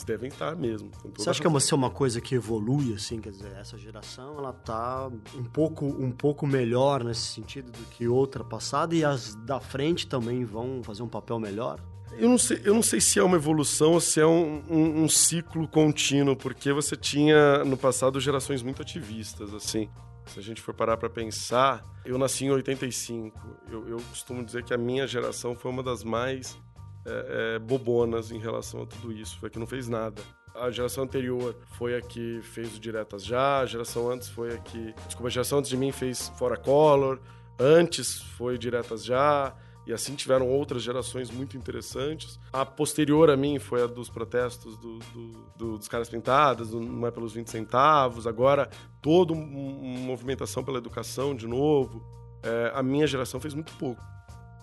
Eles 0.00 0.04
devem 0.04 0.28
estar 0.28 0.56
mesmo. 0.56 0.90
Você 1.16 1.28
acha 1.28 1.40
que 1.40 1.46
é 1.46 1.50
uma, 1.50 1.60
ser 1.60 1.74
uma 1.74 1.90
coisa 1.90 2.20
que 2.20 2.34
evolui, 2.34 2.94
assim? 2.94 3.20
Quer 3.20 3.30
dizer, 3.30 3.52
essa 3.58 3.76
geração, 3.76 4.38
ela 4.38 4.52
tá 4.52 5.10
um 5.36 5.44
pouco, 5.44 5.84
um 5.84 6.10
pouco 6.10 6.46
melhor 6.46 7.04
nesse 7.04 7.20
sentido 7.20 7.70
do 7.70 7.84
que 7.90 8.08
outra 8.08 8.42
passada 8.42 8.94
e 8.94 9.04
as 9.04 9.34
da 9.34 9.60
frente 9.60 10.06
também 10.06 10.44
vão 10.44 10.82
fazer 10.82 11.02
um 11.02 11.08
papel 11.08 11.38
melhor? 11.38 11.80
Eu 12.12 12.28
não 12.28 12.38
sei, 12.38 12.60
eu 12.64 12.74
não 12.74 12.82
sei 12.82 13.00
se 13.00 13.18
é 13.18 13.22
uma 13.22 13.36
evolução 13.36 13.92
ou 13.92 14.00
se 14.00 14.20
é 14.20 14.26
um, 14.26 14.62
um, 14.68 15.04
um 15.04 15.08
ciclo 15.08 15.68
contínuo, 15.68 16.34
porque 16.34 16.72
você 16.72 16.96
tinha 16.96 17.64
no 17.64 17.76
passado 17.76 18.18
gerações 18.20 18.62
muito 18.62 18.82
ativistas, 18.82 19.54
assim. 19.54 19.88
Se 20.26 20.38
a 20.38 20.42
gente 20.42 20.60
for 20.60 20.74
parar 20.74 20.96
para 20.96 21.10
pensar, 21.10 21.84
eu 22.04 22.16
nasci 22.16 22.46
em 22.46 22.50
85. 22.50 23.38
Eu, 23.70 23.88
eu 23.88 23.96
costumo 24.08 24.44
dizer 24.44 24.64
que 24.64 24.72
a 24.72 24.78
minha 24.78 25.06
geração 25.06 25.54
foi 25.54 25.70
uma 25.70 25.82
das 25.82 26.04
mais 26.04 26.58
é, 27.04 27.54
é, 27.54 27.58
bobonas 27.58 28.30
em 28.30 28.38
relação 28.38 28.82
a 28.82 28.86
tudo 28.86 29.12
isso, 29.12 29.38
foi 29.38 29.48
a 29.48 29.50
que 29.50 29.58
não 29.58 29.66
fez 29.66 29.88
nada. 29.88 30.22
A 30.54 30.70
geração 30.70 31.04
anterior 31.04 31.56
foi 31.78 31.96
a 31.96 32.02
que 32.02 32.40
fez 32.42 32.76
o 32.76 32.80
Diretas 32.80 33.24
Já, 33.24 33.60
a 33.60 33.66
geração 33.66 34.10
antes 34.10 34.28
foi 34.28 34.54
a 34.54 34.58
que. 34.58 34.92
Desculpa, 35.06 35.28
a 35.28 35.30
geração 35.30 35.58
antes 35.58 35.70
de 35.70 35.76
mim 35.76 35.92
fez 35.92 36.28
Fora 36.36 36.56
Color, 36.56 37.20
antes 37.58 38.20
foi 38.20 38.58
Diretas 38.58 39.04
Já, 39.04 39.54
e 39.86 39.92
assim 39.92 40.14
tiveram 40.14 40.48
outras 40.48 40.82
gerações 40.82 41.30
muito 41.30 41.56
interessantes. 41.56 42.38
A 42.52 42.66
posterior 42.66 43.30
a 43.30 43.36
mim 43.36 43.58
foi 43.58 43.82
a 43.82 43.86
dos 43.86 44.10
protestos 44.10 44.76
do, 44.76 44.98
do, 44.98 45.30
do, 45.56 45.78
dos 45.78 45.88
caras 45.88 46.08
pintadas, 46.08 46.72
Não 46.72 47.06
é 47.06 47.10
pelos 47.10 47.32
20 47.32 47.48
centavos, 47.48 48.26
agora 48.26 48.68
toda 49.00 49.32
uma 49.32 49.98
movimentação 50.00 50.62
pela 50.62 50.78
educação 50.78 51.34
de 51.34 51.46
novo. 51.46 52.04
É, 52.42 52.72
a 52.74 52.82
minha 52.82 53.06
geração 53.06 53.40
fez 53.40 53.54
muito 53.54 53.72
pouco. 53.74 54.02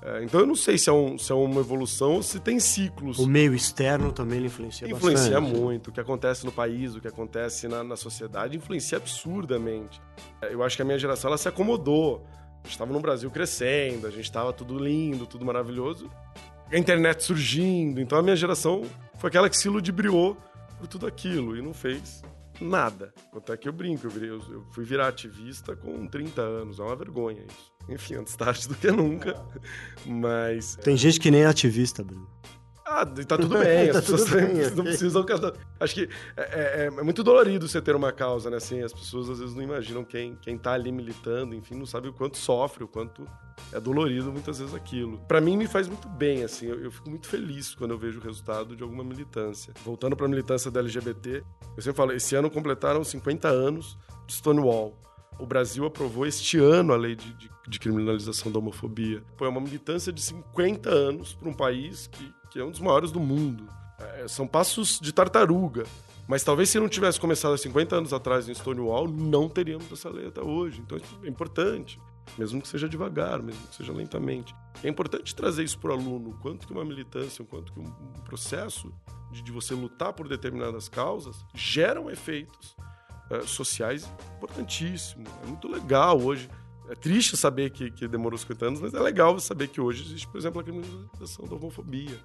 É, 0.01 0.23
então 0.23 0.39
eu 0.39 0.45
não 0.45 0.55
sei 0.55 0.77
se 0.77 0.89
é, 0.89 0.93
um, 0.93 1.17
se 1.17 1.31
é 1.31 1.35
uma 1.35 1.59
evolução 1.59 2.13
ou 2.13 2.23
se 2.23 2.39
tem 2.39 2.59
ciclos. 2.59 3.17
O 3.17 3.27
meio 3.27 3.53
externo 3.53 4.11
também 4.11 4.45
influencia, 4.45 4.87
influencia 4.87 5.41
bastante. 5.41 5.59
muito. 5.59 5.89
O 5.89 5.91
que 5.91 5.99
acontece 5.99 6.45
no 6.45 6.51
país, 6.51 6.95
o 6.95 7.01
que 7.01 7.07
acontece 7.07 7.67
na, 7.67 7.83
na 7.83 7.95
sociedade, 7.95 8.57
influencia 8.57 8.97
absurdamente. 8.97 9.99
É, 10.41 10.53
eu 10.53 10.63
acho 10.63 10.75
que 10.75 10.81
a 10.81 10.85
minha 10.85 10.99
geração 10.99 11.29
ela 11.29 11.37
se 11.37 11.47
acomodou. 11.47 12.25
A 12.63 12.67
gente 12.67 12.71
estava 12.71 12.93
no 12.93 12.99
Brasil 12.99 13.29
crescendo, 13.31 14.07
a 14.07 14.11
gente 14.11 14.25
estava 14.25 14.53
tudo 14.53 14.77
lindo, 14.77 15.25
tudo 15.25 15.45
maravilhoso. 15.45 16.11
A 16.71 16.77
internet 16.77 17.23
surgindo. 17.23 17.99
Então 17.99 18.17
a 18.19 18.21
minha 18.21 18.35
geração 18.35 18.83
foi 19.15 19.29
aquela 19.29 19.49
que 19.49 19.57
se 19.57 19.67
ludibriou 19.67 20.37
por 20.77 20.87
tudo 20.87 21.07
aquilo 21.07 21.57
e 21.57 21.61
não 21.61 21.73
fez 21.73 22.21
nada. 22.61 23.13
Até 23.35 23.57
que 23.57 23.67
eu 23.67 23.73
brinco, 23.73 24.05
eu, 24.05 24.11
virei, 24.11 24.29
eu 24.29 24.63
fui 24.71 24.83
virar 24.83 25.07
ativista 25.07 25.75
com 25.75 26.05
30 26.07 26.41
anos. 26.41 26.79
É 26.79 26.83
uma 26.83 26.95
vergonha 26.95 27.43
isso. 27.47 27.76
Enfim, 27.93 28.15
antes 28.15 28.35
tarde 28.35 28.67
do 28.67 28.75
que 28.75 28.91
nunca. 28.91 29.41
Mas. 30.05 30.75
Tem 30.77 30.97
gente 30.97 31.19
que 31.19 31.31
nem 31.31 31.41
é 31.41 31.45
ativista, 31.45 32.03
Bruno. 32.03 32.27
Ah, 32.89 33.05
tá 33.05 33.37
tudo 33.37 33.59
bem, 33.59 33.87
tá 33.91 33.99
as 33.99 34.05
pessoas 34.05 34.29
bem, 34.29 34.71
não 34.73 34.85
precisam. 34.85 35.25
Acho 35.77 35.93
que 35.93 36.09
é, 36.37 36.41
é, 36.41 36.85
é, 36.85 36.89
muito 36.89 37.21
dolorido 37.21 37.67
você 37.67 37.81
ter 37.81 37.93
uma 37.93 38.13
causa, 38.13 38.49
né? 38.49 38.57
Assim, 38.57 38.81
as 38.81 38.93
pessoas 38.93 39.29
às 39.29 39.39
vezes 39.39 39.53
não 39.53 39.61
imaginam 39.61 40.05
quem, 40.05 40.37
quem 40.37 40.57
tá 40.57 40.71
ali 40.71 40.89
militando, 40.89 41.53
enfim, 41.53 41.75
não 41.75 41.85
sabe 41.85 42.07
o 42.07 42.13
quanto 42.13 42.37
sofre, 42.37 42.85
o 42.85 42.87
quanto 42.87 43.27
é 43.73 43.79
dolorido 43.79 44.31
muitas 44.31 44.59
vezes 44.59 44.73
aquilo. 44.73 45.17
Para 45.27 45.41
mim, 45.41 45.57
me 45.57 45.67
faz 45.67 45.89
muito 45.89 46.07
bem, 46.07 46.43
assim, 46.43 46.67
eu, 46.67 46.79
eu, 46.79 46.89
fico 46.89 47.09
muito 47.09 47.27
feliz 47.27 47.75
quando 47.75 47.91
eu 47.91 47.97
vejo 47.97 48.21
o 48.21 48.23
resultado 48.23 48.73
de 48.73 48.83
alguma 48.83 49.03
militância. 49.03 49.73
Voltando 49.83 50.15
pra 50.15 50.25
militância 50.25 50.71
da 50.71 50.79
LGBT, 50.79 51.43
eu 51.75 51.81
sempre 51.81 51.97
falo, 51.97 52.13
esse 52.13 52.35
ano 52.35 52.49
completaram 52.49 53.03
50 53.03 53.49
anos 53.49 53.97
de 54.25 54.33
Stonewall 54.33 54.97
o 55.39 55.45
Brasil 55.45 55.85
aprovou 55.85 56.25
este 56.25 56.57
ano 56.57 56.93
a 56.93 56.97
lei 56.97 57.15
de, 57.15 57.33
de, 57.33 57.49
de 57.67 57.79
criminalização 57.79 58.51
da 58.51 58.59
homofobia. 58.59 59.23
É 59.39 59.47
uma 59.47 59.61
militância 59.61 60.11
de 60.11 60.21
50 60.21 60.89
anos 60.89 61.33
para 61.33 61.49
um 61.49 61.53
país 61.53 62.07
que, 62.07 62.33
que 62.51 62.59
é 62.59 62.63
um 62.63 62.71
dos 62.71 62.79
maiores 62.79 63.11
do 63.11 63.19
mundo. 63.19 63.67
É, 63.99 64.27
são 64.27 64.47
passos 64.47 64.99
de 64.99 65.11
tartaruga. 65.11 65.83
Mas 66.27 66.43
talvez 66.43 66.69
se 66.69 66.79
não 66.79 66.89
tivesse 66.89 67.19
começado 67.19 67.53
há 67.53 67.57
50 67.57 67.95
anos 67.95 68.13
atrás 68.13 68.49
em 68.49 68.53
Stonewall, 68.53 69.07
não 69.07 69.47
teríamos 69.47 69.89
essa 69.91 70.09
lei 70.09 70.27
até 70.27 70.41
hoje. 70.41 70.81
Então 70.81 70.97
é 71.23 71.27
importante, 71.27 71.99
mesmo 72.37 72.61
que 72.61 72.67
seja 72.67 72.89
devagar, 72.89 73.41
mesmo 73.41 73.65
que 73.67 73.75
seja 73.75 73.93
lentamente. 73.93 74.53
É 74.83 74.89
importante 74.89 75.33
trazer 75.33 75.63
isso 75.63 75.79
para 75.79 75.91
o 75.91 75.93
aluno, 75.93 76.37
quanto 76.41 76.67
que 76.67 76.73
uma 76.73 76.83
militância, 76.83 77.45
quanto 77.45 77.71
que 77.71 77.79
um 77.79 77.89
processo 78.25 78.93
de, 79.31 79.41
de 79.41 79.51
você 79.53 79.73
lutar 79.73 80.11
por 80.11 80.27
determinadas 80.27 80.89
causas 80.89 81.45
geram 81.55 82.11
efeitos 82.11 82.75
uh, 83.29 83.47
sociais 83.47 84.09
importantíssimos. 84.37 85.29
É 85.43 85.47
muito 85.47 85.67
legal 85.67 86.19
hoje. 86.21 86.49
É 86.89 86.95
triste 86.95 87.35
saber 87.35 87.69
que, 87.71 87.91
que 87.91 88.07
demorou 88.07 88.37
50 88.37 88.65
anos, 88.65 88.79
mas 88.79 88.93
é 88.93 88.99
legal 88.99 89.37
saber 89.39 89.67
que 89.67 89.81
hoje 89.81 90.03
existe, 90.03 90.27
por 90.27 90.37
exemplo, 90.37 90.61
a 90.61 90.63
criminalização 90.63 91.45
da 91.45 91.55
homofobia 91.55 92.17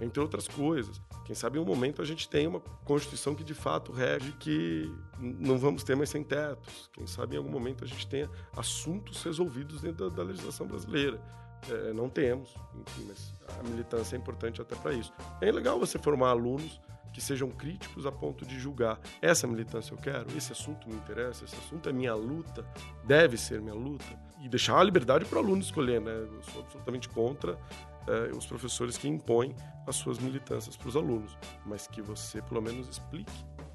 entre 0.00 0.20
outras 0.20 0.46
coisas. 0.46 1.00
Quem 1.24 1.34
sabe 1.34 1.58
em 1.58 1.62
um 1.62 1.64
momento 1.64 2.02
a 2.02 2.04
gente 2.04 2.28
tem 2.28 2.46
uma 2.46 2.60
Constituição 2.84 3.34
que 3.34 3.42
de 3.42 3.54
fato 3.54 3.92
rege 3.92 4.32
que 4.32 4.92
não 5.18 5.58
vamos 5.58 5.82
ter 5.82 5.96
mais 5.96 6.10
sem 6.10 6.22
tetos. 6.22 6.88
Quem 6.92 7.06
sabe 7.06 7.34
em 7.34 7.38
algum 7.38 7.50
momento 7.50 7.84
a 7.84 7.86
gente 7.86 8.06
tenha 8.06 8.30
assuntos 8.56 9.22
resolvidos 9.22 9.80
dentro 9.80 10.10
da, 10.10 10.16
da 10.16 10.22
legislação 10.22 10.66
brasileira. 10.66 11.20
É, 11.68 11.92
não 11.92 12.08
temos, 12.08 12.54
enfim, 12.74 13.06
mas 13.08 13.34
a 13.58 13.62
militância 13.68 14.14
é 14.14 14.18
importante 14.18 14.60
até 14.60 14.76
para 14.76 14.92
isso. 14.92 15.12
É 15.40 15.50
legal 15.50 15.78
você 15.78 15.98
formar 15.98 16.30
alunos 16.30 16.80
que 17.16 17.22
sejam 17.22 17.48
críticos 17.48 18.04
a 18.04 18.12
ponto 18.12 18.44
de 18.44 18.60
julgar 18.60 19.00
essa 19.22 19.46
militância 19.46 19.94
eu 19.94 19.96
quero, 19.96 20.26
esse 20.36 20.52
assunto 20.52 20.86
me 20.86 20.96
interessa, 20.96 21.46
esse 21.46 21.56
assunto 21.56 21.88
é 21.88 21.92
minha 21.92 22.14
luta, 22.14 22.62
deve 23.04 23.38
ser 23.38 23.58
minha 23.58 23.74
luta 23.74 24.04
e 24.42 24.48
deixar 24.50 24.78
a 24.78 24.84
liberdade 24.84 25.24
para 25.24 25.36
o 25.36 25.42
aluno 25.42 25.62
escolher, 25.62 25.98
né? 25.98 26.12
Eu 26.12 26.42
sou 26.42 26.60
absolutamente 26.60 27.08
contra 27.08 27.58
eh, 28.06 28.32
os 28.36 28.44
professores 28.44 28.98
que 28.98 29.08
impõem 29.08 29.56
as 29.86 29.96
suas 29.96 30.18
militâncias 30.18 30.76
para 30.76 30.88
os 30.88 30.94
alunos, 30.94 31.38
mas 31.64 31.86
que 31.86 32.02
você 32.02 32.42
pelo 32.42 32.60
menos 32.60 32.86
explique 32.86 33.32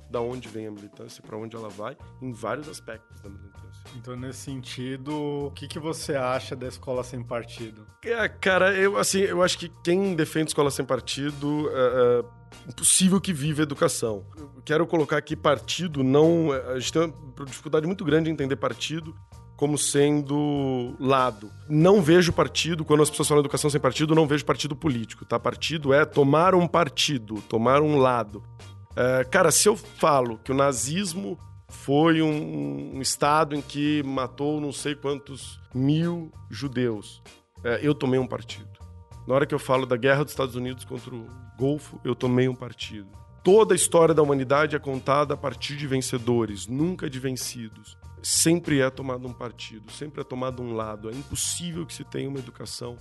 da 0.08 0.22
onde 0.22 0.48
vem 0.48 0.68
a 0.68 0.72
militância, 0.72 1.24
para 1.24 1.36
onde 1.36 1.56
ela 1.56 1.70
vai, 1.70 1.98
em 2.22 2.32
vários 2.32 2.70
aspectos 2.70 3.22
da 3.22 3.30
militância. 3.30 3.71
Então, 3.96 4.16
nesse 4.16 4.40
sentido, 4.40 5.48
o 5.48 5.52
que, 5.52 5.68
que 5.68 5.80
você 5.80 6.16
acha 6.16 6.56
da 6.56 6.68
escola 6.68 7.04
sem 7.04 7.22
partido? 7.22 7.86
É, 8.04 8.28
cara, 8.28 8.74
eu 8.74 8.98
assim, 8.98 9.20
eu 9.20 9.44
acho 9.44 9.58
que 9.58 9.70
quem 9.84 10.16
defende 10.16 10.50
escola 10.50 10.72
sem 10.72 10.86
partido 10.86 11.70
é, 11.70 12.24
é 12.66 12.70
impossível 12.70 13.20
que 13.20 13.34
viva 13.34 13.62
educação. 13.62 14.26
Eu 14.38 14.62
quero 14.64 14.88
colocar 14.88 15.18
aqui 15.18 15.36
partido, 15.36 16.04
não. 16.04 16.52
A 16.52 16.80
gente 16.80 16.94
tem 16.94 17.02
uma 17.02 17.46
dificuldade 17.46 17.86
muito 17.86 18.06
grande 18.06 18.30
em 18.30 18.34
entender 18.34 18.56
partido 18.56 19.16
como 19.62 19.78
sendo 19.78 20.96
lado. 21.00 21.52
Não 21.70 22.02
vejo 22.02 22.34
partido, 22.34 22.84
quando 22.84 23.04
as 23.04 23.12
pessoas 23.12 23.28
falam 23.28 23.42
educação 23.44 23.70
sem 23.70 23.80
partido, 23.80 24.16
não 24.16 24.26
vejo 24.26 24.44
partido 24.44 24.76
político, 24.76 25.24
tá? 25.24 25.40
Partido 25.40 25.94
é 25.94 26.04
tomar 26.04 26.56
um 26.56 26.68
partido, 26.68 27.42
tomar 27.44 27.80
um 27.80 27.98
lado. 27.98 28.42
É, 28.96 29.24
cara, 29.24 29.52
se 29.52 29.70
eu 29.70 29.78
falo 29.78 30.40
que 30.44 30.52
o 30.52 30.56
nazismo 30.56 31.38
foi 31.72 32.22
um, 32.22 32.96
um, 32.96 33.02
estado 33.02 33.56
em 33.56 33.62
que 33.62 34.04
matou 34.04 34.62
não 34.62 34.72
sei 34.72 34.94
quantos 34.94 35.60
mil 35.74 36.32
judeus, 36.50 37.24
é, 37.64 37.80
eu 37.82 37.96
tomei 37.96 38.20
um 38.20 38.28
partido. 38.28 38.70
Na 39.28 39.34
hora 39.34 39.46
que 39.46 39.56
eu 39.56 39.60
falo 39.60 39.86
da 39.86 39.98
guerra 39.98 40.24
dos 40.24 40.34
Estados 40.34 40.56
Unidos 40.56 40.86
contra 40.86 41.16
o 41.16 41.26
Golfo, 41.58 42.00
eu 42.04 42.14
tomei 42.14 42.48
um 42.48 42.56
partido. 42.56 43.10
Toda 43.44 43.74
a 43.74 43.76
história 43.76 44.14
da 44.14 44.22
humanidade 44.22 44.76
é 44.76 44.80
contada 44.80 45.34
a 45.34 45.38
partir 45.38 45.76
de 45.76 45.88
vencedores, 45.88 46.68
nunca 46.68 47.10
de 47.10 47.20
vencidos 47.20 47.98
sempre 48.24 48.82
é 48.82 48.90
tomado 48.90 49.28
um 49.28 49.34
partido, 49.34 49.92
sempre 49.92 50.22
é 50.22 50.24
tomado 50.24 50.62
um 50.62 50.74
lado. 50.74 51.10
É 51.10 51.14
impossível 51.14 51.86
que 51.86 51.94
se 51.94 52.04
tenha 52.04 52.30
uma 52.30 52.40
educação 52.40 52.98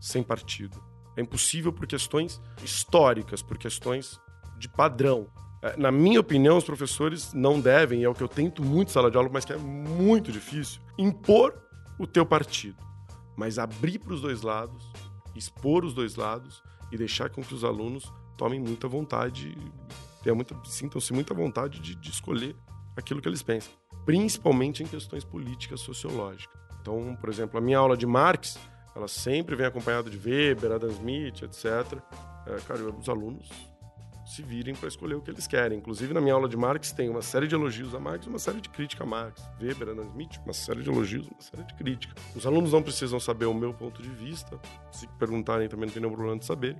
sem 0.00 0.22
partido. 0.22 0.82
É 1.16 1.20
impossível 1.20 1.72
por 1.72 1.86
questões 1.86 2.40
históricas, 2.62 3.42
por 3.42 3.58
questões 3.58 4.18
de 4.58 4.68
padrão. 4.68 5.26
É, 5.62 5.76
na 5.76 5.92
minha 5.92 6.20
opinião, 6.20 6.56
os 6.56 6.64
professores 6.64 7.32
não 7.32 7.60
devem, 7.60 8.00
e 8.00 8.04
é 8.04 8.08
o 8.08 8.14
que 8.14 8.22
eu 8.22 8.28
tento 8.28 8.62
muito 8.62 8.88
em 8.88 8.92
sala 8.92 9.10
de 9.10 9.16
aula, 9.16 9.30
mas 9.32 9.44
que 9.44 9.52
é 9.52 9.56
muito 9.56 10.32
difícil, 10.32 10.80
impor 10.98 11.54
o 11.98 12.06
teu 12.06 12.26
partido. 12.26 12.76
Mas 13.36 13.58
abrir 13.58 13.98
para 13.98 14.12
os 14.12 14.20
dois 14.20 14.42
lados, 14.42 14.84
expor 15.34 15.84
os 15.84 15.94
dois 15.94 16.16
lados 16.16 16.62
e 16.90 16.98
deixar 16.98 17.30
com 17.30 17.42
que 17.42 17.54
os 17.54 17.64
alunos 17.64 18.12
tomem 18.36 18.60
muita 18.60 18.88
vontade, 18.88 19.56
sintam-se 20.64 21.12
muita 21.12 21.32
vontade 21.32 21.80
de, 21.80 21.94
de 21.94 22.10
escolher 22.10 22.54
aquilo 22.96 23.22
que 23.22 23.28
eles 23.28 23.42
pensam 23.42 23.72
principalmente 24.04 24.82
em 24.82 24.86
questões 24.86 25.24
políticas 25.24 25.80
sociológicas. 25.80 26.60
Então, 26.80 27.16
por 27.20 27.28
exemplo, 27.28 27.58
a 27.58 27.60
minha 27.60 27.78
aula 27.78 27.96
de 27.96 28.06
Marx, 28.06 28.58
ela 28.94 29.08
sempre 29.08 29.54
vem 29.54 29.66
acompanhada 29.66 30.10
de 30.10 30.16
Weber, 30.16 30.72
Adam 30.72 30.90
Smith, 30.90 31.42
etc. 31.42 31.64
É, 32.46 32.56
cara, 32.66 32.82
os 32.82 33.08
alunos 33.08 33.48
se 34.24 34.42
virem 34.42 34.74
para 34.74 34.88
escolher 34.88 35.14
o 35.14 35.20
que 35.20 35.30
eles 35.30 35.46
querem. 35.46 35.78
Inclusive, 35.78 36.14
na 36.14 36.20
minha 36.20 36.34
aula 36.34 36.48
de 36.48 36.56
Marx 36.56 36.92
tem 36.92 37.08
uma 37.08 37.22
série 37.22 37.46
de 37.46 37.54
elogios 37.54 37.94
a 37.94 38.00
Marx 38.00 38.26
uma 38.26 38.38
série 38.38 38.60
de 38.60 38.68
crítica 38.68 39.04
a 39.04 39.06
Marx. 39.06 39.42
Weber, 39.60 39.90
Adam 39.90 40.06
Smith, 40.06 40.38
uma 40.44 40.52
série 40.52 40.82
de 40.82 40.90
elogios, 40.90 41.26
uma 41.26 41.40
série 41.40 41.64
de 41.64 41.74
crítica. 41.74 42.14
Os 42.34 42.46
alunos 42.46 42.72
não 42.72 42.82
precisam 42.82 43.18
saber 43.18 43.46
o 43.46 43.54
meu 43.54 43.74
ponto 43.74 44.02
de 44.02 44.10
vista, 44.10 44.58
se 44.90 45.06
perguntarem 45.18 45.68
também 45.68 45.86
não 45.86 45.92
tem 45.92 46.02
nenhum 46.02 46.14
problema 46.14 46.38
de 46.38 46.44
saber. 46.44 46.76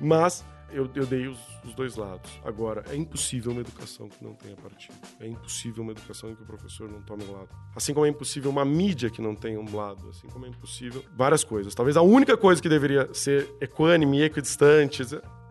Mas 0.00 0.44
eu, 0.70 0.88
eu 0.94 1.06
dei 1.06 1.26
os, 1.26 1.38
os, 1.64 1.74
dois 1.74 1.96
lados. 1.96 2.30
Agora, 2.44 2.84
é 2.90 2.96
impossível 2.96 3.52
uma 3.52 3.60
educação 3.60 4.08
que 4.08 4.22
não 4.22 4.34
tenha 4.34 4.54
partido. 4.56 4.94
É 5.20 5.26
impossível 5.26 5.82
uma 5.82 5.92
educação 5.92 6.30
em 6.30 6.34
que 6.34 6.42
o 6.42 6.46
professor 6.46 6.88
não 6.90 7.00
tome 7.02 7.24
um 7.24 7.32
lado. 7.32 7.48
Assim 7.74 7.94
como 7.94 8.06
é 8.06 8.08
impossível 8.08 8.50
uma 8.50 8.64
mídia 8.64 9.10
que 9.10 9.22
não 9.22 9.34
tenha 9.34 9.58
um 9.58 9.74
lado. 9.74 10.08
Assim 10.10 10.26
como 10.28 10.46
é 10.46 10.48
impossível 10.48 11.02
várias 11.16 11.42
coisas. 11.42 11.74
Talvez 11.74 11.96
a 11.96 12.02
única 12.02 12.36
coisa 12.36 12.60
que 12.60 12.68
deveria 12.68 13.12
ser 13.14 13.50
equânime, 13.60 14.22
equidistante, 14.22 15.02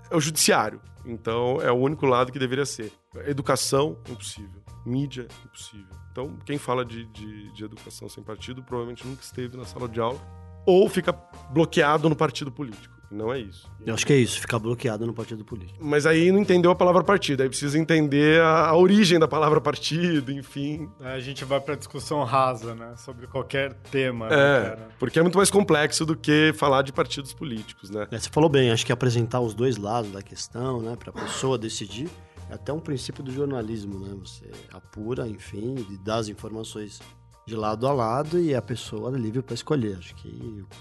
é 0.09 0.15
o 0.15 0.19
judiciário. 0.19 0.81
Então, 1.05 1.61
é 1.61 1.71
o 1.71 1.75
único 1.75 2.05
lado 2.05 2.31
que 2.31 2.39
deveria 2.39 2.65
ser. 2.65 2.91
Educação, 3.25 3.97
impossível. 4.09 4.61
Mídia, 4.85 5.27
impossível. 5.45 5.95
Então, 6.11 6.37
quem 6.45 6.57
fala 6.57 6.83
de, 6.83 7.05
de, 7.05 7.53
de 7.53 7.63
educação 7.63 8.09
sem 8.09 8.23
partido 8.23 8.63
provavelmente 8.63 9.05
nunca 9.05 9.21
esteve 9.21 9.55
na 9.55 9.65
sala 9.65 9.87
de 9.87 9.99
aula 9.99 10.19
ou 10.65 10.89
fica 10.89 11.13
bloqueado 11.51 12.09
no 12.09 12.15
partido 12.15 12.51
político. 12.51 12.96
Não 13.09 13.33
é 13.33 13.39
isso. 13.39 13.69
Eu 13.85 13.93
acho 13.93 14.05
que 14.05 14.13
é 14.13 14.17
isso, 14.17 14.39
ficar 14.39 14.59
bloqueado 14.59 15.05
no 15.07 15.13
partido 15.13 15.43
político. 15.45 15.79
Mas 15.81 16.05
aí 16.05 16.31
não 16.31 16.39
entendeu 16.39 16.69
a 16.71 16.75
palavra 16.75 17.03
partido, 17.03 17.41
aí 17.41 17.49
precisa 17.49 17.79
entender 17.79 18.41
a, 18.41 18.67
a 18.67 18.75
origem 18.75 19.17
da 19.17 19.27
palavra 19.27 19.61
partido, 19.61 20.31
enfim. 20.31 20.89
A 20.99 21.19
gente 21.19 21.45
vai 21.45 21.59
pra 21.59 21.75
discussão 21.75 22.23
rasa, 22.23 22.75
né? 22.75 22.95
Sobre 22.97 23.25
qualquer 23.27 23.73
tema. 23.91 24.27
Né, 24.27 24.35
é, 24.35 24.75
né, 24.75 24.87
porque 24.99 25.19
é 25.19 25.21
muito 25.21 25.37
mais 25.37 25.49
complexo 25.49 26.05
do 26.05 26.15
que 26.15 26.53
falar 26.55 26.81
de 26.81 26.91
partidos 26.91 27.33
políticos, 27.33 27.89
né? 27.89 28.07
É, 28.11 28.19
você 28.19 28.29
falou 28.29 28.49
bem, 28.49 28.71
acho 28.71 28.85
que 28.85 28.91
apresentar 28.91 29.39
os 29.39 29.53
dois 29.53 29.77
lados 29.77 30.11
da 30.11 30.21
questão, 30.21 30.81
né? 30.81 30.95
Pra 30.97 31.11
pessoa 31.13 31.57
decidir, 31.57 32.09
é 32.49 32.55
até 32.55 32.73
um 32.73 32.79
princípio 32.79 33.23
do 33.23 33.31
jornalismo, 33.31 33.99
né? 33.99 34.15
Você 34.19 34.49
apura, 34.73 35.27
enfim, 35.27 35.75
e 35.89 35.97
dá 35.97 36.17
as 36.17 36.27
informações 36.27 36.99
de 37.47 37.55
lado 37.55 37.87
a 37.87 37.93
lado 37.93 38.37
e 38.37 38.53
a 38.53 38.61
pessoa 38.61 39.15
é 39.15 39.17
livre 39.17 39.41
para 39.41 39.53
escolher. 39.53 39.95
Acho 39.97 40.13
que 40.15 40.27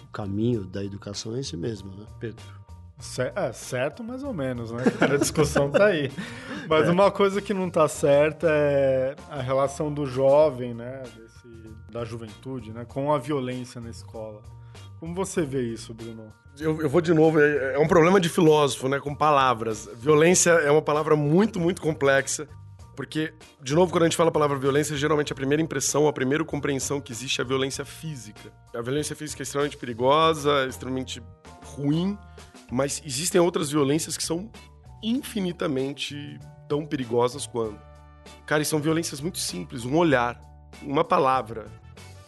o 0.02 0.08
caminho 0.08 0.64
da 0.64 0.84
educação 0.84 1.36
é 1.36 1.40
esse 1.40 1.56
mesmo, 1.56 1.92
né, 1.96 2.04
Pedro? 2.18 2.44
É, 3.36 3.52
certo 3.52 4.02
mais 4.02 4.24
ou 4.24 4.32
menos, 4.32 4.72
né? 4.72 4.82
A 5.00 5.16
discussão 5.16 5.70
tá 5.70 5.86
aí. 5.86 6.10
Mas 6.68 6.88
é. 6.88 6.90
uma 6.90 7.08
coisa 7.10 7.40
que 7.40 7.54
não 7.54 7.70
tá 7.70 7.86
certa 7.86 8.48
é 8.50 9.14
a 9.30 9.40
relação 9.40 9.92
do 9.92 10.06
jovem, 10.06 10.74
né? 10.74 11.04
Desse, 11.04 11.72
da 11.92 12.04
juventude, 12.04 12.72
né? 12.72 12.84
Com 12.84 13.12
a 13.12 13.18
violência 13.18 13.80
na 13.80 13.90
escola. 13.90 14.42
Como 14.98 15.14
você 15.14 15.42
vê 15.42 15.62
isso, 15.62 15.94
Bruno? 15.94 16.32
Eu, 16.58 16.80
eu 16.80 16.88
vou 16.88 17.00
de 17.00 17.14
novo, 17.14 17.38
é, 17.38 17.74
é 17.74 17.78
um 17.78 17.86
problema 17.86 18.18
de 18.18 18.28
filósofo, 18.28 18.88
né? 18.88 18.98
Com 18.98 19.14
palavras. 19.14 19.88
Violência 19.94 20.50
é 20.50 20.70
uma 20.70 20.82
palavra 20.82 21.14
muito, 21.14 21.60
muito 21.60 21.80
complexa. 21.80 22.48
Porque, 22.96 23.34
de 23.62 23.74
novo, 23.74 23.92
quando 23.92 24.04
a 24.04 24.06
gente 24.06 24.16
fala 24.16 24.30
a 24.30 24.32
palavra 24.32 24.58
violência, 24.58 24.96
geralmente 24.96 25.30
a 25.30 25.36
primeira 25.36 25.62
impressão, 25.62 26.08
a 26.08 26.12
primeira 26.12 26.42
compreensão 26.44 26.98
que 26.98 27.12
existe 27.12 27.40
é 27.40 27.44
a 27.44 27.46
violência 27.46 27.84
física. 27.84 28.50
A 28.74 28.80
violência 28.80 29.14
física 29.14 29.42
é 29.42 29.44
extremamente 29.44 29.76
perigosa, 29.76 30.64
é 30.64 30.66
extremamente 30.66 31.22
ruim, 31.62 32.18
mas 32.72 33.02
existem 33.04 33.38
outras 33.38 33.70
violências 33.70 34.16
que 34.16 34.24
são 34.24 34.50
infinitamente 35.02 36.40
tão 36.66 36.86
perigosas 36.86 37.46
quanto. 37.46 37.78
Cara, 38.46 38.62
e 38.62 38.64
são 38.64 38.80
violências 38.80 39.20
muito 39.20 39.38
simples. 39.38 39.84
Um 39.84 39.96
olhar, 39.96 40.40
uma 40.82 41.04
palavra, 41.04 41.66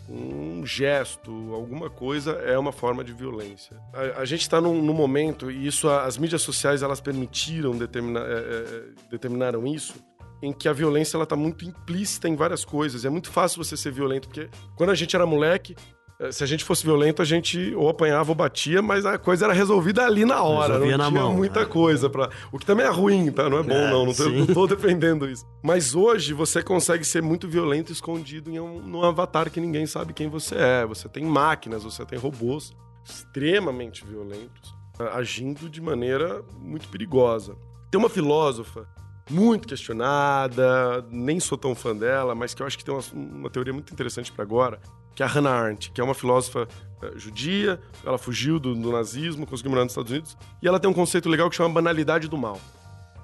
um 0.09 0.65
gesto, 0.65 1.31
alguma 1.55 1.91
coisa 1.91 2.33
é 2.33 2.59
uma 2.59 2.73
forma 2.73 3.05
de 3.05 3.13
violência. 3.13 3.77
A, 3.93 4.21
a 4.21 4.25
gente 4.25 4.43
está 4.43 4.61
num, 4.61 4.83
num, 4.83 4.95
momento, 4.95 5.51
e 5.51 5.67
isso 5.67 5.89
as 5.89 6.17
mídias 6.17 6.43
sociais 6.43 6.83
elas 6.83 7.01
permitiram, 7.01 7.77
determina, 7.77 8.21
é, 8.21 8.25
é, 8.25 8.83
determinaram 9.11 9.67
isso, 9.67 9.95
em 10.43 10.53
que 10.53 10.69
a 10.69 10.73
violência 10.73 11.17
ela 11.17 11.27
tá 11.27 11.37
muito 11.37 11.65
implícita 11.65 12.29
em 12.29 12.37
várias 12.37 12.65
coisas. 12.65 13.05
É 13.05 13.11
muito 13.11 13.31
fácil 13.31 13.63
você 13.63 13.77
ser 13.77 13.93
violento, 13.93 14.29
porque 14.29 14.49
quando 14.77 14.91
a 14.91 14.95
gente 14.95 15.15
era 15.15 15.27
moleque, 15.27 15.75
eh, 16.21 16.33
se 16.33 16.43
a 16.43 16.47
gente 16.47 16.65
fosse 16.65 16.85
violento, 16.85 17.23
a 17.23 17.25
gente 17.25 17.75
ou 17.75 17.89
apanhava 17.89 18.31
ou 18.31 18.35
batia, 18.35 18.81
mas 18.83 19.05
a 19.05 19.19
coisa 19.19 19.47
era 19.47 19.55
resolvida 19.55 20.05
ali 20.05 20.25
na 20.25 20.43
hora. 20.43 20.75
Resolvia 20.75 20.99
não 20.99 21.09
tinha 21.11 21.21
mão, 21.21 21.35
muita 21.35 21.61
né? 21.61 21.67
coisa 21.67 22.11
para. 22.11 22.31
O 22.53 22.59
que 22.59 22.67
também 22.67 22.87
é 22.87 22.91
ruim, 22.91 23.31
tá? 23.31 23.49
Não 23.49 23.59
é 23.59 23.63
bom, 23.63 23.75
é, 23.75 23.91
não. 23.91 24.07
Não 24.07 24.15
tô, 24.15 24.29
não 24.29 24.47
tô, 24.47 24.67
defendendo 24.67 25.29
isso. 25.29 25.45
Mas 25.63 25.95
hoje 25.95 26.33
você 26.33 26.63
consegue 26.63 27.05
ser 27.05 27.23
muito 27.23 27.49
violento 27.49 27.93
escondido 27.93 28.51
em 28.51 28.59
um, 28.59 28.81
num 28.81 29.03
avatar 29.03 29.51
que 29.51 29.61
ninguém 29.61 29.87
sabe 29.87 30.13
quem 30.13 30.29
você 30.29 30.55
é. 30.57 30.87
Você 30.87 31.09
tem 31.09 31.25
máquinas, 31.25 31.85
você 31.85 32.05
tem 32.05 32.19
robôs 32.19 32.73
extremamente 33.05 34.05
violentos, 34.05 34.75
agindo 35.15 35.69
de 35.69 35.81
maneira 35.81 36.43
muito 36.61 36.89
perigosa. 36.89 37.57
Tem 37.91 37.99
uma 37.99 38.11
filósofa 38.11 38.87
muito 39.31 39.69
questionada, 39.69 41.07
nem 41.11 41.39
sou 41.41 41.59
tão 41.59 41.75
fã 41.75 41.95
dela, 41.95 42.35
mas 42.35 42.55
que 42.55 42.63
eu 42.63 42.67
acho 42.67 42.79
que 42.79 42.85
tem 42.85 42.95
uma, 42.95 43.03
uma 43.13 43.51
teoria 43.51 43.73
muito 43.73 43.93
interessante 43.93 44.33
para 44.33 44.43
agora, 44.43 44.81
que 45.15 45.23
é 45.23 45.27
a 45.27 45.29
Hannah 45.29 45.51
Arendt, 45.51 45.91
que 45.91 46.01
é 46.01 46.05
uma 46.05 46.15
filósofa 46.15 46.69
uh, 47.03 47.19
judia, 47.19 47.81
ela 48.05 48.19
fugiu 48.19 48.59
do, 48.59 48.75
do, 48.75 48.93
nazismo, 48.93 49.47
conseguiu 49.47 49.71
morar 49.71 49.85
nos 49.85 49.93
Estados 49.93 50.11
Unidos, 50.11 50.37
e 50.63 50.69
ela 50.69 50.81
tem 50.81 50.91
um 50.91 50.95
conceito 50.95 51.29
legal 51.29 51.51
que 51.51 51.57
chama 51.57 51.75
banalidade 51.75 52.29
do 52.29 52.39
mal. 52.39 52.61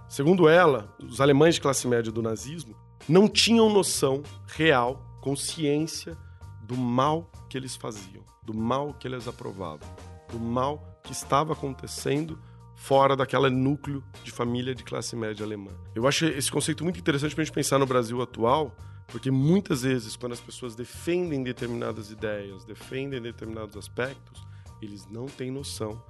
Segundo 0.09 0.49
ela, 0.49 0.95
os 1.03 1.21
alemães 1.21 1.55
de 1.55 1.61
classe 1.61 1.87
média 1.89 2.13
do 2.13 2.23
nazismo 2.23 2.77
não 3.09 3.29
tinham 3.29 3.73
noção 3.73 4.23
real, 4.47 5.19
consciência 5.21 6.17
do 6.63 6.77
mal 6.77 7.31
que 7.49 7.57
eles 7.57 7.77
faziam, 7.77 8.25
do 8.43 8.55
mal 8.55 8.95
que 8.95 9.07
eles 9.09 9.27
aprovavam, 9.27 9.89
do 10.31 10.39
mal 10.39 11.01
que 11.03 11.13
estava 11.13 11.53
acontecendo 11.53 12.39
fora 12.75 13.17
daquela 13.17 13.49
núcleo 13.49 14.03
de 14.23 14.31
família 14.31 14.75
de 14.75 14.83
classe 14.83 15.17
média 15.17 15.45
alemã. 15.45 15.71
Eu 15.95 16.07
acho 16.07 16.27
esse 16.27 16.51
conceito 16.51 16.85
muito 16.85 16.99
interessante 16.99 17.35
para 17.35 17.43
a 17.43 17.45
gente 17.45 17.55
pensar 17.55 17.79
no 17.79 17.87
Brasil 17.87 18.21
atual, 18.21 18.77
porque 19.07 19.31
muitas 19.31 19.83
vezes, 19.83 20.17
quando 20.17 20.33
as 20.33 20.41
pessoas 20.41 20.75
defendem 20.75 21.43
determinadas 21.43 22.11
ideias, 22.11 22.65
defendem 22.65 23.21
determinados 23.21 23.77
aspectos, 23.77 24.47
eles 24.83 25.07
não 25.07 25.27
têm 25.27 25.51
noção 25.51 26.03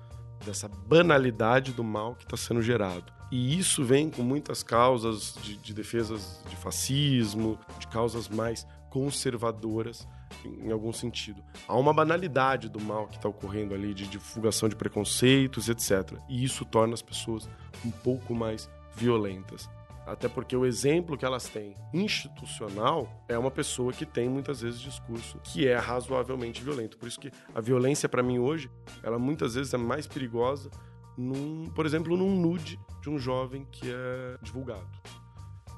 dessa 0.44 0.68
banalidade 0.68 1.72
do 1.72 1.84
mal 1.84 2.14
que 2.14 2.24
está 2.24 2.36
sendo 2.36 2.62
gerado. 2.62 3.12
E 3.30 3.58
isso 3.58 3.84
vem 3.84 4.10
com 4.10 4.22
muitas 4.22 4.62
causas 4.62 5.34
de, 5.42 5.56
de 5.56 5.74
defesas 5.74 6.40
de 6.48 6.56
fascismo, 6.56 7.58
de 7.78 7.86
causas 7.88 8.28
mais 8.28 8.66
conservadoras 8.90 10.06
em 10.44 10.70
algum 10.70 10.92
sentido. 10.92 11.42
Há 11.66 11.76
uma 11.76 11.92
banalidade 11.92 12.68
do 12.68 12.80
mal 12.80 13.06
que 13.06 13.16
está 13.16 13.28
ocorrendo 13.28 13.74
ali, 13.74 13.94
de 13.94 14.06
divulgação 14.06 14.68
de 14.68 14.76
preconceitos, 14.76 15.68
etc. 15.68 16.18
E 16.28 16.44
isso 16.44 16.64
torna 16.64 16.94
as 16.94 17.02
pessoas 17.02 17.48
um 17.84 17.90
pouco 17.90 18.34
mais 18.34 18.70
violentas. 18.94 19.68
Até 20.06 20.28
porque 20.28 20.54
o 20.54 20.66
exemplo 20.66 21.16
que 21.16 21.24
elas 21.24 21.48
têm 21.48 21.74
institucional 21.92 23.24
é 23.26 23.38
uma 23.38 23.50
pessoa 23.50 23.92
que 23.92 24.04
tem 24.04 24.28
muitas 24.28 24.60
vezes 24.60 24.78
discurso 24.78 25.38
que 25.42 25.66
é 25.66 25.76
razoavelmente 25.76 26.62
violento. 26.62 26.98
Por 26.98 27.08
isso 27.08 27.18
que 27.18 27.30
a 27.54 27.60
violência 27.60 28.06
para 28.08 28.22
mim 28.22 28.38
hoje, 28.38 28.70
ela 29.02 29.18
muitas 29.18 29.54
vezes 29.54 29.72
é 29.72 29.78
mais 29.78 30.06
perigosa 30.06 30.70
num, 31.16 31.70
por 31.74 31.86
exemplo, 31.86 32.16
num 32.16 32.36
nude 32.36 32.78
de 33.00 33.08
um 33.08 33.18
jovem 33.18 33.66
que 33.70 33.90
é 33.90 34.38
divulgado. 34.42 34.86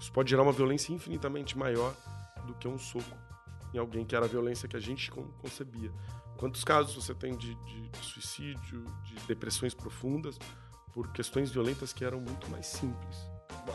Isso 0.01 0.13
pode 0.13 0.29
gerar 0.29 0.43
uma 0.43 0.53
violência 0.53 0.93
infinitamente 0.93 1.57
maior 1.57 1.95
do 2.47 2.55
que 2.55 2.67
um 2.67 2.79
soco 2.79 3.26
em 3.73 3.79
alguém 3.79 4.05
que 4.05 4.15
era 4.15 4.25
a 4.25 4.29
violência 4.29 4.69
que 4.69 4.77
a 4.77 4.81
gente 4.81 5.11
concebia. 5.11 5.93
Quantos 6.37 6.65
casos 6.65 6.95
você 6.95 7.15
tem 7.15 7.37
de, 7.37 7.55
de, 7.55 7.89
de 7.89 7.99
suicídio, 7.99 8.85
de 9.05 9.15
depressões 9.27 9.75
profundas 9.75 10.39
por 10.93 11.11
questões 11.13 11.51
violentas 11.51 11.93
que 11.93 12.05
eram 12.05 12.21
muito 12.21 12.51
mais 12.51 12.67
simples? 12.67 13.17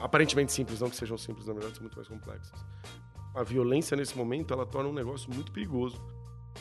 Aparentemente 0.02 0.52
simples, 0.52 0.80
não 0.80 0.90
que 0.90 0.96
sejam 0.96 1.18
simples, 1.18 1.48
na 1.48 1.54
verdade 1.54 1.76
são 1.76 1.84
muito 1.84 1.96
mais 1.96 2.08
complexas. 2.08 2.54
A 3.34 3.44
violência 3.44 3.96
nesse 3.96 4.18
momento 4.18 4.54
ela 4.54 4.66
torna 4.66 4.90
um 4.90 4.94
negócio 4.94 5.34
muito 5.34 5.52
perigoso. 5.52 6.02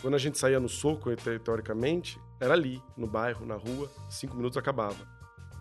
Quando 0.00 0.14
a 0.14 0.18
gente 0.18 0.38
saía 0.38 0.60
no 0.60 0.68
soco, 0.68 1.10
teoricamente, 1.44 2.20
era 2.38 2.54
ali, 2.54 2.82
no 2.96 3.06
bairro, 3.06 3.44
na 3.44 3.56
rua, 3.56 3.90
cinco 4.08 4.36
minutos 4.36 4.56
acabava. 4.56 5.06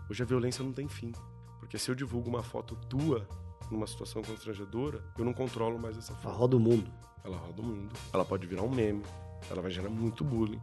Hoje 0.10 0.24
a 0.24 0.26
violência 0.26 0.64
não 0.64 0.72
tem 0.72 0.88
fim. 0.88 1.12
Porque 1.60 1.78
se 1.78 1.90
eu 1.90 1.96
divulgo 1.96 2.30
uma 2.30 2.44
foto 2.44 2.76
tua 2.88 3.28
numa 3.70 3.86
situação 3.86 4.22
constrangedora, 4.22 5.04
eu 5.18 5.26
não 5.26 5.34
controlo 5.34 5.78
mais 5.78 5.98
essa 5.98 6.14
foto. 6.14 6.28
Ela 6.28 6.38
roda 6.38 6.58
o 6.58 6.60
mundo. 6.60 6.92
Ela 7.24 7.38
roda 7.38 7.62
o 7.62 7.66
mundo. 7.66 7.96
Ela 8.14 8.26
pode 8.26 8.48
virar 8.48 8.64
um 8.64 8.70
meme. 8.70 9.04
Ela 9.50 9.62
vai 9.62 9.72
gerar 9.72 9.90
muito 9.90 10.24
bullying. 10.24 10.62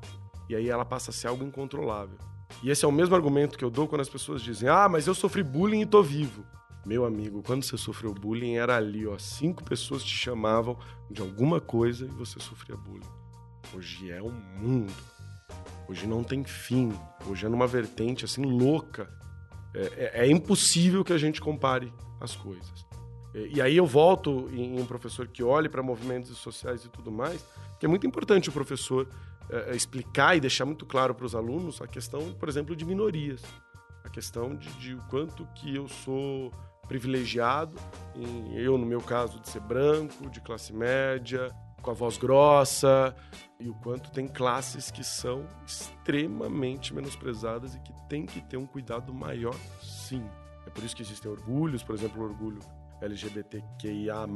E 0.48 0.54
aí 0.54 0.68
ela 0.68 0.84
passa 0.84 1.10
a 1.10 1.14
ser 1.14 1.28
algo 1.28 1.44
incontrolável. 1.44 2.18
E 2.62 2.70
esse 2.70 2.84
é 2.84 2.88
o 2.88 2.92
mesmo 2.92 3.14
argumento 3.14 3.58
que 3.58 3.64
eu 3.64 3.70
dou 3.70 3.88
quando 3.88 4.00
as 4.00 4.08
pessoas 4.08 4.42
dizem: 4.42 4.68
Ah, 4.68 4.88
mas 4.88 5.06
eu 5.06 5.14
sofri 5.14 5.42
bullying 5.42 5.80
e 5.80 5.86
tô 5.86 6.02
vivo. 6.02 6.44
Meu 6.84 7.04
amigo, 7.04 7.42
quando 7.42 7.64
você 7.64 7.76
sofreu 7.76 8.14
bullying, 8.14 8.54
era 8.54 8.76
ali, 8.76 9.06
ó. 9.06 9.18
Cinco 9.18 9.64
pessoas 9.64 10.04
te 10.04 10.16
chamavam 10.16 10.78
de 11.10 11.20
alguma 11.20 11.60
coisa 11.60 12.06
e 12.06 12.10
você 12.10 12.38
sofria 12.38 12.76
bullying. 12.76 13.08
Hoje 13.74 14.10
é 14.12 14.22
um 14.22 14.30
mundo. 14.30 14.94
Hoje 15.88 16.06
não 16.06 16.22
tem 16.22 16.44
fim. 16.44 16.92
Hoje 17.26 17.44
é 17.44 17.48
numa 17.48 17.66
vertente 17.66 18.24
assim 18.24 18.42
louca. 18.42 19.12
É, 19.74 20.20
é, 20.20 20.26
é 20.26 20.30
impossível 20.30 21.04
que 21.04 21.12
a 21.12 21.18
gente 21.18 21.40
compare 21.40 21.92
as 22.20 22.36
coisas. 22.36 22.85
E 23.36 23.60
aí 23.60 23.76
eu 23.76 23.84
volto 23.84 24.48
em 24.50 24.80
um 24.80 24.86
professor 24.86 25.28
que 25.28 25.42
olhe 25.42 25.68
para 25.68 25.82
movimentos 25.82 26.34
sociais 26.38 26.84
e 26.84 26.88
tudo 26.88 27.12
mais, 27.12 27.44
que 27.78 27.84
é 27.84 27.88
muito 27.88 28.06
importante 28.06 28.48
o 28.48 28.52
professor 28.52 29.06
é, 29.50 29.76
explicar 29.76 30.36
e 30.36 30.40
deixar 30.40 30.64
muito 30.64 30.86
claro 30.86 31.14
para 31.14 31.26
os 31.26 31.34
alunos 31.34 31.82
a 31.82 31.86
questão, 31.86 32.32
por 32.32 32.48
exemplo, 32.48 32.74
de 32.74 32.84
minorias. 32.86 33.42
A 34.02 34.08
questão 34.08 34.54
de, 34.54 34.70
de 34.78 34.94
o 34.94 35.02
quanto 35.10 35.46
que 35.54 35.74
eu 35.74 35.86
sou 35.86 36.50
privilegiado, 36.88 37.76
em, 38.14 38.56
eu 38.56 38.78
no 38.78 38.86
meu 38.86 39.02
caso 39.02 39.38
de 39.40 39.50
ser 39.50 39.60
branco, 39.60 40.30
de 40.30 40.40
classe 40.40 40.72
média, 40.72 41.54
com 41.82 41.90
a 41.90 41.94
voz 41.94 42.16
grossa, 42.16 43.14
e 43.60 43.68
o 43.68 43.74
quanto 43.74 44.10
tem 44.10 44.26
classes 44.26 44.90
que 44.90 45.04
são 45.04 45.46
extremamente 45.66 46.94
menosprezadas 46.94 47.74
e 47.74 47.80
que 47.80 47.92
tem 48.08 48.24
que 48.24 48.40
ter 48.40 48.56
um 48.56 48.66
cuidado 48.66 49.12
maior, 49.12 49.54
sim. 49.82 50.24
É 50.66 50.70
por 50.70 50.82
isso 50.82 50.96
que 50.96 51.02
existem 51.02 51.30
orgulhos, 51.30 51.82
por 51.82 51.94
exemplo, 51.94 52.22
o 52.22 52.24
orgulho 52.24 52.60
LGBTQIA+, 53.00 54.26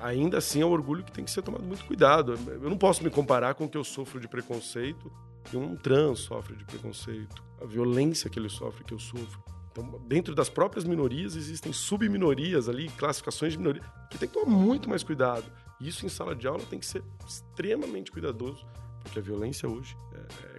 ainda 0.00 0.38
assim 0.38 0.62
é 0.62 0.66
um 0.66 0.70
orgulho 0.70 1.04
que 1.04 1.12
tem 1.12 1.24
que 1.24 1.30
ser 1.30 1.42
tomado 1.42 1.64
muito 1.64 1.84
cuidado. 1.84 2.34
Eu 2.46 2.70
não 2.70 2.78
posso 2.78 3.02
me 3.02 3.10
comparar 3.10 3.54
com 3.54 3.64
o 3.64 3.68
que 3.68 3.76
eu 3.76 3.84
sofro 3.84 4.20
de 4.20 4.28
preconceito 4.28 5.10
que 5.46 5.56
um 5.56 5.76
trans 5.76 6.20
sofre 6.20 6.56
de 6.56 6.64
preconceito, 6.64 7.42
a 7.60 7.64
violência 7.64 8.28
que 8.28 8.38
ele 8.38 8.48
sofre, 8.48 8.84
que 8.84 8.92
eu 8.92 8.98
sofro. 8.98 9.42
Então, 9.70 10.00
dentro 10.06 10.34
das 10.34 10.48
próprias 10.48 10.84
minorias, 10.84 11.36
existem 11.36 11.72
subminorias 11.72 12.68
ali, 12.68 12.88
classificações 12.90 13.52
de 13.52 13.58
minoria, 13.58 13.82
que 14.10 14.18
tem 14.18 14.28
que 14.28 14.34
tomar 14.34 14.50
muito 14.50 14.88
mais 14.88 15.02
cuidado. 15.02 15.44
Isso 15.80 16.04
em 16.06 16.08
sala 16.08 16.34
de 16.34 16.46
aula 16.46 16.62
tem 16.68 16.78
que 16.78 16.86
ser 16.86 17.02
extremamente 17.26 18.10
cuidadoso, 18.10 18.66
porque 19.02 19.18
a 19.18 19.22
violência 19.22 19.68
hoje 19.68 19.96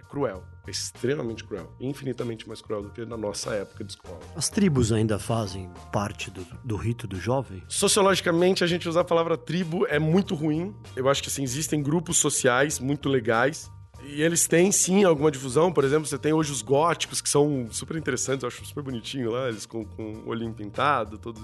cruel, 0.08 0.42
extremamente 0.66 1.44
cruel, 1.44 1.72
infinitamente 1.80 2.46
mais 2.46 2.60
cruel 2.60 2.82
do 2.82 2.90
que 2.90 3.04
na 3.04 3.16
nossa 3.16 3.54
época 3.54 3.84
de 3.84 3.92
escola. 3.92 4.18
As 4.34 4.48
tribos 4.48 4.92
ainda 4.92 5.18
fazem 5.18 5.70
parte 5.92 6.30
do, 6.30 6.46
do 6.64 6.76
rito 6.76 7.06
do 7.06 7.20
jovem? 7.20 7.62
Sociologicamente, 7.68 8.64
a 8.64 8.66
gente 8.66 8.88
usar 8.88 9.00
a 9.02 9.04
palavra 9.04 9.36
tribo 9.36 9.86
é 9.86 9.98
muito 9.98 10.34
ruim. 10.34 10.74
Eu 10.96 11.08
acho 11.08 11.22
que 11.22 11.28
assim, 11.28 11.42
existem 11.42 11.82
grupos 11.82 12.16
sociais 12.16 12.78
muito 12.78 13.08
legais, 13.08 13.70
e 14.02 14.22
eles 14.22 14.46
têm 14.46 14.70
sim 14.70 15.04
alguma 15.04 15.30
difusão, 15.30 15.72
por 15.72 15.84
exemplo, 15.84 16.06
você 16.06 16.18
tem 16.18 16.32
hoje 16.32 16.52
os 16.52 16.62
góticos, 16.62 17.20
que 17.20 17.28
são 17.28 17.68
super 17.70 17.96
interessantes, 17.96 18.42
eu 18.42 18.48
acho 18.48 18.64
super 18.64 18.82
bonitinho 18.82 19.30
lá, 19.30 19.48
eles 19.48 19.66
com, 19.66 19.84
com 19.84 20.22
o 20.24 20.28
olhinho 20.28 20.54
pintado, 20.54 21.18
todos 21.18 21.42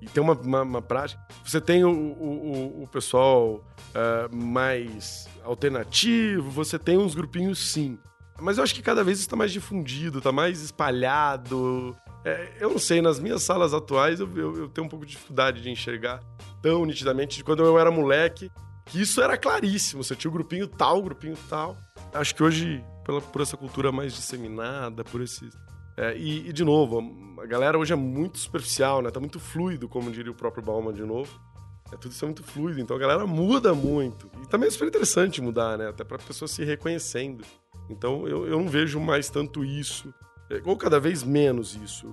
e 0.00 0.06
tem 0.06 0.22
uma, 0.22 0.34
uma, 0.34 0.62
uma, 0.62 0.82
prática. 0.82 1.20
Você 1.44 1.60
tem 1.60 1.84
o, 1.84 1.90
o, 1.90 2.82
o 2.82 2.88
pessoal 2.88 3.64
uh, 3.94 4.34
mais 4.34 5.28
alternativo, 5.44 6.50
você 6.50 6.78
tem 6.78 6.98
uns 6.98 7.14
grupinhos 7.14 7.58
sim. 7.58 7.98
Mas 8.38 8.58
eu 8.58 8.64
acho 8.64 8.74
que 8.74 8.82
cada 8.82 9.02
vez 9.02 9.18
está 9.18 9.34
mais 9.34 9.50
difundido, 9.50 10.18
está 10.18 10.30
mais 10.30 10.60
espalhado. 10.60 11.96
É, 12.24 12.52
eu 12.60 12.70
não 12.70 12.78
sei, 12.78 13.00
nas 13.00 13.18
minhas 13.18 13.42
salas 13.42 13.72
atuais 13.72 14.20
eu, 14.20 14.28
eu, 14.36 14.56
eu, 14.58 14.68
tenho 14.68 14.86
um 14.86 14.90
pouco 14.90 15.06
de 15.06 15.12
dificuldade 15.12 15.62
de 15.62 15.70
enxergar 15.70 16.20
tão 16.60 16.84
nitidamente 16.84 17.38
de 17.38 17.44
quando 17.44 17.64
eu 17.64 17.78
era 17.78 17.90
moleque, 17.90 18.50
que 18.84 19.00
isso 19.00 19.22
era 19.22 19.38
claríssimo. 19.38 20.04
Você 20.04 20.14
tinha 20.14 20.30
o 20.30 20.34
um 20.34 20.36
grupinho 20.36 20.66
tal, 20.66 20.96
o 20.96 21.00
um 21.00 21.04
grupinho 21.04 21.36
tal. 21.48 21.76
Acho 22.12 22.34
que 22.34 22.42
hoje, 22.42 22.84
pela, 23.04 23.22
por 23.22 23.40
essa 23.40 23.56
cultura 23.56 23.90
mais 23.90 24.12
disseminada, 24.12 25.02
por 25.02 25.22
esse 25.22 25.48
é, 25.96 26.14
e, 26.16 26.48
e, 26.48 26.52
de 26.52 26.62
novo, 26.62 27.00
a 27.46 27.48
galera 27.48 27.78
hoje 27.78 27.92
é 27.92 27.96
muito 27.96 28.38
superficial, 28.38 29.00
né? 29.00 29.10
Tá 29.10 29.20
muito 29.20 29.38
fluido, 29.38 29.88
como 29.88 30.10
diria 30.10 30.32
o 30.32 30.34
próprio 30.34 30.64
Bauman 30.64 30.92
de 30.92 31.04
novo. 31.04 31.40
É, 31.92 31.96
tudo 31.96 32.10
isso 32.10 32.24
é 32.24 32.26
muito 32.26 32.42
fluido, 32.42 32.80
então 32.80 32.96
a 32.96 32.98
galera 32.98 33.24
muda 33.24 33.72
muito. 33.72 34.28
E 34.42 34.48
também 34.48 34.66
é 34.66 34.70
super 34.70 34.88
interessante 34.88 35.40
mudar, 35.40 35.78
né? 35.78 35.88
Até 35.88 36.02
pra 36.02 36.18
pessoa 36.18 36.48
se 36.48 36.64
reconhecendo. 36.64 37.44
Então 37.88 38.26
eu, 38.26 38.48
eu 38.48 38.58
não 38.58 38.68
vejo 38.68 38.98
mais 38.98 39.30
tanto 39.30 39.64
isso 39.64 40.12
ou 40.64 40.76
cada 40.76 41.00
vez 41.00 41.22
menos 41.22 41.74
isso. 41.74 42.06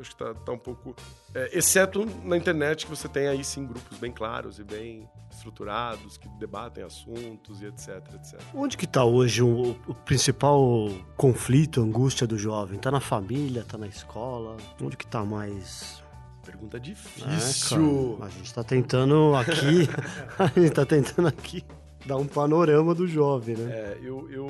Acho 0.00 0.10
que 0.10 0.16
tá, 0.16 0.34
tá 0.34 0.52
um 0.52 0.58
pouco. 0.58 0.94
É, 1.34 1.56
exceto 1.56 2.06
na 2.24 2.36
internet, 2.36 2.86
que 2.86 2.90
você 2.90 3.08
tem 3.08 3.26
aí 3.26 3.44
sim 3.44 3.66
grupos 3.66 3.98
bem 3.98 4.12
claros 4.12 4.58
e 4.58 4.64
bem 4.64 5.08
estruturados, 5.30 6.16
que 6.16 6.28
debatem 6.38 6.84
assuntos 6.84 7.62
e 7.62 7.66
etc, 7.66 8.02
etc. 8.14 8.40
Onde 8.54 8.76
que 8.76 8.86
tá 8.86 9.04
hoje 9.04 9.42
o, 9.42 9.72
o 9.86 9.94
principal 9.94 10.88
conflito, 11.16 11.80
angústia 11.80 12.26
do 12.26 12.38
jovem? 12.38 12.78
Tá 12.78 12.90
na 12.90 13.00
família, 13.00 13.64
tá 13.64 13.76
na 13.76 13.86
escola? 13.86 14.56
Onde 14.80 14.96
que 14.96 15.06
tá 15.06 15.24
mais 15.24 16.02
Pergunta 16.44 16.80
difícil. 16.80 18.18
É, 18.20 18.24
a 18.24 18.28
gente 18.28 18.52
tá 18.52 18.64
tentando 18.64 19.34
aqui. 19.36 19.88
a 20.38 20.46
gente 20.60 20.72
tá 20.72 20.84
tentando 20.84 21.28
aqui 21.28 21.64
dar 22.04 22.16
um 22.16 22.26
panorama 22.26 22.94
do 22.94 23.06
jovem, 23.06 23.56
né? 23.56 23.72
É, 23.72 23.98
eu, 24.02 24.28
eu 24.30 24.48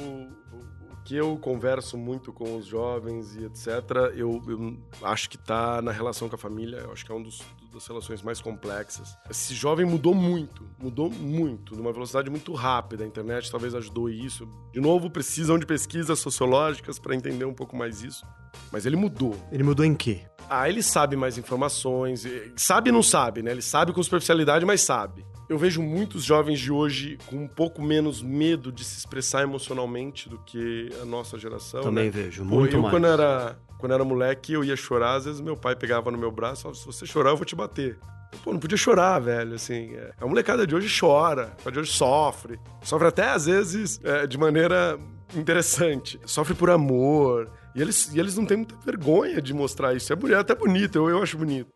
que 1.13 1.17
eu 1.19 1.37
converso 1.37 1.99
muito 1.99 2.33
com 2.33 2.57
os 2.57 2.65
jovens 2.65 3.37
e 3.37 3.45
etc., 3.45 3.69
eu, 4.17 4.43
eu 4.49 4.79
acho 5.03 5.29
que 5.29 5.37
está 5.37 5.83
na 5.83 5.93
relação 5.93 6.27
com 6.27 6.37
a 6.37 6.39
família, 6.39 6.79
eu 6.79 6.91
acho 6.91 7.05
que 7.05 7.13
é 7.13 7.15
uma 7.15 7.29
das 7.71 7.87
relações 7.87 8.23
mais 8.23 8.41
complexas. 8.41 9.15
Esse 9.29 9.55
jovem 9.55 9.85
mudou 9.85 10.15
muito, 10.15 10.67
mudou 10.79 11.11
muito, 11.11 11.77
numa 11.77 11.93
velocidade 11.93 12.31
muito 12.31 12.55
rápida. 12.55 13.05
A 13.05 13.07
internet 13.07 13.51
talvez 13.51 13.75
ajudou 13.75 14.09
isso. 14.09 14.49
De 14.73 14.81
novo, 14.81 15.11
precisam 15.11 15.59
de 15.59 15.67
pesquisas 15.67 16.19
sociológicas 16.19 16.99
para 16.99 17.15
entender 17.15 17.45
um 17.45 17.55
pouco 17.55 17.77
mais 17.77 18.03
isso. 18.03 18.25
Mas 18.71 18.87
ele 18.87 18.97
mudou. 18.97 19.37
Ele 19.53 19.63
mudou 19.63 19.85
em 19.85 19.95
quê? 19.95 20.23
Ah, 20.49 20.67
ele 20.67 20.83
sabe 20.83 21.15
mais 21.15 21.37
informações. 21.37 22.25
Sabe 22.57 22.89
e 22.89 22.93
não 22.93 23.03
sabe, 23.03 23.43
né? 23.43 23.51
Ele 23.51 23.61
sabe 23.61 23.93
com 23.93 24.03
superficialidade, 24.03 24.65
mas 24.65 24.81
sabe. 24.81 25.27
Eu 25.53 25.59
vejo 25.59 25.82
muitos 25.82 26.24
jovens 26.24 26.59
de 26.59 26.72
hoje 26.72 27.18
com 27.26 27.36
um 27.36 27.46
pouco 27.46 27.82
menos 27.82 28.22
medo 28.22 28.72
de 28.72 28.82
se 28.82 28.96
expressar 28.96 29.42
emocionalmente 29.42 30.26
do 30.26 30.38
que 30.38 30.88
a 31.03 31.05
nossa 31.05 31.38
geração. 31.38 31.82
Também 31.82 32.07
né? 32.07 32.11
vejo, 32.11 32.42
muito 32.42 32.76
eu, 32.76 32.80
mais. 32.80 32.90
Quando 32.90 33.07
era, 33.07 33.59
quando 33.76 33.92
era 33.92 34.03
moleque, 34.03 34.55
eu 34.55 34.64
ia 34.64 34.74
chorar, 34.74 35.16
às 35.16 35.26
vezes 35.26 35.42
meu 35.42 35.55
pai 35.55 35.76
pegava 35.76 36.11
no 36.11 36.16
meu 36.16 36.30
braço 36.30 36.61
e 36.61 36.62
falava, 36.62 36.80
se 36.80 36.86
você 36.86 37.05
chorar, 37.05 37.32
eu 37.32 37.36
vou 37.36 37.44
te 37.44 37.55
bater. 37.55 37.98
Pô, 38.42 38.50
não 38.50 38.59
podia 38.59 38.78
chorar, 38.78 39.18
velho, 39.18 39.55
assim. 39.55 39.94
É, 39.94 40.14
a 40.18 40.26
molecada 40.26 40.66
de 40.66 40.74
hoje 40.74 40.88
chora, 40.98 41.55
a 41.66 41.70
de 41.70 41.80
hoje 41.80 41.92
sofre. 41.92 42.59
Sofre 42.80 43.09
até, 43.09 43.28
às 43.28 43.44
vezes, 43.44 44.00
é, 44.03 44.26
de 44.26 44.38
maneira 44.38 44.98
interessante. 45.36 46.18
Sofre 46.24 46.55
por 46.55 46.70
amor. 46.70 47.50
E 47.74 47.82
eles, 47.82 48.11
e 48.14 48.18
eles 48.18 48.38
não 48.38 48.46
têm 48.46 48.57
muita 48.57 48.74
vergonha 48.76 49.42
de 49.42 49.53
mostrar 49.53 49.92
isso. 49.92 50.14
É, 50.14 50.16
é 50.32 50.34
até 50.34 50.55
bonito, 50.55 50.96
eu, 50.96 51.11
eu 51.11 51.22
acho 51.22 51.36
bonito. 51.36 51.68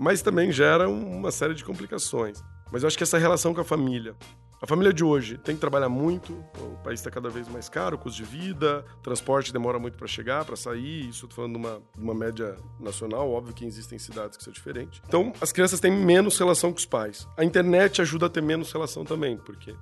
Mas 0.00 0.20
também 0.20 0.50
gera 0.50 0.88
uma 0.88 1.30
série 1.30 1.54
de 1.54 1.62
complicações. 1.62 2.42
Mas 2.70 2.82
eu 2.82 2.86
acho 2.86 2.96
que 2.96 3.02
essa 3.02 3.18
relação 3.18 3.52
com 3.52 3.60
a 3.60 3.64
família. 3.64 4.14
A 4.62 4.66
família 4.66 4.92
de 4.92 5.02
hoje 5.02 5.38
tem 5.38 5.54
que 5.54 5.60
trabalhar 5.60 5.88
muito, 5.88 6.34
o 6.58 6.76
país 6.84 7.00
está 7.00 7.10
cada 7.10 7.30
vez 7.30 7.48
mais 7.48 7.66
caro, 7.66 7.96
custo 7.96 8.22
de 8.22 8.28
vida, 8.28 8.84
transporte 9.02 9.54
demora 9.54 9.78
muito 9.78 9.96
para 9.96 10.06
chegar, 10.06 10.44
para 10.44 10.54
sair. 10.54 11.08
Isso 11.08 11.26
tô 11.26 11.34
falando 11.34 11.52
de 11.52 11.58
uma, 11.58 11.82
de 11.96 12.02
uma 12.02 12.14
média 12.14 12.56
nacional, 12.78 13.30
óbvio 13.30 13.54
que 13.54 13.64
existem 13.64 13.98
cidades 13.98 14.36
que 14.36 14.44
são 14.44 14.52
diferentes. 14.52 15.00
Então, 15.08 15.32
as 15.40 15.50
crianças 15.50 15.80
têm 15.80 15.90
menos 15.90 16.38
relação 16.38 16.72
com 16.72 16.78
os 16.78 16.84
pais. 16.84 17.26
A 17.38 17.44
internet 17.44 18.02
ajuda 18.02 18.26
a 18.26 18.28
ter 18.28 18.42
menos 18.42 18.70
relação 18.70 19.02
também, 19.02 19.38
porque 19.38 19.74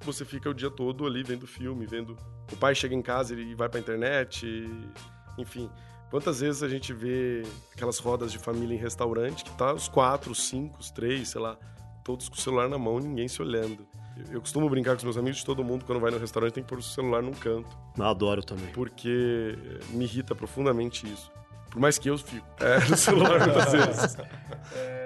você 0.00 0.24
fica 0.24 0.48
o 0.48 0.54
dia 0.54 0.70
todo 0.70 1.06
ali 1.06 1.22
vendo 1.22 1.46
filme, 1.46 1.84
vendo. 1.84 2.16
O 2.50 2.56
pai 2.56 2.74
chega 2.74 2.94
em 2.94 3.02
casa 3.02 3.34
e 3.34 3.54
vai 3.54 3.68
pra 3.68 3.78
internet, 3.78 4.46
e... 4.46 5.40
enfim. 5.40 5.70
Quantas 6.10 6.40
vezes 6.40 6.62
a 6.62 6.68
gente 6.68 6.92
vê 6.92 7.42
aquelas 7.72 7.98
rodas 7.98 8.32
de 8.32 8.38
família 8.38 8.74
em 8.74 8.78
restaurante 8.78 9.44
que 9.44 9.50
tá 9.52 9.74
os 9.74 9.88
quatro, 9.88 10.32
os 10.32 10.46
cinco, 10.46 10.78
os 10.78 10.90
três, 10.90 11.28
sei 11.28 11.40
lá, 11.40 11.58
todos 12.04 12.28
com 12.28 12.34
o 12.34 12.38
celular 12.38 12.68
na 12.68 12.78
mão, 12.78 12.98
ninguém 12.98 13.28
se 13.28 13.40
olhando. 13.42 13.86
Eu 14.30 14.40
costumo 14.40 14.68
brincar 14.68 14.92
com 14.92 14.98
os 14.98 15.04
meus 15.04 15.16
amigos 15.16 15.38
de 15.38 15.44
todo 15.46 15.64
mundo, 15.64 15.84
quando 15.84 15.98
vai 16.00 16.10
no 16.10 16.18
restaurante, 16.18 16.52
tem 16.52 16.62
que 16.62 16.68
pôr 16.68 16.78
o 16.78 16.82
celular 16.82 17.22
num 17.22 17.32
canto. 17.32 17.76
Eu 17.96 18.04
adoro 18.04 18.42
também. 18.42 18.66
Porque 18.72 19.56
me 19.90 20.04
irrita 20.04 20.34
profundamente 20.34 21.10
isso. 21.10 21.30
Por 21.70 21.80
mais 21.80 21.96
que 21.98 22.10
eu 22.10 22.18
fico 22.18 22.46
é, 22.60 22.78
no 22.88 22.96
celular 22.98 23.40
muitas 23.40 23.72
vezes. 23.72 24.16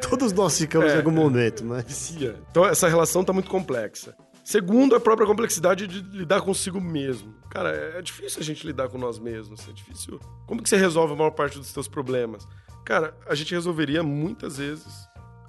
Todos 0.09 0.33
nós 0.33 0.59
ficamos 0.59 0.91
É. 0.91 0.95
em 0.95 0.99
algum 0.99 1.13
momento, 1.13 1.65
mas. 1.65 1.85
Vicia. 1.85 2.37
Então 2.51 2.67
essa 2.67 2.89
relação 2.89 3.23
tá 3.25 3.33
muito 3.33 3.49
complexa. 3.49 4.17
Segundo, 4.43 4.95
a 4.95 5.01
própria 5.01 5.27
complexidade 5.27 5.87
de 5.87 6.01
lidar 6.17 6.41
consigo 6.41 6.81
mesmo. 6.81 7.35
Cara, 7.51 7.71
é 7.71 7.99
é 7.99 8.03
difícil 8.03 8.41
a 8.41 8.45
gente 8.45 8.65
lidar 8.67 8.89
com 8.89 8.99
nós 8.99 9.19
mesmos. 9.19 9.69
É 9.69 9.73
difícil. 9.73 10.21
Como 10.47 10.63
que 10.63 10.69
você 10.69 10.77
resolve 10.77 11.15
a 11.15 11.17
maior 11.17 11.31
parte 11.31 11.59
dos 11.59 11.69
seus 11.69 11.89
problemas? 11.89 12.47
Cara, 12.85 13.17
a 13.29 13.35
gente 13.35 13.53
resolveria 13.55 14.03
muitas 14.03 14.59
vezes 14.59 15.09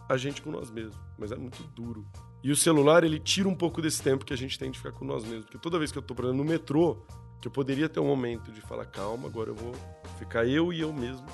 a 0.10 0.18
gente 0.18 0.42
com 0.42 0.52
nós 0.52 0.72
mesmos. 0.72 0.98
Mas 1.18 1.32
é 1.32 1.36
muito 1.36 1.64
duro. 1.76 2.06
E 2.44 2.52
o 2.52 2.56
celular, 2.56 3.04
ele 3.04 3.20
tira 3.20 3.50
um 3.50 3.56
pouco 3.56 3.82
desse 3.82 4.02
tempo 4.02 4.24
que 4.24 4.34
a 4.34 4.38
gente 4.38 4.58
tem 4.58 4.72
de 4.72 4.78
ficar 4.78 4.92
com 4.92 5.04
nós 5.04 5.24
mesmos. 5.24 5.46
Porque 5.46 5.58
toda 5.58 5.78
vez 5.78 5.92
que 5.92 5.98
eu 5.98 6.02
tô, 6.02 6.16
por 6.16 6.26
exemplo, 6.26 6.44
no 6.44 6.50
metrô, 6.50 6.98
que 7.42 7.48
eu 7.48 7.52
poderia 7.52 7.90
ter 7.90 8.00
um 8.00 8.06
momento 8.06 8.52
de 8.52 8.62
falar, 8.62 8.86
calma, 8.86 9.28
agora 9.28 9.50
eu 9.50 9.56
vou 9.56 9.74
ficar 10.18 10.46
eu 10.46 10.72
e 10.72 10.80
eu 10.80 10.94
mesmo. 10.94 11.26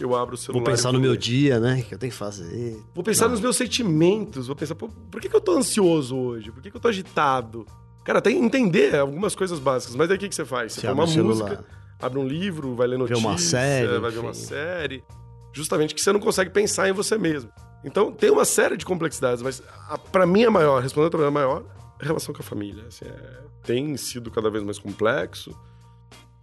Eu 0.00 0.14
abro 0.14 0.34
o 0.34 0.38
celular. 0.38 0.64
Vou 0.64 0.70
pensar 0.70 0.92
no 0.92 1.00
meu 1.00 1.12
ler. 1.12 1.18
dia, 1.18 1.58
né? 1.58 1.80
O 1.80 1.84
que 1.84 1.94
eu 1.94 1.98
tenho 1.98 2.12
que 2.12 2.18
fazer. 2.18 2.80
Vou 2.94 3.02
pensar 3.02 3.28
nos 3.28 3.40
meus 3.40 3.56
sentimentos, 3.56 4.46
vou 4.46 4.54
pensar, 4.54 4.74
por 4.74 5.20
que, 5.20 5.28
que 5.28 5.34
eu 5.34 5.40
tô 5.40 5.56
ansioso 5.56 6.16
hoje? 6.16 6.52
Por 6.52 6.62
que, 6.62 6.70
que 6.70 6.76
eu 6.76 6.80
tô 6.80 6.88
agitado? 6.88 7.66
Cara, 8.04 8.22
tem 8.22 8.38
que 8.38 8.44
entender 8.44 8.94
algumas 8.96 9.34
coisas 9.34 9.58
básicas, 9.58 9.96
mas 9.96 10.08
daí 10.08 10.16
o 10.16 10.20
que, 10.20 10.28
que 10.28 10.34
você 10.34 10.44
faz? 10.44 10.72
Você 10.72 10.80
Você 10.80 10.86
põe 10.86 10.94
uma 10.94 11.06
música, 11.06 11.64
abre 12.00 12.18
um 12.18 12.26
livro, 12.26 12.74
vai 12.74 12.86
ler 12.86 12.96
Vê 12.96 13.02
notícia, 13.02 13.28
uma 13.28 13.38
série, 13.38 13.98
vai 13.98 14.10
ver 14.10 14.18
uma 14.20 14.34
série. 14.34 15.04
Justamente 15.52 15.94
que 15.94 16.00
você 16.00 16.12
não 16.12 16.20
consegue 16.20 16.50
pensar 16.50 16.88
em 16.88 16.92
você 16.92 17.18
mesmo. 17.18 17.50
Então 17.84 18.12
tem 18.12 18.30
uma 18.30 18.44
série 18.44 18.76
de 18.76 18.84
complexidades, 18.84 19.42
mas 19.42 19.62
a, 19.88 19.96
pra 19.98 20.26
mim 20.26 20.44
a 20.44 20.50
maior, 20.50 20.82
respondendo 20.82 21.10
pergunta, 21.12 21.28
a 21.28 21.32
maior, 21.32 21.64
é 22.00 22.04
a 22.04 22.06
relação 22.06 22.34
com 22.34 22.40
a 22.42 22.44
família. 22.44 22.84
Assim, 22.88 23.04
é- 23.06 23.40
tem 23.62 23.96
sido 23.96 24.30
cada 24.30 24.50
vez 24.50 24.64
mais 24.64 24.78
complexo. 24.78 25.56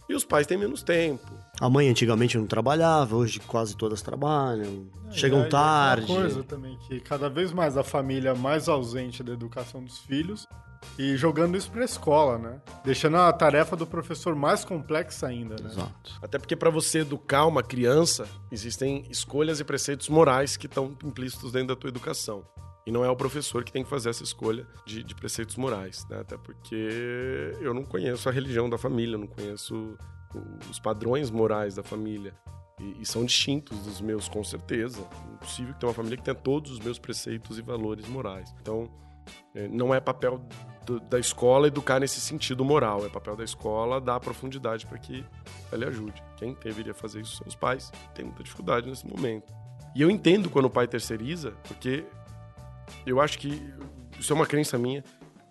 E 0.08 0.14
os 0.14 0.24
pais 0.24 0.46
têm 0.46 0.56
menos 0.58 0.84
tempo. 0.84 1.26
A 1.60 1.68
mãe 1.68 1.90
antigamente 1.90 2.38
não 2.38 2.46
trabalhava, 2.46 3.16
hoje 3.16 3.40
quase 3.40 3.76
todas 3.76 4.04
trabalham. 4.04 4.88
E 5.10 5.18
chegam 5.18 5.42
aí, 5.42 5.50
tarde. 5.50 6.12
Uma 6.12 6.22
coisa 6.22 6.44
também 6.44 6.78
que 6.88 7.00
cada 7.00 7.28
vez 7.28 7.52
mais 7.52 7.76
a 7.76 7.84
família 7.84 8.30
é 8.30 8.34
mais 8.36 8.70
ausente 8.70 9.24
da 9.24 9.34
educação 9.34 9.84
dos 9.84 9.98
filhos 10.00 10.46
e 10.98 11.18
jogando 11.18 11.58
isso 11.58 11.70
pra 11.70 11.84
escola, 11.84 12.38
né? 12.38 12.62
Deixando 12.84 13.18
a 13.18 13.32
tarefa 13.34 13.76
do 13.76 13.86
professor 13.86 14.36
mais 14.36 14.64
complexa 14.64 15.28
ainda, 15.28 15.56
né? 15.62 15.70
Exato. 15.70 16.20
Até 16.22 16.38
porque 16.38 16.56
para 16.56 16.70
você 16.70 17.00
educar 17.00 17.46
uma 17.46 17.62
criança, 17.64 18.28
existem 18.52 19.06
escolhas 19.10 19.60
e 19.60 19.64
preceitos 19.64 20.10
morais 20.10 20.56
que 20.56 20.68
estão 20.68 20.96
implícitos 21.04 21.52
dentro 21.52 21.70
da 21.70 21.76
tua 21.76 21.90
educação. 21.90 22.46
E 22.86 22.92
não 22.92 23.04
é 23.04 23.10
o 23.10 23.16
professor 23.16 23.64
que 23.64 23.72
tem 23.72 23.84
que 23.84 23.90
fazer 23.90 24.10
essa 24.10 24.24
escolha 24.24 24.68
de, 24.86 25.04
de 25.04 25.16
preceitos 25.16 25.56
morais, 25.56 26.06
né? 26.08 26.20
Até 26.20 26.38
porque 26.38 27.54
eu 27.60 27.74
não 27.74 27.84
conheço 27.84 28.30
a 28.30 28.32
religião 28.32 28.70
da 28.70 28.78
família, 28.78 29.16
eu 29.16 29.20
não 29.20 29.28
conheço 29.28 29.98
os 30.70 30.80
padrões 30.80 31.32
morais 31.32 31.76
da 31.76 31.84
família. 31.84 32.34
E, 32.80 33.02
e 33.02 33.06
são 33.06 33.26
distintos 33.26 33.80
dos 33.80 34.02
meus, 34.02 34.30
com 34.30 34.44
certeza. 34.44 35.00
É 35.02 35.34
impossível 35.34 35.74
que 35.74 35.80
tenha 35.80 35.90
uma 35.90 35.96
família 35.96 36.18
que 36.18 36.24
tenha 36.24 36.36
todos 36.36 36.72
os 36.72 36.80
meus 36.80 37.00
preceitos 37.00 37.58
e 37.58 37.62
valores 37.62 38.08
morais. 38.08 38.54
Então, 38.62 38.90
não 39.72 39.94
é 39.94 40.00
papel 40.00 40.42
do- 40.86 41.00
da 41.00 41.20
escola 41.20 41.68
educar 41.68 42.00
nesse 42.00 42.20
sentido 42.22 42.64
moral. 42.64 43.06
É 43.06 43.10
papel 43.10 43.36
da 43.36 43.44
escola 43.44 44.00
dar 44.00 44.20
profundidade 44.20 44.86
para 44.86 44.98
que 44.98 45.26
ela 45.72 45.88
ajude. 45.88 46.22
Quem 46.38 46.54
deveria 46.64 46.94
fazer 46.94 47.22
isso 47.22 47.38
são 47.38 47.48
os 47.48 47.56
pais. 47.56 47.92
Tem 48.14 48.24
muita 48.26 48.44
dificuldade 48.44 48.88
nesse 48.90 49.06
momento. 49.08 49.52
E 49.96 50.02
eu 50.02 50.12
entendo 50.12 50.50
quando 50.50 50.66
o 50.66 50.70
pai 50.70 50.88
terceiriza, 50.88 51.52
porque 51.68 52.06
eu 53.06 53.20
acho 53.20 53.40
que 53.40 53.62
isso 54.20 54.32
é 54.32 54.36
uma 54.36 54.46
crença 54.46 54.78
minha. 54.78 55.04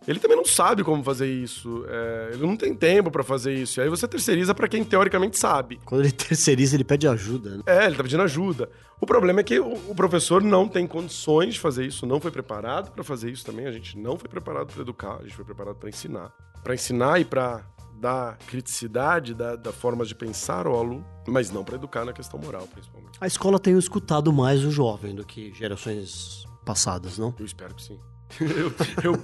Ele 0.07 0.19
também 0.19 0.37
não 0.37 0.45
sabe 0.45 0.85
como 0.85 1.03
fazer 1.03 1.27
isso. 1.27 1.85
é, 1.89 2.31
ele 2.35 2.47
não 2.47 2.57
tem 2.57 2.75
tempo 2.75 3.11
para 3.11 3.23
fazer 3.23 3.55
isso. 3.55 3.81
E 3.81 3.83
aí 3.83 3.89
você 3.89 4.07
terceiriza 4.07 4.55
para 4.55 4.69
quem 4.69 4.85
teoricamente 4.85 5.39
sabe. 5.39 5.81
Quando 5.85 6.03
ele 6.03 6.13
terceiriza, 6.13 6.77
ele 6.77 6.85
pede 6.85 7.09
ajuda. 7.09 7.57
Né? 7.59 7.63
É, 7.67 7.87
ele 7.87 7.97
tá 7.97 8.03
pedindo 8.03 8.23
ajuda. 8.23 8.71
O 9.01 9.07
problema 9.07 9.41
é 9.41 9.43
que 9.43 9.59
o, 9.59 9.73
o 9.91 9.95
professor 9.95 10.43
não 10.43 10.69
tem 10.69 10.87
condições 10.87 11.55
de 11.55 11.61
fazer 11.61 11.87
isso, 11.87 12.07
não 12.07 12.21
foi 12.21 12.31
preparado 12.31 12.91
para 12.93 13.03
fazer 13.03 13.31
isso 13.31 13.45
também. 13.45 13.67
A 13.67 13.73
gente 13.73 13.99
não 13.99 14.19
foi 14.19 14.29
preparado 14.29 14.73
para 14.73 14.83
educar, 14.83 15.17
a 15.19 15.23
gente 15.23 15.35
foi 15.35 15.45
preparado 15.45 15.77
para 15.77 15.89
ensinar. 15.89 16.33
Para 16.63 16.75
ensinar 16.75 17.21
e 17.21 17.25
para 17.25 17.65
dar 18.01 18.37
criticidade, 18.39 19.35
dar, 19.35 19.57
dar 19.57 19.73
formas 19.73 20.09
de 20.09 20.15
pensar 20.15 20.67
ao 20.67 20.79
aluno, 20.79 21.07
mas 21.27 21.51
não 21.51 21.65
para 21.65 21.77
educar 21.77 22.05
na 22.05 22.13
questão 22.13 22.39
moral, 22.39 22.67
principalmente. 22.67 23.19
A 23.21 23.27
escola 23.27 23.59
tem 23.59 23.77
escutado 23.79 24.33
mais 24.33 24.65
o 24.65 24.71
jovem 24.71 25.15
do 25.15 25.25
que 25.25 25.53
gerações 25.55 26.45
passadas, 26.65 27.19
não? 27.19 27.35
Eu 27.39 27.47
espero 27.47 27.75
que 27.75 27.83
sim. 27.83 27.99
Eu, 28.41 28.73
eu, 29.13 29.23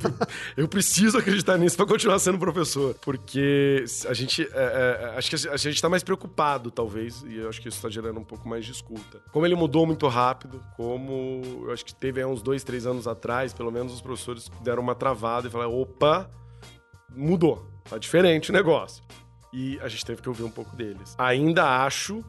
eu 0.57 0.68
preciso 0.68 1.18
acreditar 1.18 1.59
nisso 1.59 1.76
para 1.76 1.86
continuar 1.86 2.18
sendo 2.18 2.38
professor. 2.38 2.94
Porque 3.01 3.84
a 4.07 4.14
gente. 4.14 4.42
é, 4.53 5.12
é, 5.12 5.18
acho 5.18 5.30
que 5.30 5.48
a 5.48 5.57
gente 5.57 5.80
tá 5.80 5.88
mais 5.88 6.03
preocupado, 6.03 6.70
talvez, 6.70 7.22
e 7.22 7.38
eu 7.38 7.48
acho 7.48 7.61
que 7.61 7.68
isso 7.68 7.80
tá 7.82 7.88
gerando 7.88 8.20
um 8.20 8.24
pouco 8.24 8.48
mais 8.48 8.64
de 8.64 8.72
escuta. 8.72 9.20
Como 9.32 9.44
ele 9.44 9.55
mudou 9.55 9.86
muito 9.86 10.07
rápido, 10.07 10.62
como 10.76 11.42
eu 11.64 11.72
acho 11.72 11.84
que 11.84 11.94
teve 11.94 12.20
há 12.20 12.26
uns 12.26 12.42
dois, 12.42 12.62
três 12.62 12.86
anos 12.86 13.09
atrás, 13.09 13.53
pelo 13.53 13.70
menos 13.70 13.92
os 13.92 14.01
professores 14.01 14.51
deram 14.62 14.82
uma 14.82 14.94
travada 14.94 15.48
e 15.48 15.51
falaram: 15.51 15.74
opa, 15.74 16.30
mudou. 17.14 17.68
Tá 17.88 17.98
diferente 17.98 18.51
o 18.51 18.53
negócio. 18.53 19.03
E 19.53 19.80
a 19.80 19.88
gente 19.88 20.05
teve 20.05 20.22
que 20.22 20.28
ouvir 20.28 20.44
um 20.44 20.51
pouco 20.51 20.76
deles. 20.76 21.16
Ainda 21.18 21.84
acho 21.84 22.24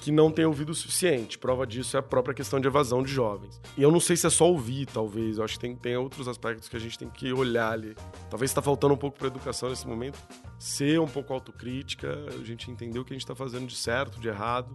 que 0.00 0.10
não 0.10 0.30
tem 0.30 0.44
ouvido 0.44 0.70
o 0.70 0.74
suficiente. 0.74 1.38
Prova 1.38 1.66
disso 1.66 1.96
é 1.96 2.00
a 2.00 2.02
própria 2.02 2.34
questão 2.34 2.58
de 2.58 2.66
evasão 2.66 3.02
de 3.02 3.12
jovens. 3.12 3.60
E 3.76 3.82
eu 3.82 3.90
não 3.90 4.00
sei 4.00 4.16
se 4.16 4.26
é 4.26 4.30
só 4.30 4.48
ouvir, 4.48 4.86
talvez. 4.86 5.38
Eu 5.38 5.44
acho 5.44 5.54
que 5.54 5.60
tem, 5.60 5.76
tem 5.76 5.96
outros 5.96 6.26
aspectos 6.26 6.68
que 6.68 6.76
a 6.76 6.80
gente 6.80 6.98
tem 6.98 7.08
que 7.08 7.32
olhar 7.32 7.72
ali. 7.72 7.94
Talvez 8.30 8.50
está 8.50 8.62
faltando 8.62 8.94
um 8.94 8.96
pouco 8.96 9.18
para 9.18 9.28
educação 9.28 9.68
nesse 9.68 9.86
momento. 9.86 10.18
Ser 10.58 11.00
um 11.00 11.06
pouco 11.06 11.32
autocrítica, 11.32 12.26
a 12.28 12.44
gente 12.44 12.70
entender 12.70 12.98
o 12.98 13.04
que 13.04 13.12
a 13.12 13.16
gente 13.16 13.24
está 13.24 13.34
fazendo 13.34 13.66
de 13.66 13.76
certo, 13.76 14.20
de 14.20 14.28
errado. 14.28 14.74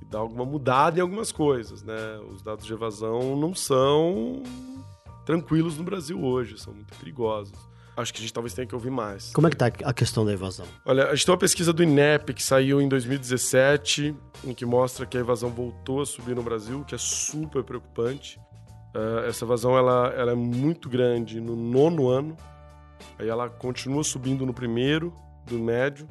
E 0.00 0.04
dar 0.04 0.18
alguma 0.18 0.44
mudada 0.44 0.98
em 0.98 1.02
algumas 1.02 1.30
coisas, 1.30 1.82
né? 1.82 2.18
Os 2.30 2.42
dados 2.42 2.66
de 2.66 2.72
evasão 2.72 3.36
não 3.36 3.54
são 3.54 4.42
tranquilos 5.24 5.78
no 5.78 5.84
Brasil 5.84 6.22
hoje, 6.22 6.58
são 6.58 6.74
muito 6.74 6.94
perigosos. 6.98 7.73
Acho 7.96 8.12
que 8.12 8.18
a 8.18 8.22
gente 8.22 8.32
talvez 8.32 8.52
tenha 8.52 8.66
que 8.66 8.74
ouvir 8.74 8.90
mais. 8.90 9.32
Como 9.32 9.46
é 9.46 9.50
que 9.50 9.56
tá 9.56 9.66
a 9.66 9.92
questão 9.92 10.24
da 10.24 10.32
evasão? 10.32 10.66
Olha, 10.84 11.06
a 11.06 11.14
gente 11.14 11.26
tem 11.26 11.32
uma 11.32 11.38
pesquisa 11.38 11.72
do 11.72 11.82
INEP 11.82 12.34
que 12.34 12.42
saiu 12.42 12.80
em 12.80 12.88
2017, 12.88 14.14
em 14.44 14.54
que 14.54 14.66
mostra 14.66 15.06
que 15.06 15.16
a 15.16 15.20
evasão 15.20 15.50
voltou 15.50 16.02
a 16.02 16.06
subir 16.06 16.34
no 16.34 16.42
Brasil, 16.42 16.80
o 16.80 16.84
que 16.84 16.94
é 16.94 16.98
super 16.98 17.62
preocupante. 17.62 18.40
Eh, 18.94 19.28
essa 19.28 19.44
evasão 19.44 19.76
ela, 19.76 20.12
ela 20.16 20.32
é 20.32 20.34
muito 20.34 20.88
grande 20.88 21.40
no 21.40 21.54
nono 21.54 22.08
ano, 22.08 22.36
aí 23.18 23.28
ela 23.28 23.48
continua 23.48 24.02
subindo 24.02 24.44
no 24.44 24.54
primeiro, 24.54 25.14
do 25.46 25.58
médio, 25.58 26.08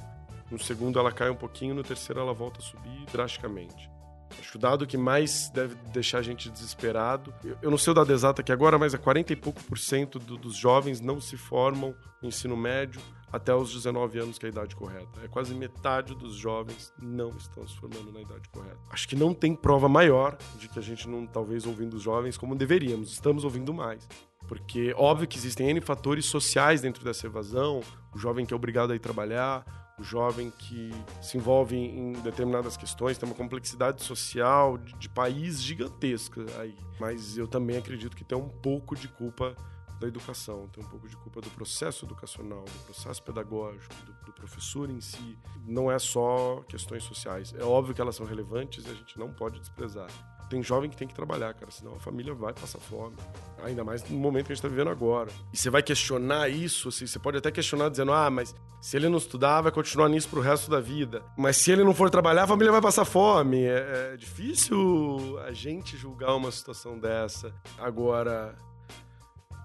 no 0.51 0.59
segundo 0.59 0.99
ela 0.99 1.11
cai 1.11 1.29
um 1.29 1.35
pouquinho, 1.35 1.73
no 1.73 1.83
terceiro 1.83 2.21
ela 2.21 2.33
volta 2.33 2.59
a 2.59 2.63
subir 2.63 3.05
drasticamente. 3.11 3.92
Acho 4.39 4.51
que 4.51 4.57
o 4.57 4.59
dado 4.59 4.85
que 4.87 4.97
mais 4.97 5.49
deve 5.49 5.75
deixar 5.91 6.19
a 6.19 6.21
gente 6.21 6.49
desesperado, 6.49 7.33
eu, 7.43 7.57
eu 7.61 7.71
não 7.71 7.77
sei 7.77 7.91
o 7.91 7.93
dado 7.93 8.11
exato 8.11 8.41
aqui 8.41 8.51
agora, 8.51 8.77
mas 8.77 8.93
é 8.93 8.97
40 8.97 9.33
e 9.33 9.35
pouco 9.35 9.63
por 9.63 9.77
cento 9.77 10.19
do, 10.19 10.37
dos 10.37 10.55
jovens 10.55 10.99
não 10.99 11.19
se 11.21 11.37
formam 11.37 11.95
no 12.21 12.27
ensino 12.27 12.55
médio 12.55 13.01
até 13.33 13.53
os 13.53 13.73
19 13.73 14.19
anos, 14.19 14.37
que 14.37 14.45
é 14.45 14.49
a 14.49 14.51
idade 14.51 14.75
correta. 14.75 15.19
É 15.23 15.27
quase 15.27 15.55
metade 15.55 16.13
dos 16.13 16.35
jovens 16.35 16.93
não 17.01 17.29
estão 17.29 17.67
se 17.67 17.75
formando 17.77 18.11
na 18.11 18.21
idade 18.21 18.47
correta. 18.49 18.77
Acho 18.91 19.07
que 19.07 19.15
não 19.15 19.33
tem 19.33 19.55
prova 19.55 19.89
maior 19.89 20.37
de 20.59 20.69
que 20.69 20.77
a 20.77 20.81
gente 20.83 21.09
não 21.09 21.25
talvez 21.25 21.65
ouvindo 21.65 21.95
os 21.95 22.03
jovens 22.03 22.37
como 22.37 22.55
deveríamos. 22.55 23.11
Estamos 23.11 23.43
ouvindo 23.43 23.73
mais. 23.73 24.07
Porque 24.47 24.93
óbvio 24.95 25.27
que 25.27 25.37
existem 25.37 25.69
N 25.71 25.81
fatores 25.81 26.25
sociais 26.25 26.81
dentro 26.81 27.03
dessa 27.03 27.25
evasão, 27.25 27.81
o 28.13 28.19
jovem 28.19 28.45
que 28.45 28.53
é 28.53 28.55
obrigado 28.55 28.91
a 28.91 28.95
ir 28.95 28.99
trabalhar, 28.99 29.65
o 29.99 30.03
jovem 30.03 30.51
que 30.51 30.91
se 31.21 31.37
envolve 31.37 31.75
em 31.75 32.13
determinadas 32.13 32.75
questões, 32.75 33.17
tem 33.17 33.29
uma 33.29 33.35
complexidade 33.35 34.03
social 34.03 34.77
de, 34.77 34.93
de 34.93 35.09
país 35.09 35.61
gigantesca 35.61 36.41
aí. 36.59 36.75
Mas 36.99 37.37
eu 37.37 37.47
também 37.47 37.77
acredito 37.77 38.15
que 38.15 38.23
tem 38.23 38.37
um 38.37 38.49
pouco 38.49 38.95
de 38.95 39.07
culpa 39.07 39.55
da 39.99 40.07
educação, 40.07 40.67
tem 40.67 40.83
um 40.83 40.87
pouco 40.87 41.07
de 41.07 41.15
culpa 41.15 41.39
do 41.39 41.49
processo 41.51 42.05
educacional, 42.05 42.65
do 42.65 42.85
processo 42.85 43.23
pedagógico, 43.23 43.93
do, 44.05 44.13
do, 44.25 44.33
professor 44.33 44.89
em 44.89 44.99
si. 44.99 45.37
Não 45.65 45.89
é 45.89 45.97
só 45.97 46.61
questões 46.67 47.03
sociais. 47.03 47.53
É 47.53 47.63
óbvio 47.63 47.95
que 47.95 48.01
elas 48.01 48.15
são 48.15 48.25
relevantes 48.25 48.85
e 48.85 48.89
a 48.89 48.93
gente 48.93 49.17
não 49.17 49.31
pode 49.31 49.59
desprezar. 49.59 50.09
Tem 50.53 50.61
jovem 50.61 50.87
que 50.87 50.95
tem 50.95 51.07
que 51.07 51.15
trabalhar, 51.15 51.51
cara, 51.55 51.71
senão 51.71 51.95
a 51.95 51.99
família 51.99 52.31
vai 52.31 52.53
passar 52.53 52.77
fome. 52.77 53.15
Ainda 53.63 53.83
mais 53.83 54.07
no 54.07 54.19
momento 54.19 54.45
que 54.45 54.51
a 54.51 54.55
gente 54.55 54.63
está 54.63 54.67
vivendo 54.67 54.91
agora. 54.91 55.31
E 55.51 55.57
você 55.57 55.67
vai 55.67 55.81
questionar 55.81 56.47
isso, 56.47 56.89
assim, 56.89 57.07
você 57.07 57.17
pode 57.17 57.39
até 57.39 57.49
questionar 57.49 57.89
dizendo, 57.89 58.13
ah, 58.13 58.29
mas 58.29 58.53
se 58.79 58.95
ele 58.95 59.09
não 59.09 59.17
estudar, 59.17 59.61
vai 59.61 59.71
continuar 59.71 60.09
nisso 60.09 60.29
pro 60.29 60.41
resto 60.41 60.69
da 60.69 60.79
vida. 60.79 61.23
Mas 61.35 61.57
se 61.57 61.71
ele 61.71 61.83
não 61.83 61.91
for 61.91 62.07
trabalhar, 62.11 62.43
a 62.43 62.47
família 62.47 62.71
vai 62.71 62.81
passar 62.81 63.03
fome. 63.03 63.63
É, 63.63 64.11
é 64.13 64.15
difícil 64.15 65.39
a 65.39 65.51
gente 65.51 65.97
julgar 65.97 66.35
uma 66.35 66.51
situação 66.51 66.99
dessa. 66.99 67.51
Agora, 67.79 68.55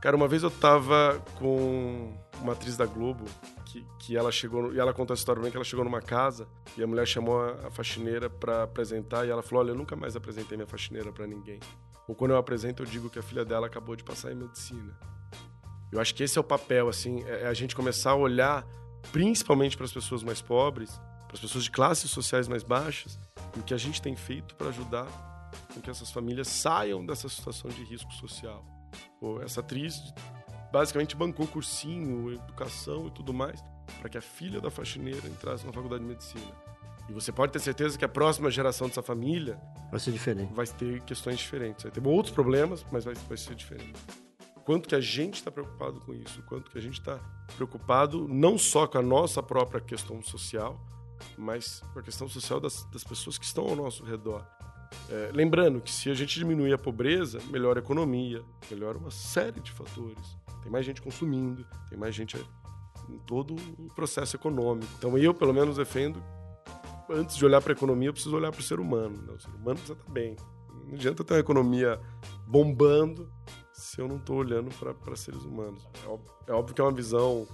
Cara, 0.00 0.14
uma 0.16 0.28
vez 0.28 0.44
eu 0.44 0.50
tava 0.50 1.20
com 1.38 2.16
uma 2.40 2.52
atriz 2.52 2.76
da 2.76 2.86
Globo 2.86 3.24
que, 3.68 3.86
que 3.98 4.16
ela 4.16 4.32
chegou, 4.32 4.72
e 4.72 4.80
ela 4.80 4.94
contou 4.94 5.12
a 5.12 5.16
história 5.16 5.42
bem 5.42 5.50
que 5.50 5.56
ela 5.56 5.64
chegou 5.64 5.84
numa 5.84 6.00
casa 6.00 6.48
e 6.76 6.82
a 6.82 6.86
mulher 6.86 7.06
chamou 7.06 7.40
a, 7.40 7.66
a 7.66 7.70
faxineira 7.70 8.30
para 8.30 8.62
apresentar 8.62 9.26
e 9.26 9.30
ela 9.30 9.42
falou: 9.42 9.62
Olha, 9.62 9.72
eu 9.72 9.74
nunca 9.74 9.94
mais 9.94 10.16
apresentei 10.16 10.56
minha 10.56 10.66
faxineira 10.66 11.12
para 11.12 11.26
ninguém. 11.26 11.60
Ou 12.08 12.14
quando 12.14 12.30
eu 12.30 12.38
apresento, 12.38 12.82
eu 12.82 12.86
digo 12.86 13.10
que 13.10 13.18
a 13.18 13.22
filha 13.22 13.44
dela 13.44 13.66
acabou 13.66 13.94
de 13.94 14.02
passar 14.02 14.32
em 14.32 14.34
medicina. 14.34 14.98
Eu 15.92 16.00
acho 16.00 16.14
que 16.14 16.22
esse 16.22 16.38
é 16.38 16.40
o 16.40 16.44
papel, 16.44 16.88
assim, 16.88 17.22
é, 17.24 17.42
é 17.42 17.46
a 17.46 17.54
gente 17.54 17.76
começar 17.76 18.12
a 18.12 18.16
olhar 18.16 18.66
principalmente 19.12 19.76
para 19.76 19.84
as 19.84 19.92
pessoas 19.92 20.22
mais 20.22 20.40
pobres, 20.40 20.90
para 21.26 21.34
as 21.34 21.40
pessoas 21.40 21.64
de 21.64 21.70
classes 21.70 22.10
sociais 22.10 22.48
mais 22.48 22.62
baixas, 22.62 23.18
o 23.54 23.62
que 23.62 23.74
a 23.74 23.78
gente 23.78 24.00
tem 24.00 24.16
feito 24.16 24.54
para 24.54 24.68
ajudar 24.68 25.06
com 25.74 25.80
que 25.80 25.90
essas 25.90 26.10
famílias 26.10 26.48
saiam 26.48 27.04
dessa 27.04 27.28
situação 27.28 27.70
de 27.70 27.82
risco 27.84 28.12
social. 28.14 28.64
Pô, 29.20 29.40
essa 29.42 29.60
atriz 29.60 30.00
basicamente 30.72 31.16
bancou 31.16 31.46
cursinho, 31.46 32.32
educação 32.32 33.06
e 33.06 33.10
tudo 33.10 33.32
mais 33.32 33.62
para 34.00 34.08
que 34.08 34.18
a 34.18 34.20
filha 34.20 34.60
da 34.60 34.70
faxineira 34.70 35.26
entrasse 35.26 35.66
na 35.66 35.72
faculdade 35.72 36.02
de 36.02 36.08
medicina. 36.08 36.52
E 37.08 37.12
você 37.12 37.32
pode 37.32 37.52
ter 37.52 37.58
certeza 37.58 37.98
que 37.98 38.04
a 38.04 38.08
próxima 38.08 38.50
geração 38.50 38.86
dessa 38.86 39.02
família 39.02 39.58
vai 39.90 39.98
ser 39.98 40.12
diferente. 40.12 40.52
Vai 40.52 40.66
ter 40.66 41.00
questões 41.02 41.38
diferentes, 41.38 41.82
vai 41.84 41.92
ter 41.92 42.06
outros 42.06 42.34
problemas, 42.34 42.84
mas 42.92 43.04
vai, 43.04 43.14
vai 43.14 43.36
ser 43.36 43.54
diferente. 43.54 43.98
Quanto 44.64 44.86
que 44.86 44.94
a 44.94 45.00
gente 45.00 45.36
está 45.36 45.50
preocupado 45.50 46.00
com 46.00 46.12
isso, 46.12 46.42
quanto 46.42 46.70
que 46.70 46.76
a 46.76 46.80
gente 46.80 46.98
está 47.00 47.18
preocupado 47.56 48.28
não 48.28 48.58
só 48.58 48.86
com 48.86 48.98
a 48.98 49.02
nossa 49.02 49.42
própria 49.42 49.80
questão 49.80 50.22
social, 50.22 50.78
mas 51.38 51.80
com 51.94 51.98
a 51.98 52.02
questão 52.02 52.28
social 52.28 52.60
das, 52.60 52.84
das 52.92 53.02
pessoas 53.02 53.38
que 53.38 53.46
estão 53.46 53.64
ao 53.64 53.74
nosso 53.74 54.04
redor. 54.04 54.46
É, 55.10 55.30
lembrando 55.32 55.80
que 55.80 55.90
se 55.90 56.10
a 56.10 56.14
gente 56.14 56.38
diminuir 56.38 56.74
a 56.74 56.78
pobreza, 56.78 57.40
melhora 57.50 57.80
a 57.80 57.82
economia, 57.82 58.42
melhora 58.70 58.98
uma 58.98 59.10
série 59.10 59.60
de 59.60 59.72
fatores. 59.72 60.36
Tem 60.68 60.72
mais 60.74 60.84
gente 60.84 61.00
consumindo, 61.00 61.66
tem 61.88 61.98
mais 61.98 62.14
gente 62.14 62.36
em 63.08 63.18
todo 63.20 63.56
o 63.78 63.88
processo 63.94 64.36
econômico. 64.36 64.86
Então 64.98 65.16
eu, 65.16 65.32
pelo 65.32 65.54
menos, 65.54 65.78
defendo, 65.78 66.22
antes 67.08 67.38
de 67.38 67.46
olhar 67.46 67.62
para 67.62 67.72
a 67.72 67.74
economia, 67.74 68.10
eu 68.10 68.12
preciso 68.12 68.36
olhar 68.36 68.52
para 68.52 68.60
o 68.60 68.62
ser 68.62 68.78
humano. 68.78 69.16
Né? 69.16 69.32
O 69.32 69.40
ser 69.40 69.48
humano 69.48 69.76
precisa 69.76 69.94
estar 69.94 70.12
bem. 70.12 70.36
Não 70.84 70.92
adianta 70.92 71.24
ter 71.24 71.32
uma 71.32 71.40
economia 71.40 71.98
bombando 72.46 73.32
se 73.72 73.98
eu 73.98 74.06
não 74.06 74.16
estou 74.16 74.36
olhando 74.36 74.70
para 74.74 75.16
seres 75.16 75.42
humanos. 75.42 75.88
É 76.04 76.06
óbvio, 76.06 76.32
é 76.46 76.52
óbvio 76.52 76.74
que 76.74 76.80
é 76.82 76.84
uma 76.84 76.92
visão 76.92 77.48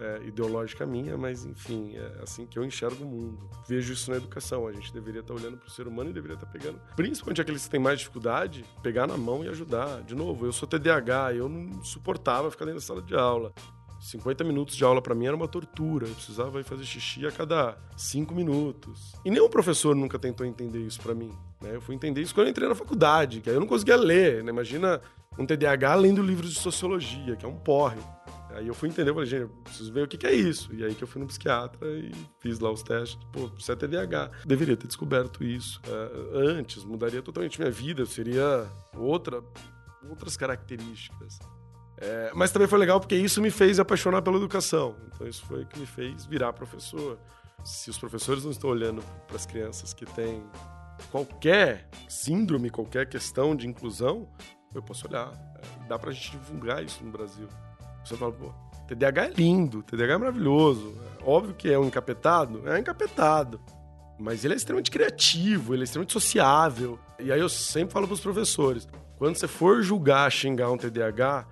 é, 0.00 0.22
ideológica 0.24 0.86
minha, 0.86 1.16
mas 1.16 1.44
enfim, 1.44 1.96
é 1.96 2.22
assim 2.22 2.46
que 2.46 2.58
eu 2.58 2.64
enxergo 2.64 3.04
o 3.04 3.06
mundo. 3.06 3.48
Vejo 3.68 3.92
isso 3.92 4.10
na 4.10 4.16
educação. 4.16 4.66
A 4.66 4.72
gente 4.72 4.92
deveria 4.92 5.20
estar 5.20 5.34
olhando 5.34 5.56
para 5.56 5.68
o 5.68 5.70
ser 5.70 5.86
humano 5.86 6.10
e 6.10 6.12
deveria 6.12 6.34
estar 6.34 6.46
pegando, 6.46 6.80
principalmente 6.96 7.40
aqueles 7.40 7.64
que 7.64 7.70
têm 7.70 7.80
mais 7.80 7.98
dificuldade, 7.98 8.64
pegar 8.82 9.06
na 9.06 9.16
mão 9.16 9.44
e 9.44 9.48
ajudar. 9.48 10.02
De 10.02 10.14
novo, 10.14 10.46
eu 10.46 10.52
sou 10.52 10.68
TDAH, 10.68 11.34
eu 11.34 11.48
não 11.48 11.82
suportava 11.82 12.50
ficar 12.50 12.64
dentro 12.64 12.80
da 12.80 12.86
sala 12.86 13.02
de 13.02 13.14
aula. 13.14 13.52
50 14.00 14.44
minutos 14.44 14.76
de 14.76 14.84
aula 14.84 15.02
para 15.02 15.14
mim 15.14 15.26
era 15.26 15.34
uma 15.34 15.48
tortura. 15.48 16.06
Eu 16.06 16.14
precisava 16.14 16.60
ir 16.60 16.64
fazer 16.64 16.84
xixi 16.84 17.26
a 17.26 17.32
cada 17.32 17.76
5 17.96 18.32
minutos. 18.34 19.12
E 19.24 19.30
nenhum 19.30 19.48
professor 19.48 19.94
nunca 19.94 20.18
tentou 20.18 20.46
entender 20.46 20.78
isso 20.78 21.00
para 21.00 21.14
mim. 21.14 21.32
Né? 21.60 21.74
Eu 21.74 21.80
fui 21.80 21.94
entender 21.94 22.22
isso 22.22 22.34
quando 22.34 22.46
eu 22.46 22.50
entrei 22.50 22.68
na 22.68 22.74
faculdade, 22.74 23.40
que 23.40 23.50
aí 23.50 23.56
eu 23.56 23.60
não 23.60 23.66
conseguia 23.66 23.96
ler. 23.96 24.44
Né? 24.44 24.52
Imagina 24.52 25.00
um 25.38 25.44
TDAH 25.44 25.94
lendo 25.96 26.22
livros 26.22 26.52
de 26.52 26.60
sociologia, 26.60 27.36
que 27.36 27.44
é 27.44 27.48
um 27.48 27.56
porre. 27.56 27.98
Aí 28.58 28.66
eu 28.66 28.74
fui 28.74 28.88
entender, 28.88 29.12
falei, 29.12 29.28
gente, 29.28 29.42
eu 29.42 29.48
preciso 29.48 29.92
ver 29.92 30.02
o 30.02 30.08
que, 30.08 30.18
que, 30.18 30.26
é 30.26 30.34
isso. 30.34 30.74
E 30.74 30.84
aí 30.84 30.92
que 30.92 31.04
eu 31.04 31.06
fui 31.06 31.20
no 31.20 31.28
psiquiatra 31.28 31.88
e 31.88 32.10
fiz 32.40 32.58
lá 32.58 32.72
os 32.72 32.82
testes. 32.82 33.16
Pô, 33.32 33.46
você 33.46 33.72
é 33.72 33.76
TDAH. 33.76 34.32
Deveria 34.44 34.76
ter 34.76 34.88
descoberto 34.88 35.44
isso 35.44 35.80
uh, 35.86 36.36
antes, 36.36 36.82
mudaria 36.84 37.22
totalmente 37.22 37.58
minha 37.60 37.70
vida, 37.70 38.04
seria 38.04 38.66
outra, 38.96 39.42
outras 40.08 40.36
características. 40.36 41.38
É, 42.00 42.32
mas 42.34 42.50
também 42.50 42.66
foi 42.66 42.78
legal 42.78 42.98
porque 42.98 43.14
isso 43.14 43.40
me 43.40 43.50
fez 43.50 43.78
apaixonar 43.78 44.22
pela 44.22 44.36
educação. 44.36 44.96
Então 45.06 45.26
isso 45.26 45.46
foi 45.46 45.62
o 45.62 45.66
que 45.66 45.78
me 45.78 45.86
fez 45.86 46.26
virar 46.26 46.52
professor. 46.52 47.16
Se 47.64 47.90
os 47.90 47.98
professores 47.98 48.42
não 48.42 48.50
estão 48.50 48.70
olhando 48.70 49.02
para 49.26 49.36
as 49.36 49.46
crianças 49.46 49.94
que 49.94 50.04
têm 50.04 50.42
qualquer 51.12 51.88
síndrome, 52.08 52.70
qualquer 52.70 53.08
questão 53.08 53.54
de 53.54 53.68
inclusão, 53.68 54.28
eu 54.74 54.82
posso 54.82 55.06
olhar. 55.06 55.32
É, 55.56 55.88
dá 55.88 55.96
para 55.96 56.10
a 56.10 56.12
gente 56.12 56.32
divulgar 56.32 56.84
isso 56.84 57.04
no 57.04 57.10
Brasil. 57.12 57.48
Você 58.08 58.16
fala, 58.16 58.32
pô, 58.32 58.50
TDAH 58.88 59.26
é 59.26 59.30
lindo, 59.30 59.82
TDAH 59.82 60.14
é 60.14 60.16
maravilhoso. 60.16 60.94
Óbvio 61.22 61.54
que 61.54 61.70
é 61.70 61.78
um 61.78 61.84
encapetado, 61.84 62.62
é 62.66 62.78
encapetado. 62.78 63.60
Mas 64.18 64.44
ele 64.44 64.54
é 64.54 64.56
extremamente 64.56 64.90
criativo, 64.90 65.74
ele 65.74 65.82
é 65.82 65.84
extremamente 65.84 66.14
sociável. 66.14 66.98
E 67.20 67.30
aí 67.30 67.38
eu 67.38 67.50
sempre 67.50 67.92
falo 67.92 68.06
pros 68.08 68.20
professores, 68.20 68.88
quando 69.18 69.36
você 69.36 69.46
for 69.46 69.82
julgar, 69.82 70.30
xingar 70.32 70.70
um 70.70 70.78
TDAH, 70.78 71.46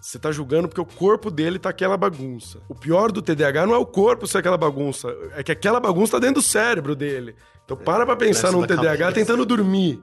você 0.00 0.18
tá 0.18 0.32
julgando 0.32 0.66
porque 0.66 0.80
o 0.80 0.84
corpo 0.84 1.30
dele 1.30 1.56
tá 1.56 1.68
aquela 1.68 1.96
bagunça. 1.96 2.58
O 2.68 2.74
pior 2.74 3.12
do 3.12 3.22
TDAH 3.22 3.64
não 3.64 3.74
é 3.74 3.78
o 3.78 3.86
corpo 3.86 4.26
ser 4.26 4.38
aquela 4.38 4.58
bagunça, 4.58 5.14
é 5.36 5.42
que 5.44 5.52
aquela 5.52 5.78
bagunça 5.78 6.12
tá 6.12 6.18
dentro 6.18 6.42
do 6.42 6.42
cérebro 6.42 6.96
dele. 6.96 7.36
Então 7.64 7.76
para 7.76 8.04
pra 8.04 8.16
pensar 8.16 8.50
num 8.50 8.66
TDAH 8.66 8.98
cabeça. 8.98 9.12
tentando 9.12 9.46
dormir. 9.46 10.02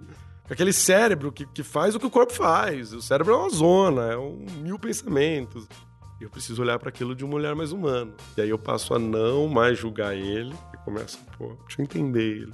Aquele 0.50 0.72
cérebro 0.72 1.32
que, 1.32 1.46
que 1.46 1.62
faz 1.62 1.94
o 1.94 2.00
que 2.00 2.08
o 2.08 2.10
corpo 2.10 2.34
faz. 2.34 2.94
O 2.94 3.02
cérebro 3.02 3.34
é 3.34 3.38
uma 3.38 3.50
zona, 3.50 4.14
é 4.14 4.18
um 4.18 4.46
mil 4.62 4.80
pensamentos 4.80 5.68
eu 6.20 6.30
preciso 6.30 6.62
olhar 6.62 6.78
para 6.78 6.90
aquilo 6.90 7.16
de 7.16 7.24
um 7.26 7.34
olhar 7.34 7.56
mais 7.56 7.72
humano. 7.72 8.14
E 8.38 8.42
aí 8.42 8.50
eu 8.50 8.60
passo 8.60 8.94
a 8.94 9.00
não 9.00 9.48
mais 9.48 9.78
julgar 9.78 10.16
ele 10.16 10.54
e 10.74 10.78
começo, 10.78 11.20
pô, 11.38 11.56
deixa 11.66 11.82
eu 11.82 11.84
entender 11.84 12.42
ele. 12.42 12.54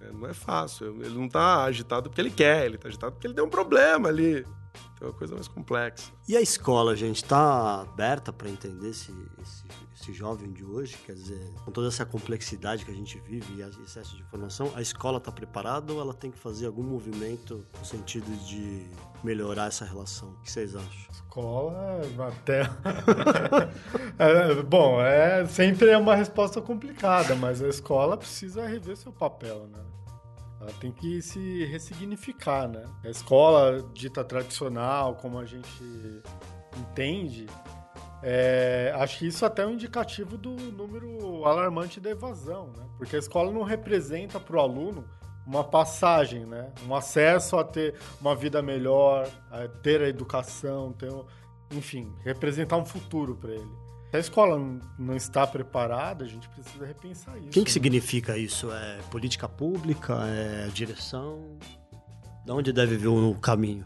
É, 0.00 0.12
não 0.12 0.26
é 0.26 0.34
fácil, 0.34 1.02
ele 1.02 1.18
não 1.18 1.28
tá 1.28 1.64
agitado 1.64 2.08
porque 2.08 2.20
ele 2.20 2.30
quer, 2.30 2.66
ele 2.66 2.78
tá 2.78 2.88
agitado 2.88 3.12
porque 3.12 3.26
ele 3.26 3.34
tem 3.34 3.44
um 3.44 3.50
problema 3.50 4.08
ali. 4.08 4.44
Tem 4.98 5.06
uma 5.06 5.12
coisa 5.12 5.34
mais 5.34 5.46
complexa. 5.46 6.10
E 6.26 6.36
a 6.36 6.40
escola, 6.40 6.96
gente, 6.96 7.16
está 7.16 7.82
aberta 7.82 8.32
para 8.32 8.48
entender 8.48 8.88
esse, 8.88 9.12
esse, 9.42 9.64
esse, 9.94 10.12
jovem 10.12 10.52
de 10.52 10.64
hoje? 10.64 10.96
Quer 11.04 11.14
dizer, 11.14 11.52
com 11.64 11.70
toda 11.70 11.88
essa 11.88 12.04
complexidade 12.06 12.84
que 12.84 12.90
a 12.90 12.94
gente 12.94 13.18
vive 13.20 13.54
e 13.54 13.82
excesso 13.82 14.16
de 14.16 14.22
informação, 14.22 14.72
a 14.74 14.80
escola 14.80 15.18
está 15.18 15.30
preparada 15.30 15.92
ou 15.92 16.00
ela 16.00 16.14
tem 16.14 16.30
que 16.30 16.38
fazer 16.38 16.66
algum 16.66 16.82
movimento 16.82 17.66
no 17.78 17.84
sentido 17.84 18.30
de 18.46 18.86
melhorar 19.22 19.66
essa 19.66 19.84
relação? 19.84 20.30
O 20.30 20.40
que 20.40 20.50
vocês 20.50 20.74
acham? 20.74 21.15
Escola, 21.36 22.00
até. 22.28 22.62
é, 24.18 24.62
bom, 24.62 25.02
é 25.02 25.44
sempre 25.44 25.90
é 25.90 25.98
uma 25.98 26.14
resposta 26.14 26.62
complicada, 26.62 27.36
mas 27.36 27.62
a 27.62 27.68
escola 27.68 28.16
precisa 28.16 28.66
rever 28.66 28.96
seu 28.96 29.12
papel, 29.12 29.66
né? 29.66 29.84
Ela 30.58 30.72
tem 30.80 30.90
que 30.90 31.20
se 31.20 31.66
ressignificar, 31.66 32.66
né? 32.66 32.82
A 33.04 33.10
escola 33.10 33.86
dita 33.92 34.24
tradicional, 34.24 35.16
como 35.16 35.38
a 35.38 35.44
gente 35.44 35.84
entende, 36.74 37.44
é, 38.22 38.94
acho 38.96 39.18
que 39.18 39.26
isso 39.26 39.44
até 39.44 39.62
é 39.62 39.66
um 39.66 39.72
indicativo 39.72 40.38
do 40.38 40.56
número 40.72 41.44
alarmante 41.44 42.00
da 42.00 42.08
evasão, 42.08 42.68
né? 42.68 42.86
Porque 42.96 43.14
a 43.14 43.18
escola 43.18 43.52
não 43.52 43.62
representa 43.62 44.40
para 44.40 44.56
o 44.56 44.60
aluno 44.60 45.04
uma 45.46 45.62
passagem, 45.62 46.44
né? 46.44 46.70
Um 46.86 46.94
acesso 46.94 47.56
a 47.56 47.64
ter 47.64 47.94
uma 48.20 48.34
vida 48.34 48.60
melhor, 48.60 49.28
a 49.50 49.68
ter 49.68 50.02
a 50.02 50.08
educação, 50.08 50.92
ter, 50.92 51.10
enfim, 51.70 52.12
representar 52.24 52.76
um 52.76 52.84
futuro 52.84 53.36
para 53.36 53.52
ele. 53.52 53.86
Se 54.10 54.16
a 54.16 54.20
escola 54.20 54.58
não 54.98 55.14
está 55.14 55.46
preparada, 55.46 56.24
a 56.24 56.28
gente 56.28 56.48
precisa 56.48 56.84
repensar 56.84 57.36
isso. 57.38 57.48
O 57.48 57.50
que, 57.50 57.60
que 57.60 57.70
né? 57.70 57.72
significa 57.72 58.36
isso? 58.36 58.72
É 58.72 58.98
política 59.10 59.48
pública? 59.48 60.18
É 60.26 60.68
direção? 60.68 61.58
De 62.44 62.52
onde 62.52 62.72
deve 62.72 62.96
vir 62.96 63.08
o 63.08 63.34
caminho? 63.34 63.84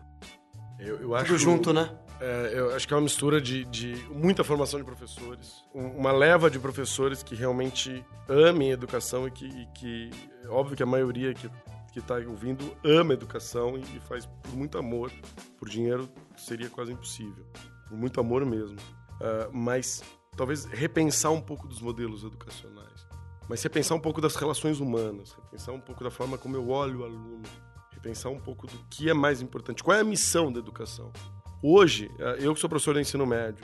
Eu, 0.78 0.96
eu 0.96 1.14
acho 1.14 1.26
Tudo 1.26 1.38
junto, 1.38 1.72
né? 1.72 1.90
É, 2.20 2.52
eu 2.54 2.74
acho 2.74 2.86
que 2.86 2.92
é 2.92 2.96
uma 2.96 3.02
mistura 3.02 3.40
de, 3.40 3.64
de 3.64 3.94
muita 4.10 4.44
formação 4.44 4.78
de 4.78 4.84
professores, 4.84 5.64
um- 5.74 5.88
uma 5.96 6.12
leva 6.12 6.50
de 6.50 6.58
professores 6.58 7.22
que 7.22 7.34
realmente 7.34 8.04
amem 8.28 8.70
a 8.70 8.74
educação 8.74 9.26
e 9.26 9.30
que, 9.30 9.46
e 9.46 9.66
que 9.74 10.10
é 10.44 10.48
óbvio 10.48 10.76
que 10.76 10.82
a 10.82 10.86
maioria 10.86 11.32
que 11.34 11.50
que 11.92 11.98
está 11.98 12.14
ouvindo 12.18 12.72
ama 12.84 13.12
a 13.12 13.14
educação 13.14 13.76
e, 13.76 13.80
e 13.96 14.00
faz 14.00 14.24
por 14.24 14.52
muito 14.54 14.78
amor. 14.78 15.10
Por 15.58 15.68
dinheiro 15.68 16.08
seria 16.36 16.70
quase 16.70 16.92
impossível, 16.92 17.44
por 17.88 17.98
muito 17.98 18.20
amor 18.20 18.46
mesmo. 18.46 18.76
Ah, 19.20 19.48
mas 19.52 20.00
talvez 20.36 20.66
repensar 20.66 21.32
um 21.32 21.40
pouco 21.40 21.66
dos 21.66 21.80
modelos 21.80 22.22
educacionais, 22.22 23.04
mas 23.48 23.60
repensar 23.60 23.96
um 23.96 24.00
pouco 24.00 24.20
das 24.20 24.36
relações 24.36 24.78
humanas, 24.78 25.32
repensar 25.32 25.74
um 25.74 25.80
pouco 25.80 26.04
da 26.04 26.12
forma 26.12 26.38
como 26.38 26.54
eu 26.54 26.68
olho 26.68 27.00
o 27.00 27.04
aluno, 27.04 27.42
repensar 27.90 28.30
um 28.30 28.38
pouco 28.38 28.68
do 28.68 28.78
que 28.88 29.10
é 29.10 29.12
mais 29.12 29.42
importante, 29.42 29.82
qual 29.82 29.96
é 29.96 30.00
a 30.00 30.04
missão 30.04 30.52
da 30.52 30.60
educação. 30.60 31.12
Hoje, 31.62 32.11
eh, 32.18 32.38
eu 32.40 32.54
que 32.54 32.61
sou 32.61 32.70
professor 32.70 32.94
de 32.94 33.00
ensino 33.00 33.26
médio, 33.26 33.62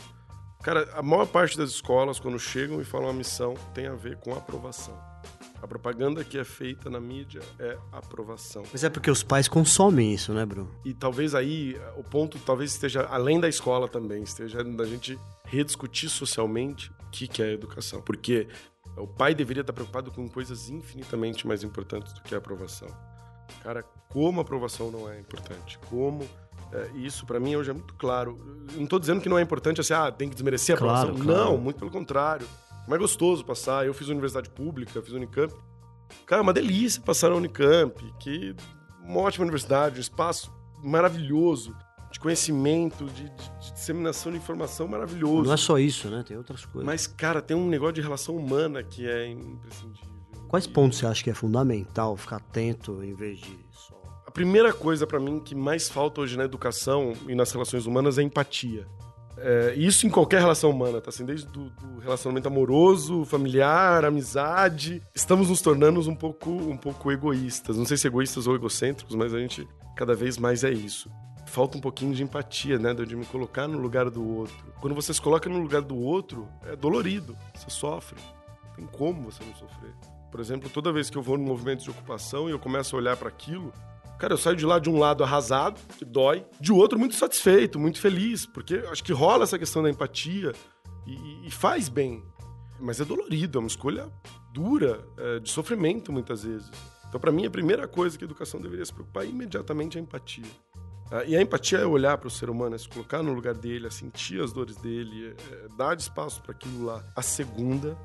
cara, 0.63 0.87
a 0.95 1.03
maior 1.03 1.27
parte 1.27 1.57
das 1.57 1.71
escolas, 1.71 2.21
quando 2.21 2.39
chegam 2.39 2.79
e 2.81 2.85
falam 2.85 3.09
a 3.09 3.13
missão, 3.13 3.55
tem 3.73 3.87
a 3.87 3.95
ver 3.95 4.19
com 4.19 4.35
aprovação. 4.35 4.95
A 5.63 5.67
propaganda 5.67 6.23
que 6.23 6.37
é 6.37 6.45
feita 6.45 6.91
na 6.91 7.01
mídia 7.01 7.41
é 7.59 7.79
aprovação. 7.91 8.65
Mas 8.71 8.85
é 8.85 8.91
porque 8.91 9.11
os 9.11 9.23
pais 9.23 9.49
consomem 9.49 10.13
isso, 10.13 10.35
né, 10.35 10.45
Bruno? 10.45 10.71
E 10.85 10.93
talvez 10.93 11.35
aí 11.35 11.75
eh, 11.75 11.95
o 11.97 12.05
ponto 12.05 12.39
talvez 12.41 12.73
esteja 12.73 13.07
além 13.07 13.41
da 13.41 13.49
escola 13.49 13.89
também, 13.89 14.23
esteja 14.23 14.63
da 14.63 14.85
gente 14.85 15.19
rediscutir 15.45 16.11
socialmente 16.11 16.91
o 16.91 17.11
que, 17.11 17.43
é 17.43 17.47
a 17.47 17.53
educação. 17.53 18.03
Porque 18.03 18.47
o 18.95 19.07
pai 19.07 19.35
deveria 19.35 19.63
estar 19.63 19.73
preocupado 19.73 20.11
com 20.11 20.29
coisas 20.29 20.69
infinitamente 20.69 21.47
mais 21.47 21.65
importantes 21.65 22.13
do 22.13 22.21
que 22.21 22.35
a 22.35 22.39
aprovação. 22.39 22.89
Cara, 23.63 23.83
como 24.11 24.41
a 24.41 24.43
aprovação 24.43 24.91
não 24.91 25.11
é 25.11 25.19
importante, 25.19 25.79
como 25.89 26.23
é, 26.23 26.46
isso 26.95 27.25
pra 27.27 27.39
mim 27.41 27.57
hoje 27.57 27.71
é 27.71 27.73
muito 27.73 27.95
claro. 27.95 28.37
Não 28.75 28.87
tô 28.87 28.99
dizendo 28.99 29.21
que 29.21 29.29
não 29.29 29.39
é 29.39 29.43
importante 29.43 29.81
assim, 29.81 29.93
ah, 29.95 30.11
tem 30.11 30.29
que 30.29 30.35
desmerecer 30.35 30.75
a 30.75 30.79
Claro, 30.79 31.11
aprovação. 31.11 31.27
claro. 31.35 31.51
Não, 31.53 31.59
muito 31.59 31.79
pelo 31.79 31.91
contrário. 31.91 32.47
Como 32.85 32.95
é 32.95 32.99
gostoso 32.99 33.45
passar. 33.45 33.87
Eu 33.87 33.93
fiz 33.95 34.09
universidade 34.09 34.49
pública, 34.51 35.01
fiz 35.03 35.13
Unicamp. 35.13 35.53
Cara, 36.25 36.41
é 36.41 36.43
uma 36.43 36.53
delícia 36.53 37.03
passar 37.03 37.31
na 37.31 37.37
Unicamp, 37.37 38.01
que 38.21 38.55
uma 39.03 39.21
ótima 39.21 39.43
universidade, 39.45 39.97
um 39.99 40.01
espaço 40.01 40.53
maravilhoso 40.83 41.75
de 42.13 42.21
conhecimento, 42.21 43.05
de, 43.07 43.25
de- 43.25 43.51
de 43.61 43.73
disseminação 43.73 44.31
de 44.33 44.39
informação 44.39 44.87
maravilhoso. 44.87 45.45
Não 45.45 45.53
é 45.53 45.57
só 45.57 45.79
isso, 45.79 46.09
né? 46.09 46.23
Tem 46.27 46.37
outras 46.37 46.65
coisas. 46.65 46.87
Mas, 46.87 47.07
cara, 47.07 47.43
tem 47.43 47.57
um 47.57 47.69
negócio 47.69 47.95
de 47.95 48.01
relação 48.01 48.37
humana 48.37 48.83
que 48.83 49.07
é 49.07 49.29
imprescindível. 49.29 50.07
Quais 50.49 50.67
pontos 50.67 50.99
você 50.99 51.07
acha 51.07 51.25
que 51.25 51.31
é 51.31 51.35
fundamental 51.35 52.17
ficar 52.17 52.37
atento 52.37 53.03
em 53.03 53.15
vez 53.15 53.39
de 53.41 53.59
só. 53.73 53.96
Primeira 54.37 54.71
coisa 54.71 55.07
pra 55.07 55.19
mim 55.19 55.41
que 55.41 55.55
mais 55.55 55.89
falta 55.89 56.21
hoje 56.21 56.37
na 56.37 56.45
educação 56.45 57.15
e 57.27 57.35
nas 57.35 57.51
relações 57.51 57.87
humanas 57.87 58.19
é 58.19 58.23
empatia. 58.23 58.87
É, 59.39 59.73
isso 59.79 60.07
em 60.07 60.11
qualquer 60.11 60.41
relação 60.41 60.69
humana, 60.69 61.01
tá? 61.01 61.09
Assim, 61.09 61.25
desde 61.25 61.47
do, 61.47 61.71
do 61.71 62.01
relacionamento 62.01 62.47
amoroso, 62.47 63.25
familiar, 63.25 64.05
amizade. 64.05 65.03
Estamos 65.15 65.49
nos 65.49 65.63
tornando 65.63 65.99
um 66.01 66.15
pouco, 66.15 66.51
um 66.51 66.77
pouco 66.77 67.11
egoístas. 67.11 67.79
Não 67.79 67.87
sei 67.87 67.97
se 67.97 68.07
egoístas 68.07 68.47
ou 68.47 68.55
egocêntricos, 68.55 69.15
mas 69.15 69.33
a 69.33 69.39
gente 69.39 69.67
cada 69.97 70.15
vez 70.15 70.37
mais 70.37 70.65
é 70.65 70.71
isso. 70.71 71.11
Falta 71.47 71.79
um 71.79 71.81
pouquinho 71.81 72.15
de 72.15 72.23
empatia, 72.23 72.79
né? 72.79 72.93
De 72.93 73.17
me 73.17 73.25
colocar 73.25 73.67
no 73.67 73.79
lugar 73.79 74.11
do 74.11 74.23
outro. 74.23 74.55
Quando 74.83 74.95
você 74.95 75.15
se 75.15 75.23
coloca 75.23 75.49
no 75.49 75.61
lugar 75.61 75.81
do 75.81 75.97
outro, 75.97 76.47
é 76.67 76.77
dolorido. 76.77 77.35
Você 77.55 77.71
sofre. 77.71 78.21
Não 78.63 78.75
tem 78.75 78.87
como 78.87 79.33
você 79.33 79.43
não 79.43 79.55
sofrer. 79.55 79.95
Por 80.31 80.41
exemplo, 80.41 80.69
toda 80.69 80.93
vez 80.93 81.09
que 81.09 81.17
eu 81.17 81.23
vou 81.23 81.39
no 81.39 81.45
movimento 81.45 81.83
de 81.83 81.89
ocupação 81.89 82.51
e 82.51 82.53
eu 82.53 82.59
começo 82.59 82.95
a 82.95 82.99
olhar 82.99 83.17
para 83.17 83.29
aquilo, 83.29 83.73
Cara, 84.19 84.33
eu 84.33 84.39
saio 84.39 84.57
de 84.57 84.65
lá 84.65 84.79
de 84.79 84.89
um 84.89 84.99
lado 84.99 85.23
arrasado, 85.23 85.79
que 85.99 86.05
dói, 86.05 86.47
de 86.59 86.73
outro 86.73 86.99
muito 86.99 87.15
satisfeito, 87.15 87.79
muito 87.79 88.01
feliz, 88.01 88.47
porque 88.47 88.77
acho 88.91 89.05
que 89.05 89.13
rola 89.13 89.45
essa 89.45 89.59
questão 89.59 89.83
da 89.83 89.91
empatia 89.91 90.53
e, 91.07 91.47
e 91.47 91.51
faz 91.51 91.89
bem. 91.89 92.25
Mas 92.81 93.01
é 93.01 93.05
dolorido, 93.05 93.59
é 93.59 93.61
uma 93.61 93.69
escolha 93.69 94.11
dura, 94.53 95.07
é, 95.19 95.39
de 95.41 95.51
sofrimento 95.51 96.11
muitas 96.11 96.45
vezes. 96.45 96.71
Então, 97.09 97.21
para 97.21 97.31
mim, 97.31 97.47
a 97.47 97.51
primeira 97.51 97.87
coisa 97.87 98.17
que 98.17 98.25
a 98.25 98.27
educação 98.27 98.61
deveria 98.61 98.85
se 98.85 98.93
preocupar 98.93 99.27
imediatamente 99.27 99.99
é 99.99 100.01
a 100.01 100.03
empatia. 100.03 100.45
Ah, 101.11 101.25
E 101.25 101.37
a 101.37 101.41
empatia 101.41 101.79
é 101.79 101.87
olhar 101.87 102.19
para 102.19 102.29
o 102.29 102.31
ser 102.31 102.51
humano, 102.51 102.75
é 102.75 102.79
se 102.79 102.89
colocar 102.89 103.23
no 103.23 103.33
lugar 103.33 103.55
dele, 103.55 103.87
é 103.87 103.91
sentir 103.91 104.43
as 104.43 104.53
dores 104.53 104.77
dele, 104.77 105.35
é, 105.51 105.67
é 105.67 105.69
dar 105.77 105.97
espaço 105.97 106.43
para 106.43 106.53
aquilo 106.53 106.85
lá. 106.85 107.05
A 107.15 107.23
segunda 107.23 107.97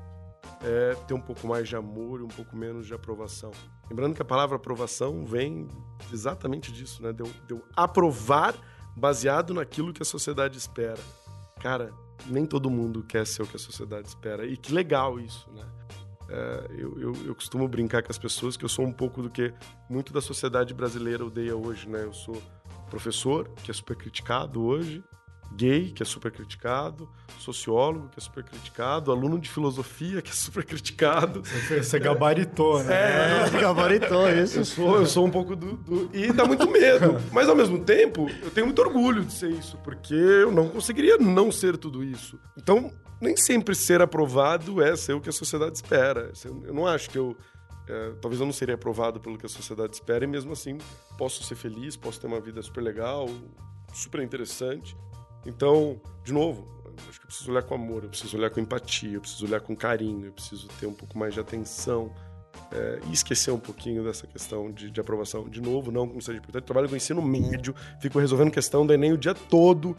é 0.64 0.94
ter 1.06 1.14
um 1.14 1.20
pouco 1.20 1.46
mais 1.46 1.68
de 1.68 1.76
amor 1.76 2.20
e 2.20 2.22
um 2.22 2.28
pouco 2.28 2.56
menos 2.56 2.86
de 2.86 2.94
aprovação. 2.94 3.50
Lembrando 3.90 4.14
que 4.14 4.22
a 4.22 4.24
palavra 4.24 4.56
aprovação 4.56 5.24
vem 5.24 5.68
exatamente 6.12 6.72
disso, 6.72 7.02
né? 7.02 7.12
De 7.12 7.22
eu, 7.22 7.30
de 7.46 7.54
eu 7.54 7.64
aprovar 7.76 8.54
baseado 8.96 9.52
naquilo 9.54 9.92
que 9.92 10.02
a 10.02 10.04
sociedade 10.04 10.56
espera. 10.56 11.00
Cara, 11.60 11.92
nem 12.26 12.46
todo 12.46 12.70
mundo 12.70 13.02
quer 13.02 13.26
ser 13.26 13.42
o 13.42 13.46
que 13.46 13.56
a 13.56 13.58
sociedade 13.58 14.08
espera. 14.08 14.46
E 14.46 14.56
que 14.56 14.72
legal 14.72 15.18
isso, 15.18 15.50
né? 15.52 15.66
É, 16.28 16.66
eu, 16.78 16.98
eu, 16.98 17.12
eu 17.26 17.34
costumo 17.34 17.68
brincar 17.68 18.02
com 18.02 18.10
as 18.10 18.18
pessoas 18.18 18.56
que 18.56 18.64
eu 18.64 18.68
sou 18.68 18.86
um 18.86 18.92
pouco 18.92 19.22
do 19.22 19.28
que 19.28 19.52
muito 19.88 20.12
da 20.12 20.20
sociedade 20.20 20.72
brasileira 20.72 21.24
odeia 21.24 21.56
hoje, 21.56 21.88
né? 21.88 22.04
Eu 22.04 22.12
sou 22.12 22.40
professor, 22.88 23.48
que 23.62 23.70
é 23.70 23.74
super 23.74 23.96
criticado 23.96 24.62
hoje, 24.62 25.02
gay, 25.56 25.90
que 25.90 26.02
é 26.02 26.06
super 26.06 26.30
criticado, 26.32 27.08
sociólogo, 27.38 28.08
que 28.08 28.18
é 28.18 28.22
super 28.22 28.42
criticado, 28.44 29.10
aluno 29.12 29.38
de 29.38 29.48
filosofia, 29.50 30.22
que 30.22 30.30
é 30.30 30.34
super 30.34 30.64
criticado. 30.64 31.42
Você 31.42 31.98
gabaritou, 31.98 32.82
né? 32.84 32.94
É, 33.46 33.50
Gabaritou 33.60 34.28
eu 34.28 34.44
isso. 34.44 34.64
sou, 34.64 34.96
eu 34.96 35.06
sou 35.06 35.26
um 35.26 35.30
pouco 35.30 35.54
do, 35.56 35.76
do- 35.76 36.10
E 36.16 36.32
dá 36.32 36.44
muito 36.44 36.68
medo. 36.70 37.16
Mas 37.32 37.48
ao 37.48 37.54
mesmo 37.56 37.78
tempo, 37.84 38.28
eu 38.42 38.50
tenho 38.50 38.66
muito 38.66 38.80
orgulho 38.82 39.24
de 39.24 39.32
ser 39.32 39.50
isso, 39.50 39.76
porque 39.78 40.14
eu 40.14 40.50
não 40.52 40.68
conseguiria 40.68 41.16
não 41.18 41.50
ser 41.52 41.76
tudo 41.76 42.02
isso. 42.04 42.38
Então, 42.56 42.92
nem 43.20 43.36
sempre 43.36 43.74
ser 43.74 44.00
aprovado 44.02 44.82
é 44.82 44.96
ser 44.96 45.12
o 45.14 45.20
que 45.20 45.28
a 45.28 45.32
sociedade 45.32 45.76
espera. 45.76 46.32
Eu 46.64 46.74
não 46.74 46.86
acho 46.86 47.08
que 47.10 47.18
eu. 47.18 47.36
é, 47.88 48.12
talvez 48.20 48.40
eu 48.40 48.46
não 48.46 48.52
seria 48.52 48.74
aprovado 48.74 49.20
pelo 49.20 49.36
que 49.38 49.46
a 49.46 49.48
sociedade 49.48 49.94
espera, 49.94 50.24
e 50.24 50.26
mesmo 50.26 50.52
assim 50.52 50.78
posso 51.18 51.42
ser 51.44 51.54
feliz, 51.54 51.96
posso 51.96 52.20
ter 52.20 52.26
uma 52.26 52.40
vida 52.40 52.60
super 52.62 52.80
legal, 52.82 53.28
super 53.94 54.22
interessante. 54.22 54.96
Então, 55.44 56.00
de 56.24 56.32
novo, 56.32 56.66
acho 57.08 57.18
que 57.18 57.24
eu 57.24 57.28
preciso 57.28 57.50
olhar 57.50 57.62
com 57.62 57.74
amor, 57.74 58.04
eu 58.04 58.08
preciso 58.08 58.36
olhar 58.36 58.50
com 58.50 58.60
empatia, 58.60 59.14
eu 59.14 59.20
preciso 59.20 59.46
olhar 59.46 59.60
com 59.60 59.74
carinho, 59.74 60.26
eu 60.26 60.32
preciso 60.32 60.68
ter 60.80 60.86
um 60.86 60.94
pouco 60.94 61.18
mais 61.18 61.34
de 61.34 61.40
atenção 61.40 62.12
é, 62.70 63.00
e 63.08 63.12
esquecer 63.12 63.50
um 63.50 63.58
pouquinho 63.58 64.04
dessa 64.04 64.26
questão 64.26 64.70
de, 64.70 64.90
de 64.90 65.00
aprovação. 65.00 65.48
De 65.48 65.60
novo, 65.60 65.90
não 65.90 66.08
como 66.08 66.20
seja 66.20 66.38
importante, 66.38 66.64
trabalho 66.64 66.88
com 66.88 66.96
ensino 66.96 67.22
médio, 67.22 67.74
fico 68.00 68.18
resolvendo 68.18 68.50
questão 68.50 68.86
do 68.86 68.92
Enem 68.92 69.12
o 69.12 69.18
dia 69.18 69.34
todo, 69.34 69.96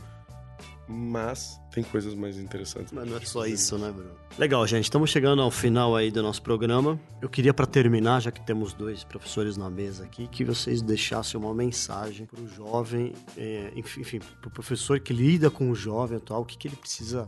mas 0.87 1.59
tem 1.71 1.83
coisas 1.83 2.13
mais 2.13 2.37
interessantes. 2.37 2.91
Mas 2.91 3.07
não 3.07 3.17
é 3.17 3.21
só 3.21 3.45
isso, 3.45 3.77
né, 3.77 3.91
Bruno? 3.91 4.11
Legal, 4.37 4.65
gente. 4.67 4.83
Estamos 4.83 5.09
chegando 5.09 5.41
ao 5.41 5.49
final 5.49 5.95
aí 5.95 6.11
do 6.11 6.21
nosso 6.21 6.41
programa. 6.41 6.99
Eu 7.21 7.29
queria, 7.29 7.53
para 7.53 7.65
terminar, 7.65 8.21
já 8.21 8.31
que 8.31 8.41
temos 8.41 8.73
dois 8.73 9.03
professores 9.03 9.57
na 9.57 9.69
mesa 9.69 10.03
aqui, 10.03 10.27
que 10.27 10.43
vocês 10.43 10.81
deixassem 10.81 11.39
uma 11.39 11.53
mensagem 11.53 12.25
para 12.25 12.41
o 12.41 12.47
jovem, 12.47 13.13
é, 13.37 13.71
enfim, 13.75 14.19
para 14.19 14.47
o 14.47 14.51
professor 14.51 14.99
que 14.99 15.13
lida 15.13 15.49
com 15.49 15.69
o 15.69 15.75
jovem 15.75 16.17
atual, 16.17 16.41
o 16.41 16.45
que, 16.45 16.57
que 16.57 16.67
ele 16.67 16.75
precisa. 16.75 17.27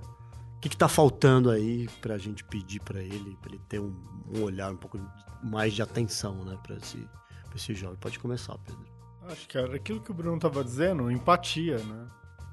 O 0.58 0.60
que 0.60 0.68
está 0.68 0.88
faltando 0.88 1.49
aí 1.49 1.88
para 2.01 2.16
a 2.16 2.18
gente 2.18 2.43
pedir 2.43 2.80
para 2.82 3.01
ele, 3.01 3.38
para 3.41 3.51
ele 3.51 3.62
ter 3.70 3.80
um, 3.80 3.95
um 4.36 4.41
olhar 4.41 4.72
um 4.72 4.78
pouco 4.78 4.99
mais 5.43 5.74
de 5.74 5.82
atenção, 5.82 6.43
né, 6.43 6.58
para 6.64 6.76
esse, 6.78 6.97
pra 6.97 7.56
esse 7.56 7.74
jovem? 7.76 7.97
Pode 7.97 8.18
começar, 8.20 8.58
Pedro. 8.58 8.84
Acho 9.28 9.47
que 9.47 9.58
era 9.58 9.76
aquilo 9.76 10.01
que 10.01 10.12
o 10.12 10.14
Bruno 10.14 10.39
tava 10.39 10.64
dizendo, 10.64 11.10
empatia, 11.10 11.78
né? 11.78 12.08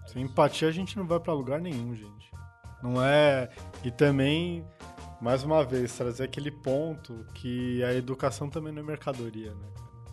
Sem 0.06 0.22
empatia 0.24 0.68
a 0.68 0.72
gente 0.72 0.96
não 0.96 1.06
vai 1.06 1.20
pra 1.20 1.32
lugar 1.32 1.60
nenhum, 1.60 1.94
gente. 1.94 2.30
Não 2.82 3.02
é. 3.02 3.48
E 3.84 3.90
também, 3.90 4.64
mais 5.20 5.44
uma 5.44 5.64
vez, 5.64 5.96
trazer 5.96 6.24
aquele 6.24 6.50
ponto 6.50 7.24
que 7.34 7.82
a 7.84 7.94
educação 7.94 8.50
também 8.50 8.72
não 8.72 8.82
é 8.82 8.84
mercadoria, 8.84 9.54
né? 9.54 9.68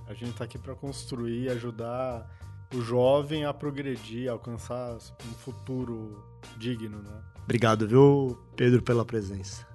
A 0.08 0.14
gente 0.14 0.34
tá 0.34 0.44
aqui 0.44 0.58
pra 0.58 0.76
construir, 0.76 1.50
ajudar 1.50 2.28
o 2.74 2.82
jovem 2.82 3.46
a 3.46 3.54
progredir, 3.54 4.30
a 4.30 4.34
alcançar 4.34 4.96
um 4.96 5.34
futuro 5.34 6.24
digno, 6.58 7.02
né? 7.02 7.22
Obrigado, 7.44 7.88
viu, 7.88 8.38
Pedro, 8.56 8.82
pela 8.82 9.04
presença. 9.04 9.68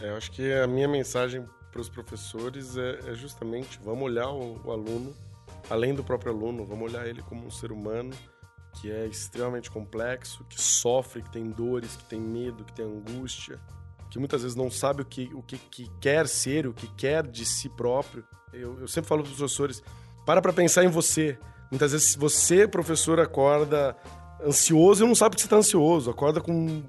É, 0.00 0.10
eu 0.10 0.16
acho 0.16 0.30
que 0.30 0.52
a 0.52 0.66
minha 0.66 0.86
mensagem 0.86 1.44
para 1.72 1.80
os 1.80 1.88
professores 1.88 2.76
é, 2.76 3.00
é 3.10 3.14
justamente 3.14 3.78
vamos 3.82 4.04
olhar 4.04 4.28
o, 4.28 4.60
o 4.64 4.70
aluno, 4.70 5.14
além 5.68 5.94
do 5.94 6.04
próprio 6.04 6.32
aluno, 6.32 6.64
vamos 6.64 6.92
olhar 6.92 7.06
ele 7.06 7.22
como 7.22 7.46
um 7.46 7.50
ser 7.50 7.72
humano 7.72 8.12
que 8.76 8.90
é 8.90 9.06
extremamente 9.06 9.70
complexo, 9.70 10.44
que 10.48 10.60
sofre, 10.60 11.22
que 11.22 11.30
tem 11.30 11.50
dores, 11.50 11.96
que 11.96 12.04
tem 12.04 12.20
medo, 12.20 12.64
que 12.64 12.72
tem 12.72 12.84
angústia, 12.84 13.58
que 14.10 14.18
muitas 14.18 14.42
vezes 14.42 14.56
não 14.56 14.70
sabe 14.70 15.02
o 15.02 15.04
que, 15.04 15.30
o 15.34 15.42
que, 15.42 15.58
que 15.58 15.90
quer 16.00 16.28
ser, 16.28 16.66
o 16.66 16.74
que 16.74 16.86
quer 16.94 17.26
de 17.26 17.44
si 17.44 17.68
próprio. 17.68 18.24
Eu, 18.52 18.80
eu 18.80 18.88
sempre 18.88 19.08
falo 19.08 19.22
para 19.22 19.30
os 19.30 19.38
professores, 19.38 19.82
para 20.24 20.42
para 20.42 20.52
pensar 20.52 20.84
em 20.84 20.88
você. 20.88 21.38
Muitas 21.70 21.92
vezes 21.92 22.14
você, 22.14 22.68
professor, 22.68 23.18
acorda 23.18 23.96
ansioso 24.44 25.04
e 25.04 25.08
não 25.08 25.14
sabe 25.14 25.34
que 25.34 25.40
você 25.40 25.46
está 25.46 25.56
ansioso, 25.56 26.10
acorda 26.10 26.40
com 26.40 26.84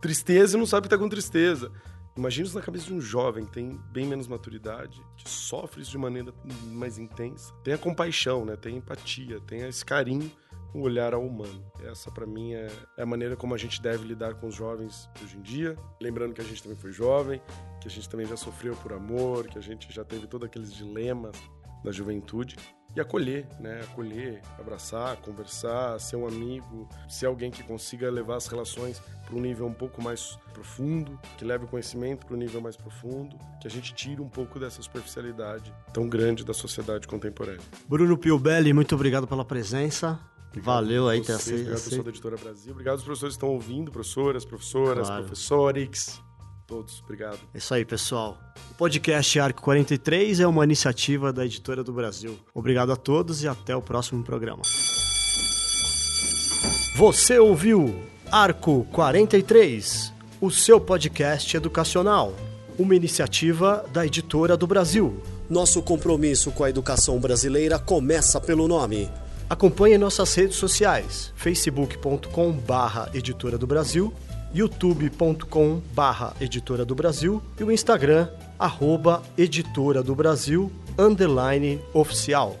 tristeza 0.00 0.56
e 0.56 0.60
não 0.60 0.66
sabe 0.66 0.84
que 0.84 0.90
tá 0.94 0.98
com 0.98 1.08
tristeza. 1.08 1.72
Imagina 2.16 2.46
isso 2.46 2.56
na 2.56 2.64
cabeça 2.64 2.86
de 2.86 2.94
um 2.94 3.00
jovem 3.00 3.44
que 3.44 3.52
tem 3.52 3.78
bem 3.90 4.06
menos 4.06 4.26
maturidade, 4.26 5.02
que 5.16 5.28
sofre 5.28 5.82
isso 5.82 5.90
de 5.90 5.98
maneira 5.98 6.32
mais 6.68 6.98
intensa. 6.98 7.52
Tem 7.62 7.74
a 7.74 7.78
compaixão, 7.78 8.44
né? 8.44 8.56
Tem 8.56 8.76
empatia, 8.76 9.38
tem 9.40 9.60
esse 9.66 9.84
carinho 9.84 10.30
o 10.76 10.82
olhar 10.82 11.14
ao 11.14 11.24
humano. 11.24 11.64
Essa, 11.84 12.10
para 12.10 12.26
mim, 12.26 12.54
é, 12.54 12.68
é, 12.96 13.02
a 13.02 13.06
maneira 13.06 13.36
como 13.36 13.54
a 13.54 13.58
gente 13.58 13.80
deve 13.80 14.06
lidar 14.06 14.34
com 14.34 14.46
os 14.46 14.54
jovens 14.54 15.08
hoje 15.22 15.36
em 15.36 15.42
dia. 15.42 15.76
Lembrando 16.00 16.34
que 16.34 16.40
a 16.40 16.44
gente 16.44 16.62
também 16.62 16.76
foi 16.76 16.92
jovem, 16.92 17.40
que 17.80 17.88
a 17.88 17.90
gente 17.90 18.08
também 18.08 18.26
já 18.26 18.36
sofreu 18.36 18.74
por 18.76 18.92
amor, 18.92 19.46
que 19.48 19.58
a 19.58 19.62
gente 19.62 19.92
já 19.92 20.04
teve 20.04 20.26
todos 20.26 20.46
aqueles 20.46 20.72
dilemas 20.72 21.36
da 21.84 21.92
juventude 21.92 22.56
e 22.96 23.00
acolher, 23.00 23.46
né? 23.60 23.80
Acolher, 23.82 24.40
abraçar, 24.58 25.16
conversar, 25.18 26.00
ser 26.00 26.16
um 26.16 26.26
amigo, 26.26 26.88
ser 27.08 27.26
alguém 27.26 27.50
que 27.50 27.62
consiga 27.62 28.10
levar 28.10 28.36
as 28.36 28.46
relações 28.46 29.00
para 29.24 29.36
um 29.36 29.40
nível 29.40 29.66
um 29.66 29.72
pouco 29.72 30.02
mais 30.02 30.38
profundo, 30.54 31.18
que 31.36 31.44
leve 31.44 31.66
o 31.66 31.68
conhecimento 31.68 32.24
para 32.24 32.34
um 32.34 32.38
nível 32.38 32.60
mais 32.60 32.76
profundo, 32.76 33.36
que 33.60 33.66
a 33.66 33.70
gente 33.70 33.94
tire 33.94 34.20
um 34.20 34.28
pouco 34.28 34.58
dessa 34.58 34.80
superficialidade 34.80 35.72
tão 35.92 36.08
grande 36.08 36.44
da 36.44 36.54
sociedade 36.54 37.06
contemporânea. 37.06 37.60
Bruno 37.86 38.16
Piobelli, 38.16 38.72
muito 38.72 38.94
obrigado 38.94 39.26
pela 39.26 39.44
presença. 39.44 40.18
Obrigado 40.56 40.74
Valeu 40.74 41.08
aí 41.08 41.20
ter 41.20 41.32
aceito. 41.32 41.60
Obrigado, 41.60 41.80
professor 41.80 42.02
da 42.02 42.10
Editora 42.10 42.36
Brasil. 42.36 42.72
Obrigado 42.72 42.94
aos 42.94 43.02
professores 43.02 43.34
que 43.34 43.36
estão 43.36 43.50
ouvindo, 43.50 43.90
professoras, 43.90 44.44
professoras, 44.44 45.06
claro. 45.06 45.24
professores 45.24 46.26
todos. 46.66 47.00
Obrigado. 47.04 47.38
É 47.54 47.58
isso 47.58 47.72
aí, 47.72 47.84
pessoal. 47.84 48.38
O 48.72 48.74
podcast 48.74 49.38
Arco 49.38 49.62
43 49.62 50.40
é 50.40 50.46
uma 50.46 50.64
iniciativa 50.64 51.32
da 51.32 51.44
Editora 51.44 51.84
do 51.84 51.92
Brasil. 51.92 52.38
Obrigado 52.52 52.90
a 52.92 52.96
todos 52.96 53.42
e 53.42 53.48
até 53.48 53.74
o 53.76 53.80
próximo 53.80 54.22
programa. 54.24 54.62
Você 56.96 57.38
ouviu 57.38 58.02
Arco 58.30 58.84
43, 58.92 60.12
o 60.40 60.50
seu 60.50 60.80
podcast 60.80 61.56
educacional, 61.56 62.34
uma 62.78 62.94
iniciativa 62.94 63.84
da 63.92 64.04
Editora 64.04 64.56
do 64.56 64.66
Brasil. 64.66 65.22
Nosso 65.48 65.80
compromisso 65.82 66.50
com 66.50 66.64
a 66.64 66.70
educação 66.70 67.20
brasileira 67.20 67.78
começa 67.78 68.40
pelo 68.40 68.66
nome. 68.66 69.08
Acompanhe 69.48 69.96
nossas 69.98 70.34
redes 70.34 70.56
sociais: 70.56 71.32
facebook.com/editora 71.36 73.56
do 73.56 73.66
Brasil 73.66 74.12
youtube.com 74.56 75.82
barra 75.92 76.34
Editora 76.40 76.84
do 76.84 76.94
Brasil 76.94 77.42
e 77.60 77.64
o 77.64 77.70
Instagram, 77.70 78.28
arroba 78.58 79.22
Editora 79.36 80.02
do 80.02 80.14
Brasil, 80.14 80.72
underline 80.98 81.78
oficial. 81.92 82.56